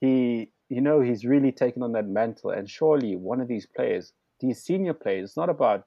he, 0.00 0.50
you 0.68 0.80
know, 0.80 1.00
he's 1.00 1.24
really 1.24 1.52
taken 1.52 1.82
on 1.82 1.92
that 1.92 2.06
mantle. 2.06 2.50
And 2.50 2.68
surely 2.68 3.16
one 3.16 3.40
of 3.40 3.48
these 3.48 3.66
players, 3.66 4.12
these 4.40 4.62
senior 4.62 4.94
players, 4.94 5.30
it's 5.30 5.36
not 5.36 5.48
about 5.48 5.84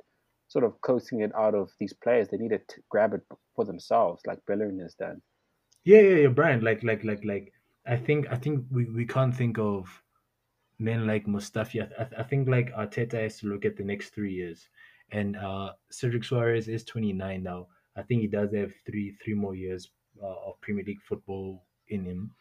sort 0.47 0.63
of 0.63 0.79
coaxing 0.81 1.21
it 1.21 1.31
out 1.35 1.55
of 1.55 1.71
these 1.79 1.93
players. 1.93 2.27
They 2.29 2.37
need 2.37 2.49
to 2.49 2.59
t- 2.59 2.81
grab 2.89 3.13
it 3.13 3.21
for 3.55 3.65
themselves, 3.65 4.21
like 4.25 4.39
Bellerin 4.45 4.79
has 4.79 4.93
done. 4.93 5.21
Yeah, 5.83 6.01
yeah, 6.01 6.15
yeah, 6.17 6.27
Brian. 6.27 6.61
Like, 6.61 6.83
like, 6.83 7.03
like, 7.03 7.23
like. 7.23 7.51
I 7.87 7.97
think, 7.97 8.25
I 8.31 8.35
think 8.35 8.65
we, 8.71 8.85
we 8.85 9.05
can't 9.05 9.35
think 9.35 9.59
of 9.59 10.01
men 10.79 11.07
like 11.07 11.25
Mustafi. 11.25 11.81
I, 11.81 12.03
I, 12.03 12.21
I 12.21 12.23
think 12.23 12.47
like 12.47 12.73
Arteta 12.73 13.21
has 13.21 13.39
to 13.39 13.47
look 13.47 13.65
at 13.65 13.77
the 13.77 13.83
next 13.83 14.13
three 14.13 14.33
years, 14.33 14.67
and 15.11 15.35
uh, 15.37 15.73
Cedric 15.89 16.23
Soares 16.23 16.67
is 16.67 16.83
29 16.83 17.43
now. 17.43 17.67
I 17.95 18.03
think 18.03 18.21
he 18.21 18.27
does 18.27 18.53
have 18.53 18.73
three 18.85 19.15
three 19.23 19.33
more 19.33 19.55
years 19.55 19.89
uh, 20.21 20.47
of 20.47 20.59
Premier 20.61 20.83
League 20.85 21.01
football 21.01 21.63
in 21.87 22.03
him. 22.03 22.31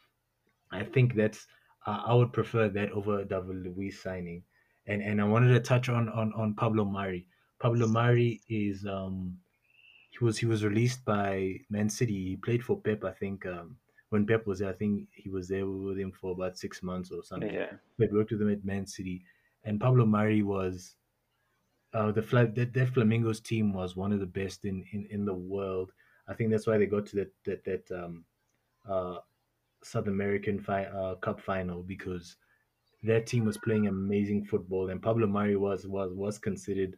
I 0.73 0.83
think 0.85 1.15
that's 1.15 1.47
uh, 1.87 2.03
I 2.07 2.15
would 2.15 2.33
prefer 2.33 2.69
that 2.71 2.91
over 2.93 3.25
David 3.25 3.65
Luiz 3.65 4.01
signing. 4.01 4.43
And 4.87 5.03
and 5.03 5.21
I 5.21 5.25
wanted 5.25 5.53
to 5.55 5.61
touch 5.61 5.89
on 5.89 6.09
on 6.09 6.33
on 6.35 6.55
Pablo 6.55 6.85
Mari. 6.85 7.27
Pablo 7.61 7.87
Mari 7.87 8.41
is 8.49 8.85
um 8.87 9.39
he 10.11 10.25
was 10.25 10.39
he 10.39 10.47
was 10.47 10.65
released 10.65 11.05
by 11.05 11.57
Man 11.71 11.89
City. 11.89 12.31
He 12.31 12.37
played 12.37 12.65
for 12.65 12.81
Pep, 12.81 13.05
I 13.05 13.13
think. 13.13 13.47
Um, 13.47 13.77
when 14.15 14.25
Pep 14.25 14.47
was 14.47 14.61
there, 14.61 14.71
I 14.71 14.73
think 14.73 15.09
he 15.13 15.29
was 15.29 15.49
there 15.49 15.67
with 15.67 15.99
him 15.99 16.13
for 16.13 16.31
about 16.31 16.57
six 16.57 16.85
months 16.85 17.11
or 17.11 17.25
something. 17.25 17.53
Yeah. 17.53 17.73
But 17.99 18.13
worked 18.13 18.31
with 18.31 18.41
him 18.41 18.53
at 18.53 18.65
Man 18.65 18.87
City, 18.87 19.25
and 19.65 19.81
Pablo 19.81 20.07
Mari 20.07 20.41
was 20.41 20.95
uh, 21.93 22.13
the 22.13 22.23
Fla- 22.23 22.47
that, 22.47 22.73
that 22.75 22.95
Flamengo's 22.95 23.41
team 23.41 23.73
was 23.73 23.97
one 23.97 24.13
of 24.13 24.21
the 24.21 24.35
best 24.41 24.67
in, 24.67 24.85
in, 24.93 25.09
in 25.11 25.25
the 25.25 25.35
world. 25.35 25.91
I 26.29 26.35
think 26.35 26.53
that's 26.53 26.69
why 26.69 26.79
they 26.79 26.87
got 26.87 27.07
to 27.07 27.17
that 27.17 27.33
that 27.45 27.65
that 27.65 27.91
um, 27.91 28.25
uh, 28.89 29.17
South 29.83 30.07
American 30.07 30.61
fi- 30.61 30.85
uh, 30.85 31.17
Cup 31.17 31.41
final 31.41 31.83
because 31.83 32.37
that 33.03 33.27
team 33.27 33.45
was 33.45 33.59
playing 33.59 33.89
amazing 33.89 34.45
football, 34.45 34.91
and 34.91 35.03
Pablo 35.03 35.27
Mari 35.27 35.57
was 35.57 35.89
was 35.89 36.13
was 36.15 36.39
considered 36.39 36.97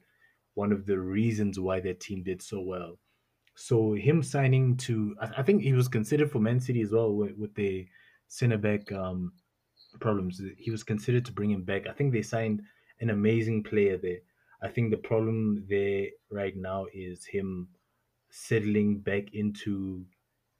one 0.52 0.70
of 0.70 0.84
the 0.84 0.98
reasons 0.98 1.58
why 1.58 1.80
that 1.80 1.98
team 1.98 2.22
did 2.22 2.42
so 2.42 2.60
well. 2.60 2.98
So 3.56 3.94
him 3.94 4.22
signing 4.22 4.76
to, 4.78 5.16
I, 5.18 5.42
think 5.42 5.62
he 5.62 5.72
was 5.72 5.88
considered 5.88 6.30
for 6.30 6.38
Man 6.40 6.60
City 6.60 6.82
as 6.82 6.92
well 6.92 7.12
with, 7.14 7.36
with 7.38 7.54
the 7.54 7.88
centre 8.28 8.58
back 8.58 8.92
um, 8.92 9.32
problems. 9.98 10.42
He 10.58 10.70
was 10.70 10.84
considered 10.84 11.24
to 11.24 11.32
bring 11.32 11.50
him 11.50 11.62
back. 11.62 11.86
I 11.86 11.92
think 11.92 12.12
they 12.12 12.20
signed 12.20 12.60
an 13.00 13.08
amazing 13.08 13.64
player 13.64 13.96
there. 13.96 14.18
I 14.62 14.68
think 14.68 14.90
the 14.90 14.98
problem 14.98 15.64
there 15.70 16.08
right 16.30 16.54
now 16.54 16.86
is 16.92 17.24
him 17.24 17.68
settling 18.30 18.98
back 18.98 19.32
into 19.32 20.04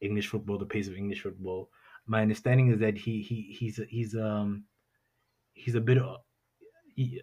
English 0.01 0.29
football, 0.29 0.57
the 0.57 0.65
pace 0.65 0.89
of 0.89 0.97
English 0.97 1.23
football. 1.23 1.69
My 2.07 2.23
understanding 2.23 2.73
is 2.73 2.79
that 2.81 2.97
he 2.97 3.21
he 3.21 3.55
he's 3.59 3.79
he's 3.91 4.15
um 4.17 4.65
he's 5.53 5.75
a 5.75 5.81
bit 5.81 5.99
he, 6.95 7.21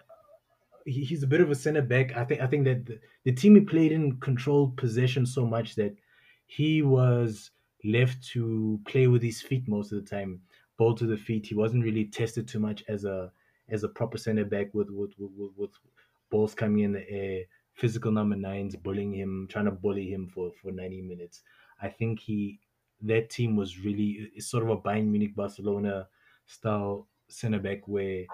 he- 0.85 1.03
he's 1.03 1.23
a 1.23 1.27
bit 1.27 1.41
of 1.41 1.51
a 1.51 1.55
center 1.55 1.81
back. 1.81 2.15
I 2.15 2.25
think 2.25 2.41
I 2.41 2.47
think 2.47 2.65
that 2.65 2.85
the, 2.85 2.99
the 3.23 3.31
team 3.31 3.55
he 3.55 3.61
played 3.61 3.91
in 3.91 4.19
controlled 4.19 4.77
possession 4.77 5.25
so 5.25 5.45
much 5.45 5.75
that 5.75 5.95
he 6.45 6.81
was 6.81 7.51
left 7.83 8.23
to 8.29 8.79
play 8.85 9.07
with 9.07 9.21
his 9.21 9.41
feet 9.41 9.67
most 9.67 9.91
of 9.91 10.03
the 10.03 10.09
time, 10.09 10.41
ball 10.77 10.93
to 10.95 11.05
the 11.05 11.17
feet. 11.17 11.47
He 11.47 11.55
wasn't 11.55 11.83
really 11.83 12.05
tested 12.05 12.47
too 12.47 12.59
much 12.59 12.83
as 12.87 13.05
a 13.05 13.31
as 13.69 13.83
a 13.83 13.89
proper 13.89 14.17
center 14.17 14.45
back 14.45 14.73
with 14.73 14.89
with 14.89 15.13
with, 15.17 15.51
with, 15.57 15.71
balls 16.29 16.55
coming 16.55 16.83
in 16.83 16.91
the 16.91 17.09
air, 17.09 17.43
physical 17.73 18.11
number 18.11 18.35
nines 18.35 18.75
bullying 18.75 19.13
him, 19.13 19.47
trying 19.49 19.65
to 19.65 19.71
bully 19.71 20.11
him 20.11 20.27
for 20.27 20.51
for 20.61 20.71
ninety 20.71 21.01
minutes. 21.01 21.43
I 21.81 21.89
think 21.89 22.19
he 22.19 22.59
that 23.01 23.29
team 23.29 23.55
was 23.55 23.79
really 23.79 24.31
it's 24.35 24.47
sort 24.47 24.63
of 24.63 24.69
a 24.69 24.77
Bayern 24.77 25.07
Munich 25.07 25.35
Barcelona 25.35 26.07
style 26.45 27.07
center 27.27 27.59
back 27.59 27.87
where 27.87 28.25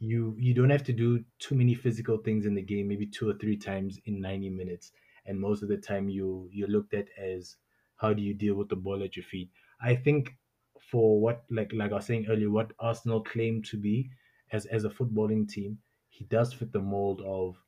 you 0.00 0.36
you 0.38 0.54
don't 0.54 0.70
have 0.70 0.84
to 0.84 0.92
do 0.92 1.24
too 1.38 1.54
many 1.54 1.74
physical 1.74 2.18
things 2.18 2.46
in 2.46 2.54
the 2.54 2.62
game 2.62 2.88
maybe 2.88 3.06
two 3.06 3.28
or 3.28 3.34
three 3.34 3.56
times 3.56 3.98
in 4.04 4.20
90 4.20 4.48
minutes 4.50 4.92
and 5.26 5.40
most 5.40 5.62
of 5.62 5.68
the 5.68 5.76
time 5.76 6.08
you 6.08 6.48
you're 6.52 6.68
looked 6.68 6.94
at 6.94 7.08
as 7.18 7.56
how 7.96 8.12
do 8.12 8.22
you 8.22 8.32
deal 8.34 8.54
with 8.54 8.68
the 8.68 8.76
ball 8.76 9.02
at 9.02 9.16
your 9.16 9.24
feet 9.24 9.50
i 9.80 9.94
think 9.94 10.36
for 10.80 11.20
what 11.20 11.44
like 11.50 11.72
like 11.72 11.90
i 11.90 11.96
was 11.96 12.06
saying 12.06 12.26
earlier 12.28 12.50
what 12.50 12.72
arsenal 12.78 13.22
claim 13.24 13.62
to 13.62 13.76
be 13.76 14.10
as 14.52 14.66
as 14.66 14.84
a 14.84 14.88
footballing 14.90 15.48
team 15.48 15.78
he 16.08 16.24
does 16.24 16.52
fit 16.52 16.72
the 16.72 16.80
mold 16.80 17.20
of 17.22 17.64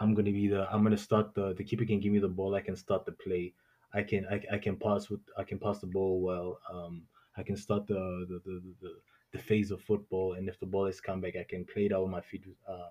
I'm 0.00 0.14
gonna 0.14 0.32
be 0.32 0.48
the 0.48 0.72
I'm 0.72 0.82
gonna 0.82 0.96
start 0.96 1.34
the 1.34 1.54
the 1.54 1.64
keeper 1.64 1.84
can 1.84 2.00
give 2.00 2.12
me 2.12 2.18
the 2.20 2.28
ball. 2.28 2.54
I 2.54 2.60
can 2.60 2.76
start 2.76 3.04
the 3.04 3.12
play. 3.12 3.54
I 3.92 4.02
can 4.02 4.26
I, 4.26 4.42
I 4.52 4.58
can 4.58 4.76
pass 4.76 5.10
with 5.10 5.20
I 5.36 5.44
can 5.44 5.58
pass 5.58 5.80
the 5.80 5.86
ball 5.86 6.20
well. 6.20 6.60
Um, 6.70 7.08
I 7.36 7.42
can 7.42 7.56
start 7.56 7.86
the 7.86 8.26
the, 8.28 8.40
the 8.44 8.74
the 8.80 9.00
the 9.32 9.38
phase 9.38 9.70
of 9.70 9.82
football, 9.82 10.34
and 10.34 10.48
if 10.48 10.58
the 10.60 10.66
ball 10.66 10.86
is 10.86 11.00
come 11.00 11.20
back, 11.20 11.34
I 11.38 11.44
can 11.48 11.64
play 11.64 11.88
with 11.92 12.10
my 12.10 12.20
feet 12.20 12.44
uh, 12.68 12.88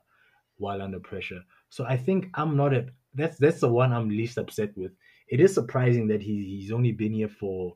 while 0.57 0.81
under 0.81 0.99
pressure. 0.99 1.41
So 1.69 1.85
I 1.85 1.97
think 1.97 2.29
I'm 2.33 2.55
not 2.55 2.73
a 2.73 2.87
that's 3.13 3.37
that's 3.37 3.59
the 3.61 3.69
one 3.69 3.93
I'm 3.93 4.09
least 4.09 4.37
upset 4.37 4.75
with. 4.77 4.91
It 5.27 5.39
is 5.39 5.53
surprising 5.53 6.07
that 6.07 6.21
he 6.21 6.57
he's 6.59 6.71
only 6.71 6.91
been 6.91 7.13
here 7.13 7.29
for 7.29 7.75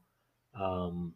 um 0.60 1.14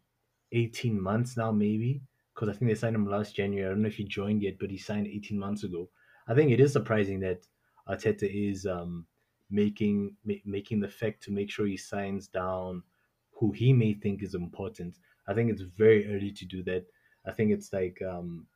18 0.52 1.00
months 1.00 1.36
now, 1.36 1.52
maybe 1.52 2.02
because 2.34 2.48
I 2.48 2.52
think 2.52 2.70
they 2.70 2.74
signed 2.74 2.96
him 2.96 3.08
last 3.08 3.34
January. 3.34 3.66
I 3.66 3.70
don't 3.70 3.82
know 3.82 3.88
if 3.88 3.96
he 3.96 4.04
joined 4.04 4.42
yet, 4.42 4.58
but 4.58 4.70
he 4.70 4.78
signed 4.78 5.06
18 5.06 5.38
months 5.38 5.64
ago. 5.64 5.88
I 6.28 6.34
think 6.34 6.50
it 6.50 6.60
is 6.60 6.72
surprising 6.72 7.20
that 7.20 7.46
Arteta 7.88 8.28
is 8.30 8.66
um, 8.66 9.06
making 9.50 10.16
ma- 10.24 10.34
making 10.44 10.80
the 10.80 10.88
fact 10.88 11.22
to 11.24 11.32
make 11.32 11.50
sure 11.50 11.66
he 11.66 11.76
signs 11.76 12.28
down 12.28 12.82
who 13.32 13.52
he 13.52 13.72
may 13.72 13.94
think 13.94 14.22
is 14.22 14.34
important. 14.34 14.96
I 15.28 15.34
think 15.34 15.50
it's 15.50 15.62
very 15.62 16.14
early 16.14 16.32
to 16.32 16.44
do 16.44 16.62
that. 16.64 16.84
I 17.26 17.32
think 17.32 17.52
it's 17.52 17.72
like 17.72 18.00
um, 18.02 18.48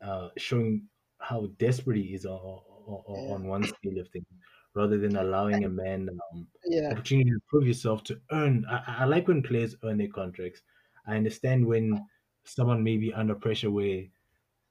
uh, 0.00 0.28
showing 0.36 0.88
how 1.20 1.46
desperate 1.58 1.96
he 1.98 2.14
is 2.14 2.24
on, 2.24 2.38
on, 2.38 3.02
on 3.06 3.46
one 3.48 3.66
scale 3.66 3.98
of 3.98 4.08
things, 4.08 4.26
rather 4.74 4.98
than 4.98 5.16
allowing 5.16 5.64
a 5.64 5.68
man 5.68 6.08
um, 6.32 6.48
Yeah. 6.64 6.90
opportunity 6.90 7.30
to 7.30 7.40
prove 7.48 7.66
yourself 7.66 8.04
to 8.04 8.20
earn. 8.30 8.64
I, 8.66 8.76
I 8.86 8.94
I 9.00 9.04
like 9.04 9.28
when 9.28 9.42
players 9.42 9.76
earn 9.82 9.98
their 9.98 10.08
contracts. 10.08 10.62
I 11.06 11.16
understand 11.16 11.66
when 11.66 12.06
someone 12.44 12.82
may 12.84 12.96
be 12.96 13.12
under 13.12 13.34
pressure 13.34 13.70
where 13.70 14.04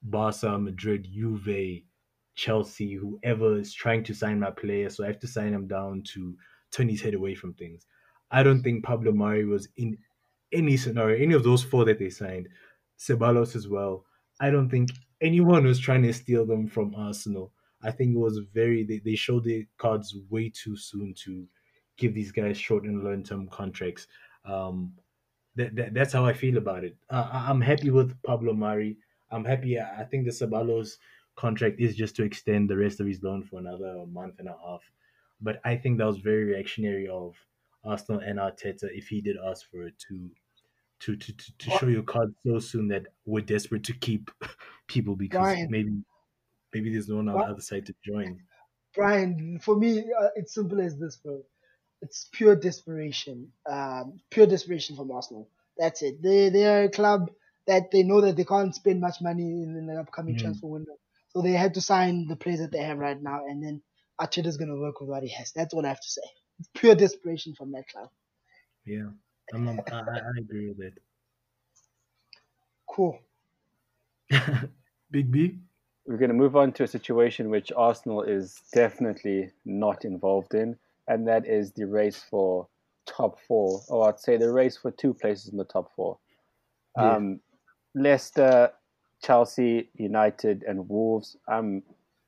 Barca, 0.03 0.57
Madrid, 0.59 1.07
Juve, 1.11 1.83
Chelsea, 2.35 2.93
whoever 2.95 3.57
is 3.59 3.73
trying 3.73 4.03
to 4.05 4.13
sign 4.13 4.39
my 4.39 4.51
player, 4.51 4.89
so 4.89 5.03
I 5.03 5.07
have 5.07 5.19
to 5.19 5.27
sign 5.27 5.53
him 5.53 5.67
down 5.67 6.03
to 6.13 6.37
turn 6.71 6.89
his 6.89 7.01
head 7.01 7.13
away 7.15 7.35
from 7.35 7.53
things. 7.53 7.87
I 8.31 8.43
don't 8.43 8.63
think 8.63 8.83
Pablo 8.85 9.11
Mari 9.13 9.45
was 9.45 9.69
in 9.77 9.97
any 10.51 10.77
scenario, 10.77 11.21
any 11.21 11.33
of 11.33 11.43
those 11.43 11.63
four 11.63 11.85
that 11.85 11.99
they 11.99 12.09
signed, 12.09 12.49
Ceballos 12.97 13.55
as 13.55 13.67
well. 13.67 14.05
I 14.39 14.49
don't 14.49 14.69
think 14.69 14.89
anyone 15.21 15.65
was 15.65 15.79
trying 15.79 16.03
to 16.03 16.13
steal 16.13 16.45
them 16.45 16.67
from 16.67 16.95
Arsenal. 16.95 17.51
I 17.83 17.91
think 17.91 18.15
it 18.15 18.19
was 18.19 18.39
very 18.53 18.83
they, 18.83 18.99
they 18.99 19.15
showed 19.15 19.43
their 19.43 19.63
cards 19.77 20.15
way 20.29 20.49
too 20.49 20.75
soon 20.75 21.13
to 21.25 21.47
give 21.97 22.13
these 22.13 22.31
guys 22.31 22.57
short 22.57 22.83
and 22.83 23.03
long 23.03 23.23
term 23.23 23.47
contracts. 23.49 24.07
Um, 24.45 24.93
that, 25.55 25.75
that 25.75 25.93
that's 25.93 26.13
how 26.13 26.25
I 26.25 26.33
feel 26.33 26.57
about 26.57 26.83
it. 26.83 26.95
Uh, 27.09 27.29
I'm 27.31 27.61
happy 27.61 27.89
with 27.89 28.21
Pablo 28.23 28.53
Mari. 28.53 28.97
I'm 29.31 29.45
happy. 29.45 29.79
I 29.79 30.01
I 30.01 30.03
think 30.05 30.25
the 30.25 30.31
Ceballos 30.31 30.97
contract 31.35 31.79
is 31.79 31.95
just 31.95 32.15
to 32.15 32.23
extend 32.23 32.69
the 32.69 32.77
rest 32.77 32.99
of 32.99 33.07
his 33.07 33.21
loan 33.23 33.43
for 33.43 33.59
another 33.59 34.05
month 34.07 34.35
and 34.39 34.47
a 34.47 34.55
half. 34.65 34.81
But 35.39 35.59
I 35.63 35.75
think 35.75 35.97
that 35.97 36.07
was 36.07 36.17
very 36.17 36.43
reactionary 36.45 37.07
of 37.07 37.35
Arsenal 37.83 38.21
and 38.21 38.39
Arteta 38.39 38.89
if 38.91 39.07
he 39.07 39.21
did 39.21 39.37
ask 39.37 39.69
for 39.69 39.83
it 39.83 39.93
to 40.09 40.29
to 41.01 41.15
to, 41.15 41.33
to, 41.33 41.57
to 41.59 41.69
show 41.71 41.87
your 41.87 42.03
card 42.03 42.33
so 42.45 42.59
soon 42.59 42.87
that 42.89 43.07
we're 43.25 43.41
desperate 43.41 43.83
to 43.85 43.93
keep 43.93 44.31
people 44.87 45.15
because 45.15 45.39
Brian. 45.39 45.67
maybe 45.69 45.91
maybe 46.73 46.91
there's 46.91 47.07
no 47.07 47.17
one 47.17 47.29
on 47.29 47.35
the 47.37 47.51
other 47.51 47.61
side 47.61 47.85
to 47.85 47.95
join. 48.05 48.39
Brian, 48.95 49.59
for 49.61 49.75
me, 49.75 49.99
uh, 49.99 50.29
it's 50.35 50.53
simple 50.53 50.81
as 50.81 50.97
this, 50.97 51.17
bro. 51.17 51.43
It's 52.01 52.29
pure 52.31 52.55
desperation. 52.55 53.51
Um, 53.69 54.19
pure 54.31 54.47
desperation 54.47 54.95
from 54.95 55.11
Arsenal. 55.11 55.49
That's 55.77 56.01
it. 56.01 56.21
They 56.21 56.49
they 56.49 56.65
are 56.65 56.83
a 56.83 56.89
club 56.89 57.29
that 57.67 57.91
they 57.91 58.03
know 58.03 58.21
that 58.21 58.35
they 58.35 58.45
can't 58.45 58.73
spend 58.73 59.01
much 59.01 59.21
money 59.21 59.43
in, 59.43 59.75
in 59.77 59.87
the 59.87 59.99
upcoming 59.99 60.35
Mm. 60.35 60.39
transfer 60.41 60.67
window, 60.67 60.97
so 61.29 61.41
they 61.41 61.51
had 61.51 61.75
to 61.75 61.81
sign 61.81 62.27
the 62.27 62.35
players 62.35 62.59
that 62.59 62.71
they 62.71 62.81
have 62.81 62.97
right 62.97 63.21
now, 63.21 63.45
and 63.45 63.63
then 63.63 63.81
Arteta's 64.19 64.57
gonna 64.57 64.75
work 64.75 64.99
with 64.99 65.09
what 65.09 65.23
he 65.23 65.29
has. 65.29 65.51
That's 65.51 65.73
what 65.75 65.85
I 65.85 65.89
have 65.89 66.01
to 66.01 66.09
say. 66.09 66.21
It's 66.59 66.69
pure 66.73 66.95
desperation 66.95 67.53
from 67.53 67.71
that 67.73 67.87
club. 67.87 68.09
Yeah, 68.85 69.09
I'm, 69.53 69.67
I'm, 69.67 69.79
I, 69.91 69.97
I 69.97 70.17
I 70.17 70.39
agree 70.39 70.67
with 70.69 70.77
that. 70.77 70.93
Cool. 72.87 73.19
that. 74.29 74.69
Big 75.11 75.31
B. 75.31 75.59
We're 76.05 76.17
going 76.17 76.29
to 76.29 76.35
move 76.35 76.55
on 76.55 76.71
to 76.73 76.83
a 76.83 76.87
situation 76.87 77.49
which 77.49 77.71
Arsenal 77.75 78.23
is 78.23 78.61
definitely 78.73 79.51
not 79.65 80.05
involved 80.05 80.53
in, 80.53 80.77
and 81.07 81.27
that 81.27 81.45
is 81.45 81.71
the 81.71 81.85
race 81.85 82.23
for 82.29 82.67
top 83.05 83.39
four, 83.47 83.81
or 83.89 84.09
I'd 84.09 84.19
say 84.19 84.37
the 84.37 84.51
race 84.51 84.77
for 84.77 84.91
two 84.91 85.13
places 85.13 85.49
in 85.49 85.57
the 85.57 85.65
top 85.65 85.91
four. 85.95 86.17
Yeah. 86.97 87.15
Um, 87.15 87.39
Leicester, 87.95 88.71
Chelsea, 89.23 89.89
United, 89.95 90.63
and 90.67 90.87
Wolves. 90.87 91.37
I'm 91.47 91.83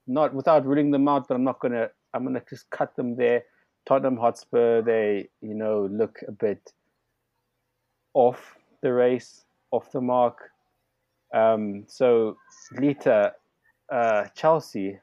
not 0.08 0.34
without 0.34 0.66
ruling 0.66 0.92
them 0.92 1.08
out, 1.08 1.28
but 1.28 1.36
I'm 1.36 1.44
not 1.44 1.60
gonna. 1.60 1.90
I'm 2.14 2.24
gonna 2.24 2.42
just 2.50 2.70
cut 2.70 2.96
them 2.96 3.16
there. 3.16 3.44
Tottenham 3.86 4.18
Hotspur, 4.18 4.82
they 4.82 5.30
you 5.42 5.54
know 5.54 5.88
look 5.92 6.20
a 6.28 6.32
bit 6.32 6.74
off 8.14 8.56
the 8.82 8.94
race, 8.94 9.46
off 9.72 9.92
the 9.92 10.02
mark. 10.02 10.52
Um, 11.34 11.86
so 11.88 12.38
Lita, 12.72 13.34
uh, 13.92 14.26
Chelsea, 14.36 15.00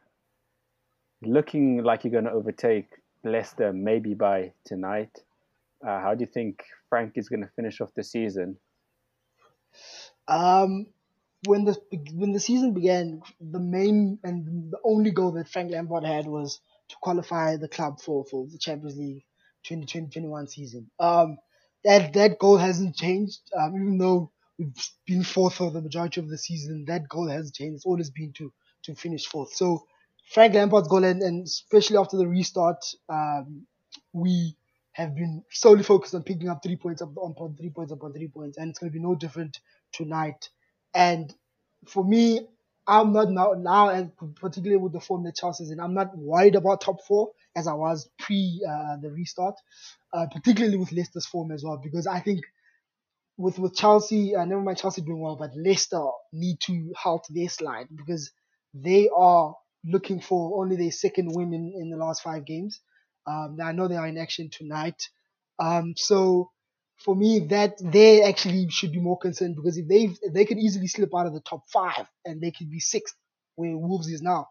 looking 1.23 1.83
like 1.83 2.05
you're 2.05 2.13
going 2.13 2.25
to 2.25 2.33
overtake 2.33 2.89
Leicester 3.25 3.73
maybe 3.73 4.15
by 4.15 4.53
tonight. 4.65 5.23
Uh, 5.87 6.01
how 6.01 6.15
do 6.15 6.21
you 6.21 6.27
think 6.27 6.65
Frank 6.89 7.13
is 7.17 7.29
going 7.29 7.43
to 7.43 7.51
finish 7.55 7.81
off 7.81 7.93
the 7.95 8.03
season? 8.03 8.57
Um, 10.29 10.87
when 11.47 11.65
the 11.65 11.77
when 12.15 12.33
the 12.33 12.41
season 12.41 12.73
began, 12.73 13.23
the 13.41 13.61
main 13.61 14.19
and 14.25 14.73
the 14.73 14.79
only 14.85 15.11
goal 15.11 15.33
that 15.33 15.49
Frank 15.49 15.71
Lampard 15.71 16.05
had 16.05 16.27
was 16.27 16.61
to 16.89 16.97
qualify 17.01 17.57
the 17.57 17.69
club 17.69 18.01
for, 18.01 18.25
for 18.25 18.47
the 18.47 18.59
Champions 18.59 18.97
League 18.97 19.25
2020-21 19.69 20.49
season. 20.49 20.91
Um, 20.99 21.39
that 21.87 22.13
that 22.15 22.39
goal 22.39 22.59
hasn't 22.59 22.97
changed. 22.97 23.41
Um, 23.57 23.75
even 23.77 23.99
though 23.99 24.33
we've 24.59 24.75
been 25.07 25.25
fourth 25.25 25.55
for 25.55 25.71
the 25.71 25.81
majority 25.81 26.21
of 26.21 26.29
the 26.29 26.39
season, 26.39 26.85
that 26.89 27.09
goal 27.09 27.29
hasn't 27.29 27.55
changed. 27.55 27.77
It's 27.77 27.87
always 27.87 28.11
been 28.11 28.33
to 28.35 28.53
to 28.85 28.95
finish 28.95 29.27
fourth. 29.27 29.55
So 29.55 29.87
Frank 30.31 30.55
Lampard's 30.55 30.89
goal, 30.89 31.05
and, 31.05 31.23
and 31.23 31.47
especially 31.47 31.97
after 31.97 32.17
the 32.19 32.29
restart, 32.29 32.85
um, 33.09 33.67
we 34.13 34.57
have 34.93 35.15
been 35.15 35.45
solely 35.51 35.85
focused 35.85 36.15
on 36.15 36.25
picking 36.25 36.49
up 36.49 36.63
three 36.63 36.77
points 36.77 37.03
up 37.03 37.17
on 37.17 37.57
three 37.57 37.71
points 37.71 37.93
upon 37.93 38.13
three 38.13 38.29
points, 38.29 38.59
and 38.59 38.71
it's 38.71 38.79
going 38.79 38.91
to 38.91 38.99
be 38.99 39.05
no 39.05 39.15
different 39.15 39.61
tonight. 39.93 40.51
And 40.95 41.33
for 41.87 42.05
me, 42.05 42.49
I'm 42.89 43.13
not 43.13 43.31
now 43.31 43.55
now 43.59 43.89
and 43.91 44.13
particularly 44.37 44.83
with 44.83 44.93
the 44.93 45.01
form 45.01 45.25
that 45.25 45.37
Chelsea's 45.37 45.71
in, 45.71 45.81
I'm 45.81 45.95
not 45.95 46.17
worried 46.17 46.55
about 46.55 46.81
top 46.81 47.05
four 47.05 47.33
as 47.57 47.67
I 47.67 47.75
was 47.75 48.09
pre 48.19 48.61
uh, 48.69 48.97
the 49.03 49.11
restart, 49.11 49.57
uh, 50.17 50.27
particularly 50.33 50.79
with 50.79 50.93
Leicester's 50.93 51.27
form 51.27 51.51
as 51.53 51.63
well, 51.65 51.81
because 51.83 52.07
I 52.07 52.21
think 52.21 52.41
with 53.37 53.59
with 53.59 53.75
Chelsea, 53.77 54.35
uh, 54.35 54.45
never 54.45 54.63
mind 54.63 54.79
Chelsea 54.79 55.03
doing 55.03 55.21
well, 55.21 55.37
but 55.37 55.51
Leicester 55.57 56.05
need 56.33 56.61
to 56.61 56.93
halt 56.97 57.27
their 57.31 57.49
slide 57.49 57.89
because 57.95 58.31
they 58.73 59.11
are 59.15 59.55
looking 59.85 60.21
for 60.21 60.63
only 60.63 60.77
their 60.77 60.91
second 60.91 61.31
win 61.35 61.53
in, 61.53 61.75
in 61.81 61.91
the 61.91 61.97
last 61.97 62.23
five 62.23 62.45
games. 62.47 62.81
Um, 63.27 63.59
I 63.63 63.73
know 63.73 63.89
they 63.89 63.97
are 63.97 64.07
in 64.07 64.19
action 64.19 64.51
tonight. 64.51 65.09
Um, 65.59 65.95
so 65.97 66.51
for 67.05 67.15
me, 67.15 67.41
that 67.51 67.75
they 67.83 68.23
actually 68.23 68.69
should 68.71 68.93
be 68.93 69.01
more 69.01 69.19
concerned 69.19 69.57
because 69.57 69.77
if 69.77 69.87
they 69.87 70.09
they 70.33 70.45
could 70.47 70.59
easily 70.59 70.87
slip 70.87 71.11
out 71.15 71.27
of 71.27 71.35
the 71.35 71.41
top 71.41 71.63
five 71.73 72.07
and 72.25 72.41
they 72.41 72.53
could 72.53 72.71
be 72.71 72.81
sixth 72.81 73.15
where 73.57 73.77
Wolves 73.77 74.09
is 74.09 74.23
now. 74.23 74.49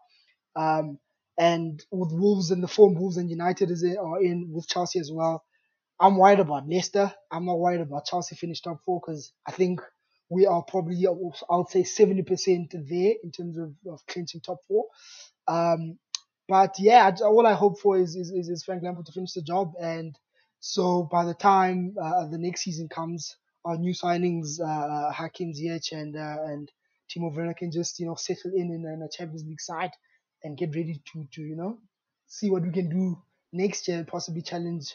Um, 0.54 0.98
and 1.38 1.84
with 1.90 2.12
Wolves 2.12 2.50
and 2.50 2.62
the 2.62 2.68
form 2.68 2.94
Wolves 2.94 3.16
and 3.16 3.28
United 3.30 3.70
is 3.70 3.82
in, 3.82 3.96
are 3.98 4.22
in 4.22 4.50
with 4.52 4.68
Chelsea 4.68 5.00
as 5.00 5.10
well. 5.12 5.44
I'm 5.98 6.16
worried 6.18 6.40
about 6.40 6.68
Leicester. 6.68 7.12
I'm 7.30 7.46
not 7.46 7.58
worried 7.58 7.80
about 7.80 8.04
Chelsea 8.06 8.36
finish 8.36 8.60
top 8.60 8.82
four 8.84 9.00
because 9.00 9.32
I 9.46 9.52
think 9.52 9.80
we 10.28 10.46
are 10.46 10.62
probably, 10.62 11.06
I 11.06 11.56
would 11.56 11.68
say, 11.68 11.82
70% 11.82 12.72
there 12.72 13.14
in 13.22 13.30
terms 13.30 13.56
of, 13.58 13.74
of 13.90 14.06
clinching 14.06 14.40
top 14.40 14.58
four. 14.66 14.86
Um, 15.48 15.98
but 16.48 16.76
yeah, 16.78 17.10
all 17.22 17.46
I 17.46 17.54
hope 17.54 17.80
for 17.80 17.98
is, 17.98 18.14
is, 18.16 18.30
is, 18.30 18.64
Frank 18.64 18.82
Lampard 18.82 19.06
to 19.06 19.12
finish 19.12 19.32
the 19.32 19.42
job. 19.42 19.72
And 19.80 20.16
so 20.60 21.08
by 21.10 21.24
the 21.24 21.34
time 21.34 21.94
uh, 22.00 22.26
the 22.26 22.38
next 22.38 22.62
season 22.62 22.88
comes, 22.88 23.36
our 23.64 23.76
new 23.76 23.94
signings, 23.94 24.60
uh, 24.60 25.12
Hakim 25.12 25.52
Ziyech 25.52 25.92
and, 25.92 26.16
uh, 26.16 26.36
and 26.44 26.70
Timo 27.10 27.34
Werner 27.34 27.54
can 27.54 27.72
just, 27.72 27.98
you 27.98 28.06
know, 28.06 28.14
settle 28.16 28.52
in 28.54 28.72
in, 28.72 28.84
in 28.84 29.02
a 29.02 29.08
Champions 29.08 29.44
League 29.44 29.60
side 29.60 29.90
and 30.44 30.58
get 30.58 30.74
ready 30.74 31.00
to, 31.12 31.26
to, 31.32 31.42
you 31.42 31.56
know, 31.56 31.78
see 32.26 32.50
what 32.50 32.62
we 32.62 32.70
can 32.70 32.88
do 32.88 33.20
next 33.52 33.88
year 33.88 33.98
and 33.98 34.06
possibly 34.06 34.42
challenge 34.42 34.94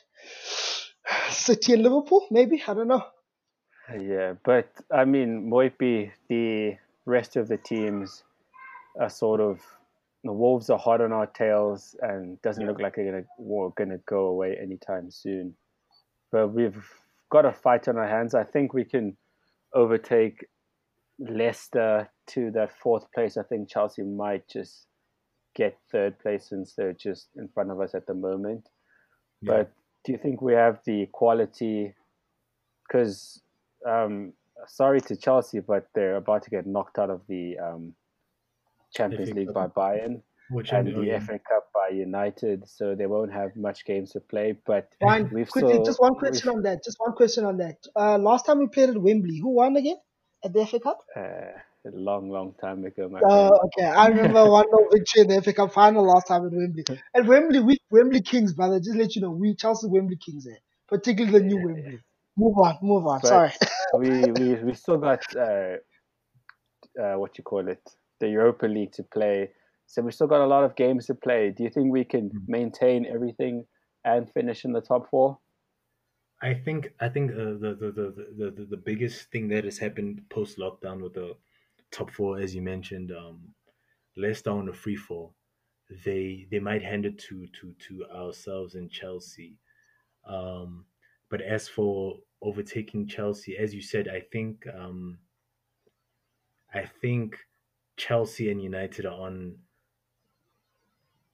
City 1.30 1.74
and 1.74 1.84
Liverpool, 1.84 2.28
maybe. 2.32 2.62
I 2.68 2.74
don't 2.74 2.88
know. 2.88 3.06
Yeah, 4.00 4.34
but 4.44 4.70
I 4.94 5.06
mean, 5.06 5.50
Moipi, 5.50 6.12
the 6.30 6.78
rest 7.06 7.36
of 7.36 7.48
the 7.48 7.58
teams 7.58 8.24
are 9.00 9.10
sort 9.10 9.42
of 9.42 9.60
the 10.24 10.32
Wolves 10.32 10.70
are 10.70 10.78
hot 10.78 11.02
on 11.02 11.12
our 11.12 11.26
tails 11.26 11.96
and 12.02 12.42
doesn't 12.42 12.66
look 12.66 12.80
like 12.80 12.96
they're 12.96 13.12
gonna 13.12 13.72
gonna 13.76 13.98
go 14.06 14.26
away 14.26 14.56
anytime 14.62 15.10
soon. 15.10 15.56
But 16.32 16.50
we've 16.50 16.86
got 17.32 17.46
a 17.46 17.52
fight 17.52 17.88
on 17.88 17.98
our 17.98 18.08
hands. 18.08 18.36
I 18.36 18.44
think 18.44 18.74
we 18.74 18.86
can 18.86 19.18
overtake 19.74 20.46
Leicester 21.20 22.10
to 22.28 22.52
that 22.52 22.72
fourth 22.80 23.12
place. 23.14 23.36
I 23.36 23.44
think 23.44 23.70
Chelsea 23.70 24.04
might 24.04 24.48
just 24.48 24.86
get 25.56 25.78
third 25.92 26.20
place 26.20 26.50
since 26.50 26.74
they're 26.76 26.94
just 26.94 27.30
in 27.36 27.50
front 27.50 27.72
of 27.72 27.82
us 27.82 27.96
at 27.96 28.06
the 28.06 28.14
moment. 28.14 28.70
Yeah. 29.42 29.54
But 29.54 29.72
do 30.04 30.12
you 30.12 30.18
think 30.18 30.42
we 30.42 30.54
have 30.54 30.80
the 30.86 31.08
quality? 31.12 31.94
Because 32.88 33.42
um, 33.88 34.34
sorry 34.68 35.02
to 35.02 35.16
Chelsea, 35.16 35.60
but 35.60 35.88
they're 35.94 36.18
about 36.18 36.44
to 36.44 36.50
get 36.50 36.66
knocked 36.66 37.00
out 37.00 37.10
of 37.10 37.22
the 37.28 37.58
um, 37.58 37.94
Champions 38.94 39.30
FA 39.30 39.36
League 39.36 39.54
by 39.54 39.68
Bayern 39.68 40.22
Which 40.50 40.72
and 40.72 40.88
the 40.88 41.02
yeah. 41.02 41.20
FA 41.20 41.40
Cup 41.40 41.70
by 41.74 41.90
United, 41.96 42.68
so 42.68 42.96
they 42.96 43.06
won't 43.06 43.32
have 43.32 43.56
much 43.56 43.86
games 43.86 44.12
to 44.12 44.20
play. 44.20 44.56
But 44.66 44.90
Brian, 45.00 45.30
we've 45.32 45.50
quickly, 45.50 45.74
still, 45.74 45.86
just 45.86 46.02
one 46.02 46.16
question 46.16 46.50
on 46.50 46.62
that. 46.64 46.84
Just 46.84 46.98
one 47.00 47.14
question 47.14 47.46
on 47.46 47.58
that. 47.58 47.78
Uh, 47.96 48.18
last 48.18 48.46
time 48.46 48.60
we 48.60 48.68
played 48.68 48.90
at 48.90 49.02
Wembley, 49.02 49.38
who 49.38 49.50
won 49.50 49.76
again 49.78 49.98
at 50.44 50.54
the 50.54 50.66
FA 50.66 50.80
Cup? 50.80 51.00
uh, 51.16 51.58
a 51.86 51.90
long, 51.92 52.30
long 52.30 52.54
time 52.62 52.86
ago, 52.86 53.10
my 53.10 53.26
friend. 53.26 53.54
okay, 53.66 53.86
I 53.86 54.08
remember 54.08 54.50
one 54.50 54.66
no 54.72 54.88
victory 54.92 55.22
in 55.22 55.28
the 55.28 55.42
FA 55.42 55.54
Cup 55.54 55.74
final 55.74 56.06
last 56.06 56.28
time 56.28 56.46
at 56.46 56.52
Wembley. 56.52 56.84
At 57.16 57.26
Wembley, 57.26 57.60
we 57.60 57.78
Wembley 57.92 58.22
Kings, 58.22 58.54
brother. 58.54 58.80
Just 58.80 58.96
let 58.96 59.16
you 59.16 59.22
know, 59.22 59.32
we 59.32 59.56
Chelsea 59.56 59.88
Wembley 59.88 60.18
Kings 60.18 60.46
there, 60.46 60.58
particularly 60.88 61.40
the 61.40 61.46
new 61.46 61.58
Wembley. 61.58 62.00
Move 62.38 62.58
on, 62.58 62.78
move 62.82 63.06
on. 63.06 63.22
But- 63.22 63.28
Sorry. 63.28 63.52
we 64.00 64.32
we 64.32 64.56
we 64.56 64.74
still 64.74 64.98
got 64.98 65.22
uh, 65.36 65.78
uh, 67.02 67.16
what 67.16 67.38
you 67.38 67.44
call 67.44 67.68
it, 67.68 67.82
the 68.20 68.30
Europa 68.30 68.66
League 68.66 68.92
to 68.94 69.04
play. 69.04 69.52
So 69.86 70.02
we 70.02 70.12
still 70.12 70.28
got 70.28 70.42
a 70.42 70.48
lot 70.48 70.64
of 70.64 70.76
games 70.76 71.08
to 71.08 71.16
play. 71.16 71.52
Do 71.52 71.64
you 71.64 71.70
think 71.70 71.92
we 71.92 72.06
can 72.06 72.32
Mm. 72.32 72.48
maintain 72.48 73.06
everything 73.06 73.68
and 74.06 74.32
finish 74.32 74.64
in 74.66 74.72
the 74.74 74.82
top 74.82 75.10
four? 75.10 75.40
I 76.42 76.54
think 76.56 76.94
I 77.00 77.08
think 77.10 77.32
uh, 77.32 77.54
the, 77.64 77.76
the, 77.80 77.92
the, 77.92 78.08
the 78.38 78.52
the 78.52 78.66
the 78.66 78.78
biggest 78.78 79.30
thing 79.32 79.48
that 79.50 79.64
has 79.64 79.78
happened 79.78 80.28
post 80.30 80.58
lockdown 80.58 81.02
with 81.02 81.14
the 81.14 81.38
top 81.92 82.12
four, 82.12 82.40
as 82.40 82.56
you 82.56 82.62
mentioned, 82.62 83.12
um, 83.12 83.54
Leicester 84.18 84.52
on 84.52 84.70
a 84.70 84.74
free 84.74 84.96
fall, 84.96 85.34
they 86.06 86.48
they 86.52 86.60
might 86.60 86.84
hand 86.84 87.06
it 87.06 87.18
to 87.20 87.48
to 87.60 87.74
to 87.88 88.06
ourselves 88.14 88.76
and 88.76 88.92
Chelsea. 88.92 89.58
Um, 90.26 90.86
but 91.30 91.42
as 91.42 91.68
for 91.68 92.18
overtaking 92.42 93.08
Chelsea, 93.08 93.58
as 93.58 93.74
you 93.74 93.82
said, 93.82 94.08
I 94.08 94.22
think 94.32 94.66
um, 94.74 95.18
I 96.74 96.86
think 97.02 97.38
Chelsea 97.98 98.52
and 98.52 98.62
United 98.62 99.06
are 99.06 99.20
on 99.20 99.56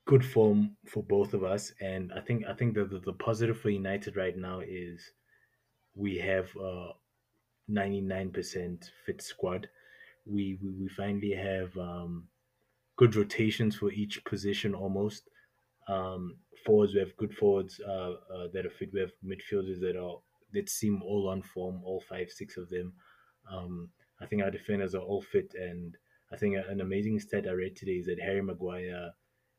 good 0.06 0.26
form 0.26 0.76
for 0.86 1.04
both 1.04 1.34
of 1.34 1.44
us, 1.44 1.74
and 1.82 2.12
I 2.14 2.22
think 2.22 2.46
I 2.48 2.54
think 2.54 2.74
the 2.76 2.86
the, 2.86 3.00
the 3.00 3.14
positive 3.14 3.60
for 3.60 3.70
United 3.70 4.16
right 4.16 4.36
now 4.36 4.62
is 4.66 5.12
we 5.96 6.18
have 6.18 6.56
a 6.56 6.92
99% 7.70 8.90
fit 9.06 9.22
squad. 9.22 9.68
We 10.30 10.58
we, 10.62 10.72
we 10.72 10.88
finally 10.90 11.34
have 11.34 11.76
um, 11.78 12.28
good 12.98 13.16
rotations 13.16 13.76
for 13.76 13.92
each 13.92 14.24
position 14.26 14.74
almost. 14.74 15.30
Um, 15.88 16.38
forwards, 16.66 16.94
we 16.94 17.00
have 17.00 17.16
good 17.18 17.34
forwards 17.34 17.80
uh, 17.88 18.16
uh, 18.34 18.48
that 18.54 18.66
are 18.66 18.72
fit. 18.78 18.92
We 18.94 19.00
have 19.00 19.12
midfielders 19.26 19.80
that 19.82 19.96
are 19.96 20.18
that 20.54 20.70
seem 20.70 21.02
all 21.04 21.30
on 21.30 21.42
form, 21.42 21.82
all 21.84 22.04
five, 22.10 22.30
six 22.30 22.58
of 22.58 22.70
them. 22.70 22.94
Um, 23.52 23.90
I 24.22 24.26
think 24.26 24.42
our 24.42 24.52
defenders 24.52 24.96
are 24.96 25.02
all 25.02 25.22
fit, 25.22 25.54
and 25.56 25.96
I 26.32 26.38
think 26.38 26.58
an 26.70 26.82
amazing 26.82 27.20
stat 27.20 27.46
I 27.48 27.52
read 27.52 27.76
today 27.76 27.94
is 27.94 28.08
that 28.08 28.20
Harry 28.20 28.42
Maguire 28.42 29.12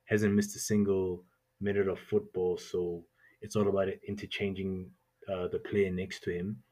hasn't 0.06 0.34
missed 0.34 0.56
a 0.56 0.60
single 0.60 1.24
minute 1.60 1.88
of 1.88 1.98
football. 1.98 2.58
So 2.58 3.04
it's 3.40 3.56
all 3.56 3.68
about 3.68 3.88
interchanging 4.06 4.90
uh, 5.30 5.48
the 5.48 5.58
player 5.58 5.90
next 5.90 6.22
to 6.24 6.30
him. 6.30 6.62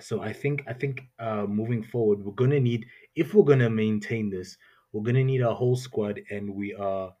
So 0.00 0.22
I 0.22 0.32
think 0.32 0.64
I 0.66 0.72
think 0.72 1.02
uh, 1.18 1.46
moving 1.46 1.82
forward, 1.82 2.24
we're 2.24 2.32
gonna 2.32 2.60
need 2.60 2.86
if 3.14 3.34
we're 3.34 3.44
gonna 3.44 3.70
maintain 3.70 4.30
this, 4.30 4.56
we're 4.92 5.02
gonna 5.02 5.24
need 5.24 5.42
our 5.42 5.54
whole 5.54 5.76
squad, 5.76 6.20
and 6.30 6.54
we 6.54 6.74
are 6.74 7.12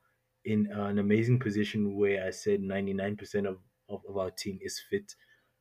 in 0.44 0.68
an 0.72 0.98
amazing 0.98 1.38
position 1.38 1.96
where 1.96 2.26
I 2.26 2.30
said 2.30 2.60
ninety 2.60 2.94
nine 2.94 3.16
percent 3.16 3.46
of 3.46 3.58
of 3.88 4.16
our 4.16 4.30
team 4.30 4.58
is 4.62 4.80
fit. 4.90 5.14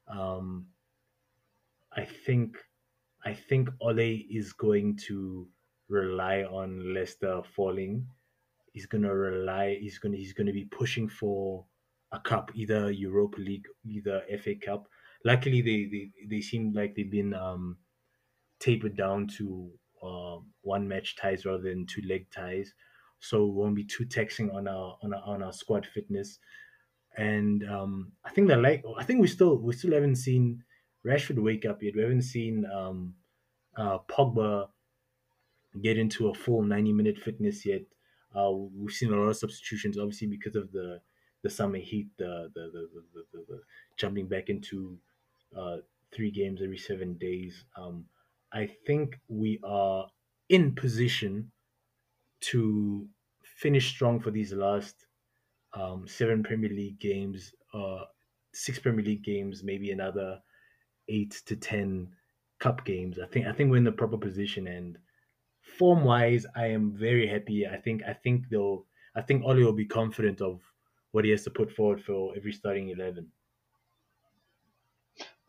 Um, 0.08 0.68
I 1.94 2.06
think 2.06 2.58
I 3.26 3.34
think 3.34 3.70
Ole 3.82 4.26
is 4.30 4.54
going 4.54 4.98
to 5.08 5.48
rely 5.90 6.44
on 6.44 6.94
Leicester 6.94 7.42
falling. 7.56 8.08
He's 8.74 8.86
gonna 8.86 9.14
rely. 9.14 9.78
He's 9.80 9.98
gonna 10.00 10.18
he's 10.18 10.34
gonna 10.34 10.54
be 10.54 10.66
pushing 10.66 11.10
for 11.10 11.66
a 12.12 12.20
cup, 12.20 12.52
either 12.56 12.92
Europa 12.92 13.40
League, 13.40 13.68
either 13.86 14.22
FA 14.42 14.56
Cup. 14.56 14.88
Luckily, 15.28 15.62
they 15.62 15.80
they, 15.92 16.06
they 16.30 16.42
seem 16.42 16.72
like 16.74 16.96
they've 16.96 17.12
been 17.12 17.34
um, 17.34 17.76
tapered 18.62 18.96
down 18.96 19.28
to 19.38 19.70
uh, 20.02 20.38
one 20.62 20.88
match 20.88 21.18
ties 21.18 21.46
rather 21.46 21.64
than 21.64 21.86
two 21.86 22.02
leg 22.08 22.28
ties, 22.32 22.74
so 23.20 23.46
it 23.46 23.54
won't 23.54 23.76
be 23.76 23.84
too 23.84 24.06
taxing 24.06 24.50
on 24.52 24.70
our 24.70 24.98
on 25.04 25.14
our, 25.14 25.22
on 25.26 25.44
our 25.44 25.52
squad 25.52 25.86
fitness. 25.86 26.40
And 27.18 27.68
um, 27.70 28.14
I 28.24 28.30
think 28.30 28.48
that 28.48 28.62
like 28.62 28.86
I 28.98 29.04
think 29.04 29.20
we 29.20 29.28
still 29.28 29.58
we 29.58 29.74
still 29.74 29.92
haven't 29.92 30.16
seen 30.16 30.64
Rashford 31.06 31.44
wake 31.44 31.66
up 31.66 31.84
yet. 31.84 31.96
We 31.98 32.04
haven't 32.04 32.22
seen 32.22 32.66
um, 32.74 33.14
uh, 33.76 33.98
Pogba 34.10 34.70
get 35.84 35.98
into 35.98 36.30
a 36.30 36.34
full 36.34 36.62
90 36.62 36.94
minute 36.94 37.18
fitness 37.18 37.66
yet. 37.66 37.82
Uh, 38.34 38.52
we've 38.52 38.96
seen 38.96 39.12
a 39.12 39.18
lot 39.18 39.30
of 39.32 39.38
substitutions, 39.38 39.98
obviously 39.98 40.28
because 40.28 40.56
of 40.56 40.72
the 40.72 41.02
the 41.44 41.50
summer 41.50 41.80
heat, 41.80 42.08
the 42.18 42.50
the, 42.56 42.62
the, 42.72 42.88
the, 43.14 43.24
the, 43.34 43.46
the 43.50 43.60
jumping 43.98 44.28
back 44.30 44.48
into 44.48 44.98
uh, 45.56 45.78
three 46.14 46.32
games 46.32 46.62
every 46.62 46.78
seven 46.78 47.18
days. 47.18 47.66
Um, 47.76 48.08
I 48.52 48.68
think 48.68 49.20
we 49.28 49.60
are 49.64 50.10
in 50.50 50.76
position 50.76 51.52
to 52.40 53.10
finish 53.44 53.90
strong 53.90 54.20
for 54.20 54.32
these 54.32 54.54
last 54.54 55.06
um, 55.74 56.08
seven 56.08 56.44
Premier 56.44 56.70
League 56.70 57.00
games, 57.00 57.54
uh, 57.74 58.06
six 58.54 58.80
Premier 58.80 59.06
League 59.06 59.24
games, 59.24 59.64
maybe 59.64 59.92
another 59.92 60.42
eight 61.10 61.42
to 61.46 61.56
ten 61.56 62.16
cup 62.60 62.86
games. 62.86 63.20
I 63.20 63.28
think 63.28 63.48
I 63.48 63.54
think 63.54 63.72
we're 63.72 63.78
in 63.78 63.84
the 63.84 63.92
proper 63.92 64.18
position 64.18 64.68
and 64.68 64.98
form 65.62 66.04
wise, 66.04 66.46
I 66.56 66.68
am 66.68 66.92
very 66.98 67.28
happy. 67.28 67.68
I 67.68 67.78
think 67.78 68.04
I 68.04 68.14
think 68.14 68.50
they'll 68.50 68.88
I 69.16 69.22
think 69.22 69.44
Ole 69.44 69.64
will 69.64 69.74
be 69.74 69.86
confident 69.86 70.42
of 70.42 70.62
what 71.12 71.26
he 71.26 71.32
has 71.32 71.44
to 71.46 71.52
put 71.52 71.72
forward 71.72 72.04
for 72.04 72.36
every 72.36 72.54
starting 72.54 72.90
eleven. 72.90 73.32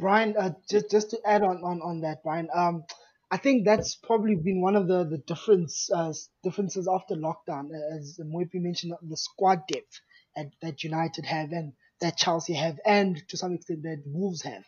Brian, 0.01 0.37
uh, 0.39 0.51
just 0.71 0.91
just 0.91 1.11
to 1.11 1.21
add 1.25 1.43
on, 1.43 1.59
on 1.65 1.81
on 1.83 2.01
that, 2.03 2.23
Brian, 2.23 2.49
um, 2.55 2.85
I 3.31 3.37
think 3.37 3.65
that's 3.65 3.97
probably 3.97 4.37
been 4.37 4.61
one 4.61 4.77
of 4.77 4.87
the 4.89 5.05
the 5.05 5.19
difference 5.19 5.91
uh, 5.95 6.13
differences 6.45 6.89
after 6.89 7.15
lockdown, 7.15 7.71
as 7.97 8.19
Moipi 8.23 8.61
mentioned, 8.61 8.95
the 9.03 9.17
squad 9.17 9.61
depth 9.69 10.01
at, 10.37 10.47
that 10.63 10.85
United 10.85 11.27
have 11.27 11.51
and 11.53 11.73
that 12.01 12.17
Chelsea 12.17 12.55
have, 12.55 12.79
and 12.87 13.23
to 13.29 13.37
some 13.37 13.55
extent 13.55 13.83
that 13.83 14.03
Wolves 14.07 14.43
have. 14.43 14.65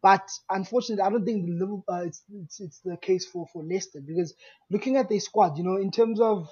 But 0.00 0.28
unfortunately, 0.48 1.02
I 1.02 1.10
don't 1.10 1.24
think 1.24 1.46
the 1.46 1.52
Liverpool, 1.52 1.84
uh, 1.90 2.02
it's, 2.06 2.22
it's 2.32 2.60
it's 2.60 2.80
the 2.84 2.96
case 2.98 3.26
for 3.26 3.46
for 3.52 3.64
Leicester 3.64 4.00
because 4.06 4.32
looking 4.70 4.96
at 4.96 5.08
their 5.08 5.20
squad, 5.20 5.58
you 5.58 5.64
know, 5.64 5.76
in 5.76 5.90
terms 5.90 6.20
of 6.20 6.48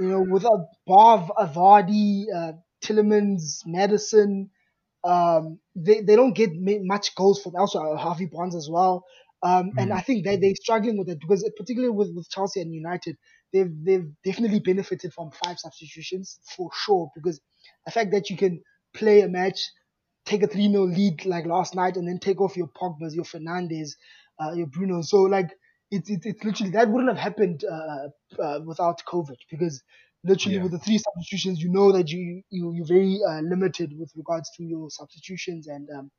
you 0.00 0.08
know, 0.08 0.20
without 0.22 0.66
Bav, 0.88 1.28
Avardi, 1.36 2.24
uh, 2.34 2.52
Tielemans, 2.82 3.64
Maddison, 3.66 4.50
um, 5.04 5.58
they, 5.74 6.00
they 6.02 6.16
don't 6.16 6.34
get 6.34 6.50
much 6.54 7.14
goals 7.14 7.42
from 7.42 7.54
elsewhere. 7.56 7.96
Harvey 7.96 8.26
Barnes 8.26 8.54
as 8.56 8.68
well. 8.70 9.04
Um, 9.42 9.72
and 9.78 9.90
Mm. 9.90 9.96
I 9.96 10.00
think 10.00 10.24
they 10.24 10.36
they're 10.36 10.54
struggling 10.54 10.98
with 10.98 11.08
it 11.08 11.18
because 11.20 11.48
particularly 11.56 11.94
with, 11.94 12.12
with 12.14 12.28
Chelsea 12.30 12.60
and 12.60 12.74
United, 12.74 13.16
they've 13.52 13.72
they've 13.84 14.06
definitely 14.24 14.60
benefited 14.60 15.12
from 15.14 15.30
five 15.44 15.58
substitutions 15.58 16.38
for 16.56 16.70
sure. 16.74 17.10
Because 17.14 17.40
the 17.86 17.92
fact 17.92 18.10
that 18.12 18.28
you 18.28 18.36
can 18.36 18.62
play 18.94 19.22
a 19.22 19.28
match, 19.28 19.60
take 20.26 20.42
a 20.42 20.46
3 20.46 20.70
0 20.70 20.84
lead 20.84 21.24
like 21.24 21.46
last 21.46 21.74
night, 21.74 21.96
and 21.96 22.06
then 22.06 22.18
take 22.18 22.40
off 22.40 22.56
your 22.56 22.68
Pogba's, 22.68 23.14
your 23.14 23.24
Fernandes, 23.24 23.90
uh, 24.42 24.52
your 24.52 24.66
Bruno. 24.66 25.02
So 25.02 25.22
like 25.22 25.50
it's 25.90 26.10
it's 26.10 26.26
it's 26.26 26.44
literally 26.44 26.72
that 26.72 26.90
wouldn't 26.90 27.10
have 27.10 27.18
happened 27.22 27.64
uh, 27.64 28.08
uh, 28.42 28.60
without 28.64 29.02
COVID 29.08 29.36
because 29.50 29.82
literally 30.24 30.58
Yeah. 30.58 30.62
with 30.62 30.72
the 30.72 30.78
three 30.78 30.98
substitutions, 30.98 31.62
you 31.62 31.70
know 31.70 31.92
that 31.92 32.10
you 32.10 32.42
you 32.50 32.72
you're 32.74 32.86
very 32.86 33.20
uh, 33.28 33.40
limited 33.40 33.92
with 33.98 34.12
regards 34.16 34.50
to 34.56 34.64
your 34.64 34.90
substitutions 34.90 35.66
and 35.68 35.88
um, 35.96 36.10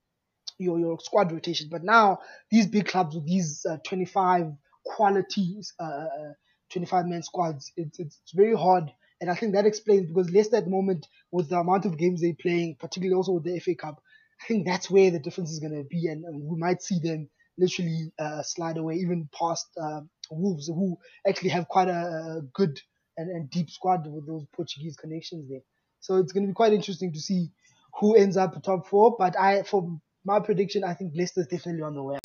your 0.59 0.79
your 0.79 0.99
squad 0.99 1.31
rotation. 1.31 1.69
But 1.71 1.83
now 1.83 2.19
these 2.51 2.67
big 2.67 2.87
clubs 2.87 3.15
with 3.15 3.25
these 3.25 3.65
uh, 3.69 3.77
25 3.85 4.53
quality 4.85 5.57
uh, 5.79 5.83
uh, 5.83 6.33
25 6.71 7.05
man 7.07 7.23
squads, 7.23 7.71
it's, 7.77 7.99
it's 7.99 8.21
very 8.33 8.55
hard. 8.55 8.91
And 9.21 9.29
I 9.29 9.35
think 9.35 9.53
that 9.53 9.65
explains 9.65 10.07
because 10.07 10.31
Leicester 10.31 10.57
at 10.57 10.65
the 10.65 10.71
moment, 10.71 11.07
with 11.31 11.49
the 11.49 11.57
amount 11.59 11.85
of 11.85 11.97
games 11.97 12.21
they're 12.21 12.33
playing, 12.39 12.77
particularly 12.79 13.15
also 13.15 13.33
with 13.33 13.43
the 13.45 13.59
FA 13.59 13.75
Cup, 13.75 14.01
I 14.41 14.47
think 14.47 14.65
that's 14.67 14.89
where 14.89 15.11
the 15.11 15.19
difference 15.19 15.51
is 15.51 15.59
going 15.59 15.75
to 15.75 15.83
be, 15.83 16.07
and, 16.07 16.25
and 16.25 16.43
we 16.43 16.59
might 16.59 16.81
see 16.81 16.99
them 16.99 17.29
literally 17.57 18.11
uh, 18.19 18.41
slide 18.43 18.77
away 18.77 18.95
even 18.95 19.29
past 19.37 19.67
uh, 19.81 20.01
Wolves, 20.31 20.67
who 20.67 20.97
actually 21.27 21.49
have 21.51 21.67
quite 21.67 21.87
a, 21.89 22.37
a 22.37 22.41
good 22.53 22.79
and, 23.17 23.29
and 23.29 23.49
deep 23.49 23.69
squad 23.69 24.07
with 24.07 24.27
those 24.27 24.45
Portuguese 24.53 24.95
connections 24.95 25.49
there. 25.49 25.61
So 25.99 26.17
it's 26.17 26.31
going 26.31 26.43
to 26.43 26.47
be 26.47 26.53
quite 26.53 26.73
interesting 26.73 27.13
to 27.13 27.19
see 27.19 27.51
who 27.99 28.15
ends 28.15 28.37
up 28.37 28.61
top 28.63 28.87
four. 28.87 29.15
But 29.17 29.37
I, 29.39 29.63
for 29.63 29.99
my 30.25 30.39
prediction, 30.39 30.83
I 30.83 30.93
think 30.93 31.13
Leicester's 31.15 31.47
definitely 31.47 31.83
on 31.83 31.95
the 31.95 32.03
way. 32.03 32.19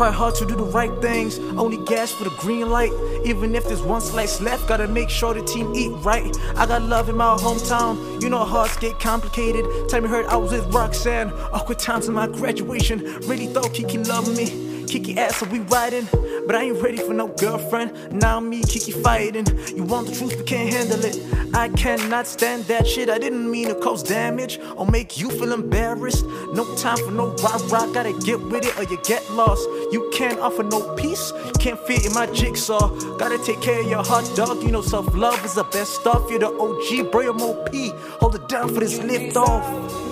Try 0.00 0.10
hard 0.10 0.34
to 0.34 0.46
do 0.46 0.56
the 0.56 0.64
right 0.64 0.90
things, 1.02 1.38
only 1.58 1.76
gas 1.84 2.10
for 2.10 2.24
the 2.24 2.30
green 2.38 2.70
light. 2.70 2.90
Even 3.26 3.54
if 3.54 3.68
there's 3.68 3.82
one 3.82 4.00
slice 4.00 4.40
left, 4.40 4.66
gotta 4.66 4.88
make 4.88 5.10
sure 5.10 5.34
the 5.34 5.42
team 5.42 5.74
eat 5.74 5.90
right. 6.02 6.34
I 6.56 6.64
got 6.64 6.80
love 6.80 7.10
in 7.10 7.18
my 7.18 7.36
hometown, 7.36 8.22
you 8.22 8.30
know 8.30 8.42
hearts 8.42 8.78
get 8.78 8.98
complicated. 8.98 9.62
Time 9.90 10.04
you 10.04 10.08
heard 10.08 10.24
I 10.24 10.36
was 10.36 10.52
with 10.52 10.72
Roxanne, 10.72 11.30
awkward 11.52 11.78
times 11.78 12.08
in 12.08 12.14
my 12.14 12.28
graduation. 12.28 13.00
Really 13.28 13.48
thought 13.48 13.74
Kiki 13.74 13.98
loved 13.98 14.34
me. 14.38 14.70
Kiki 14.90 15.16
asked, 15.18 15.40
so 15.40 15.46
we 15.46 15.60
riding? 15.60 16.08
But 16.46 16.56
I 16.56 16.62
ain't 16.64 16.82
ready 16.82 16.96
for 16.96 17.12
no 17.12 17.28
girlfriend. 17.28 18.12
Now 18.12 18.40
me, 18.40 18.62
Kiki 18.62 18.90
fighting. 18.90 19.46
You 19.76 19.84
want 19.84 20.08
the 20.08 20.16
truth, 20.16 20.36
but 20.36 20.46
can't 20.46 20.72
handle 20.72 21.04
it. 21.04 21.16
I 21.54 21.68
cannot 21.68 22.26
stand 22.26 22.64
that 22.64 22.88
shit. 22.88 23.08
I 23.08 23.18
didn't 23.18 23.48
mean 23.48 23.68
to 23.68 23.76
cause 23.76 24.02
damage 24.02 24.58
or 24.76 24.86
make 24.86 25.16
you 25.16 25.30
feel 25.30 25.52
embarrassed. 25.52 26.24
No 26.54 26.64
time 26.74 26.96
for 26.96 27.12
no 27.12 27.34
rock 27.36 27.70
rock. 27.70 27.94
Gotta 27.94 28.18
get 28.24 28.40
with 28.40 28.64
it 28.64 28.76
or 28.78 28.82
you 28.82 28.98
get 29.04 29.28
lost. 29.30 29.68
You 29.90 30.08
can't 30.12 30.38
offer 30.38 30.62
no 30.62 30.94
peace. 30.94 31.32
Can't 31.58 31.78
fit 31.80 32.06
in 32.06 32.12
my 32.12 32.26
jigsaw. 32.26 32.88
Gotta 33.16 33.38
take 33.38 33.60
care 33.60 33.80
of 33.80 33.86
your 33.86 34.04
hot 34.04 34.30
dog. 34.36 34.62
You 34.62 34.70
know 34.70 34.82
self 34.82 35.12
love 35.14 35.44
is 35.44 35.54
the 35.54 35.64
best 35.64 35.94
stuff. 35.94 36.30
You're 36.30 36.40
the 36.40 36.48
OG, 36.48 37.10
bro. 37.10 37.30
I'm 37.30 37.40
OP. 37.40 37.74
Hold 38.20 38.36
it 38.36 38.48
down 38.48 38.72
for 38.72 38.80
this 38.80 38.98
lift 38.98 39.36
off. 39.36 40.09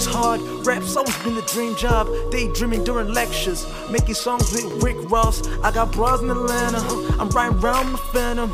I 0.00 0.02
hit 0.02 0.12
the 0.12 0.12
books 0.12 0.14
hard, 0.14 0.66
rap's 0.66 0.96
always 0.96 1.16
been 1.22 1.34
the 1.34 1.42
dream 1.42 1.74
job. 1.74 2.08
Daydreaming 2.30 2.84
during 2.84 3.12
lectures, 3.12 3.66
making 3.90 4.14
songs 4.14 4.52
with 4.52 4.82
Rick 4.82 5.10
Ross. 5.10 5.46
I 5.62 5.70
got 5.72 5.92
bras 5.92 6.20
in 6.22 6.30
Atlanta, 6.30 6.78
I'm 7.18 7.28
riding 7.30 7.58
around 7.58 7.92
the 7.92 7.98
phantom. 7.98 8.50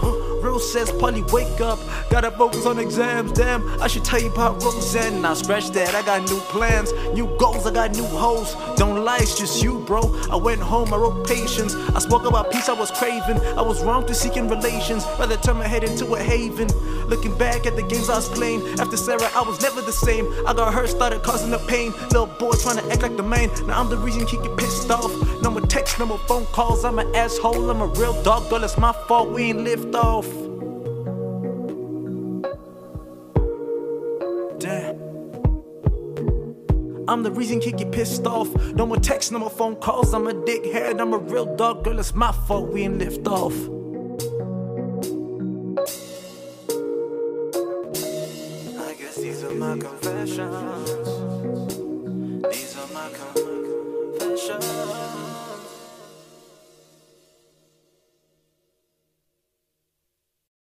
Real 0.46 0.60
says, 0.60 0.92
Polly, 0.92 1.24
wake 1.32 1.60
up. 1.60 1.80
Gotta 2.08 2.30
focus 2.30 2.66
on 2.66 2.78
exams, 2.78 3.32
damn. 3.32 3.66
I 3.82 3.88
should 3.88 4.04
tell 4.04 4.22
you 4.22 4.30
about 4.30 4.62
Roseanne. 4.62 5.20
Now 5.20 5.34
scratch 5.34 5.70
that, 5.70 5.92
I 5.92 6.02
got 6.02 6.30
new 6.30 6.38
plans, 6.38 6.92
new 7.14 7.26
goals, 7.36 7.66
I 7.66 7.72
got 7.72 7.96
new 7.96 8.06
hoes. 8.06 8.54
Don't 8.76 9.04
lie, 9.04 9.18
it's 9.18 9.36
just 9.36 9.60
you, 9.60 9.80
bro. 9.80 10.02
I 10.30 10.36
went 10.36 10.60
home, 10.60 10.94
I 10.94 10.98
wrote 10.98 11.26
patience. 11.26 11.74
I 11.74 11.98
spoke 11.98 12.24
about 12.24 12.52
peace, 12.52 12.68
I 12.68 12.74
was 12.74 12.92
craving. 12.92 13.40
I 13.58 13.62
was 13.62 13.82
wrong 13.82 14.06
to 14.06 14.14
seeking 14.14 14.48
relations, 14.48 15.04
rather 15.18 15.36
turn 15.36 15.56
my 15.56 15.66
head 15.66 15.82
into 15.82 16.14
a 16.14 16.22
haven. 16.22 16.68
Looking 17.08 17.36
back 17.36 17.66
at 17.66 17.74
the 17.74 17.82
games 17.82 18.08
I 18.08 18.14
was 18.14 18.28
playing, 18.28 18.62
after 18.78 18.96
Sarah, 18.96 19.28
I 19.34 19.42
was 19.42 19.60
never 19.60 19.80
the 19.80 19.92
same. 19.92 20.32
I 20.46 20.54
got 20.54 20.72
hurt, 20.72 20.90
started 20.90 21.24
causing 21.24 21.50
the 21.50 21.58
pain. 21.66 21.90
Little 22.12 22.26
boy 22.26 22.52
trying 22.52 22.76
to 22.76 22.92
act 22.92 23.02
like 23.02 23.16
the 23.16 23.24
man. 23.24 23.50
Now 23.66 23.80
I'm 23.80 23.90
the 23.90 23.98
reason 23.98 24.24
he 24.28 24.36
get 24.36 24.56
pissed 24.56 24.90
off. 24.92 25.12
No 25.42 25.50
no 25.98 26.06
more 26.06 26.18
phone 26.18 26.46
calls. 26.46 26.84
I'm 26.84 26.98
an 26.98 27.14
asshole, 27.14 27.70
I'm 27.70 27.80
a 27.80 27.86
real 27.86 28.22
dog, 28.22 28.48
girl. 28.50 28.64
It's 28.64 28.78
my 28.78 28.92
fault, 29.08 29.30
we 29.30 29.44
ain't 29.44 29.60
lift 29.60 29.94
off. 29.94 30.26
Damn. 34.58 34.96
I'm 37.08 37.22
the 37.22 37.30
reason 37.30 37.60
he 37.60 37.72
get 37.72 37.92
pissed 37.92 38.26
off. 38.26 38.52
No 38.74 38.86
more 38.86 38.98
texts, 38.98 39.30
no 39.30 39.38
more 39.38 39.50
phone 39.50 39.76
calls. 39.76 40.12
I'm 40.12 40.26
a 40.26 40.34
dickhead, 40.34 41.00
I'm 41.00 41.12
a 41.12 41.18
real 41.18 41.56
dog, 41.56 41.84
girl. 41.84 41.98
It's 41.98 42.14
my 42.14 42.32
fault, 42.32 42.72
we 42.72 42.82
ain't 42.82 42.98
lift 42.98 43.26
off. 43.28 43.54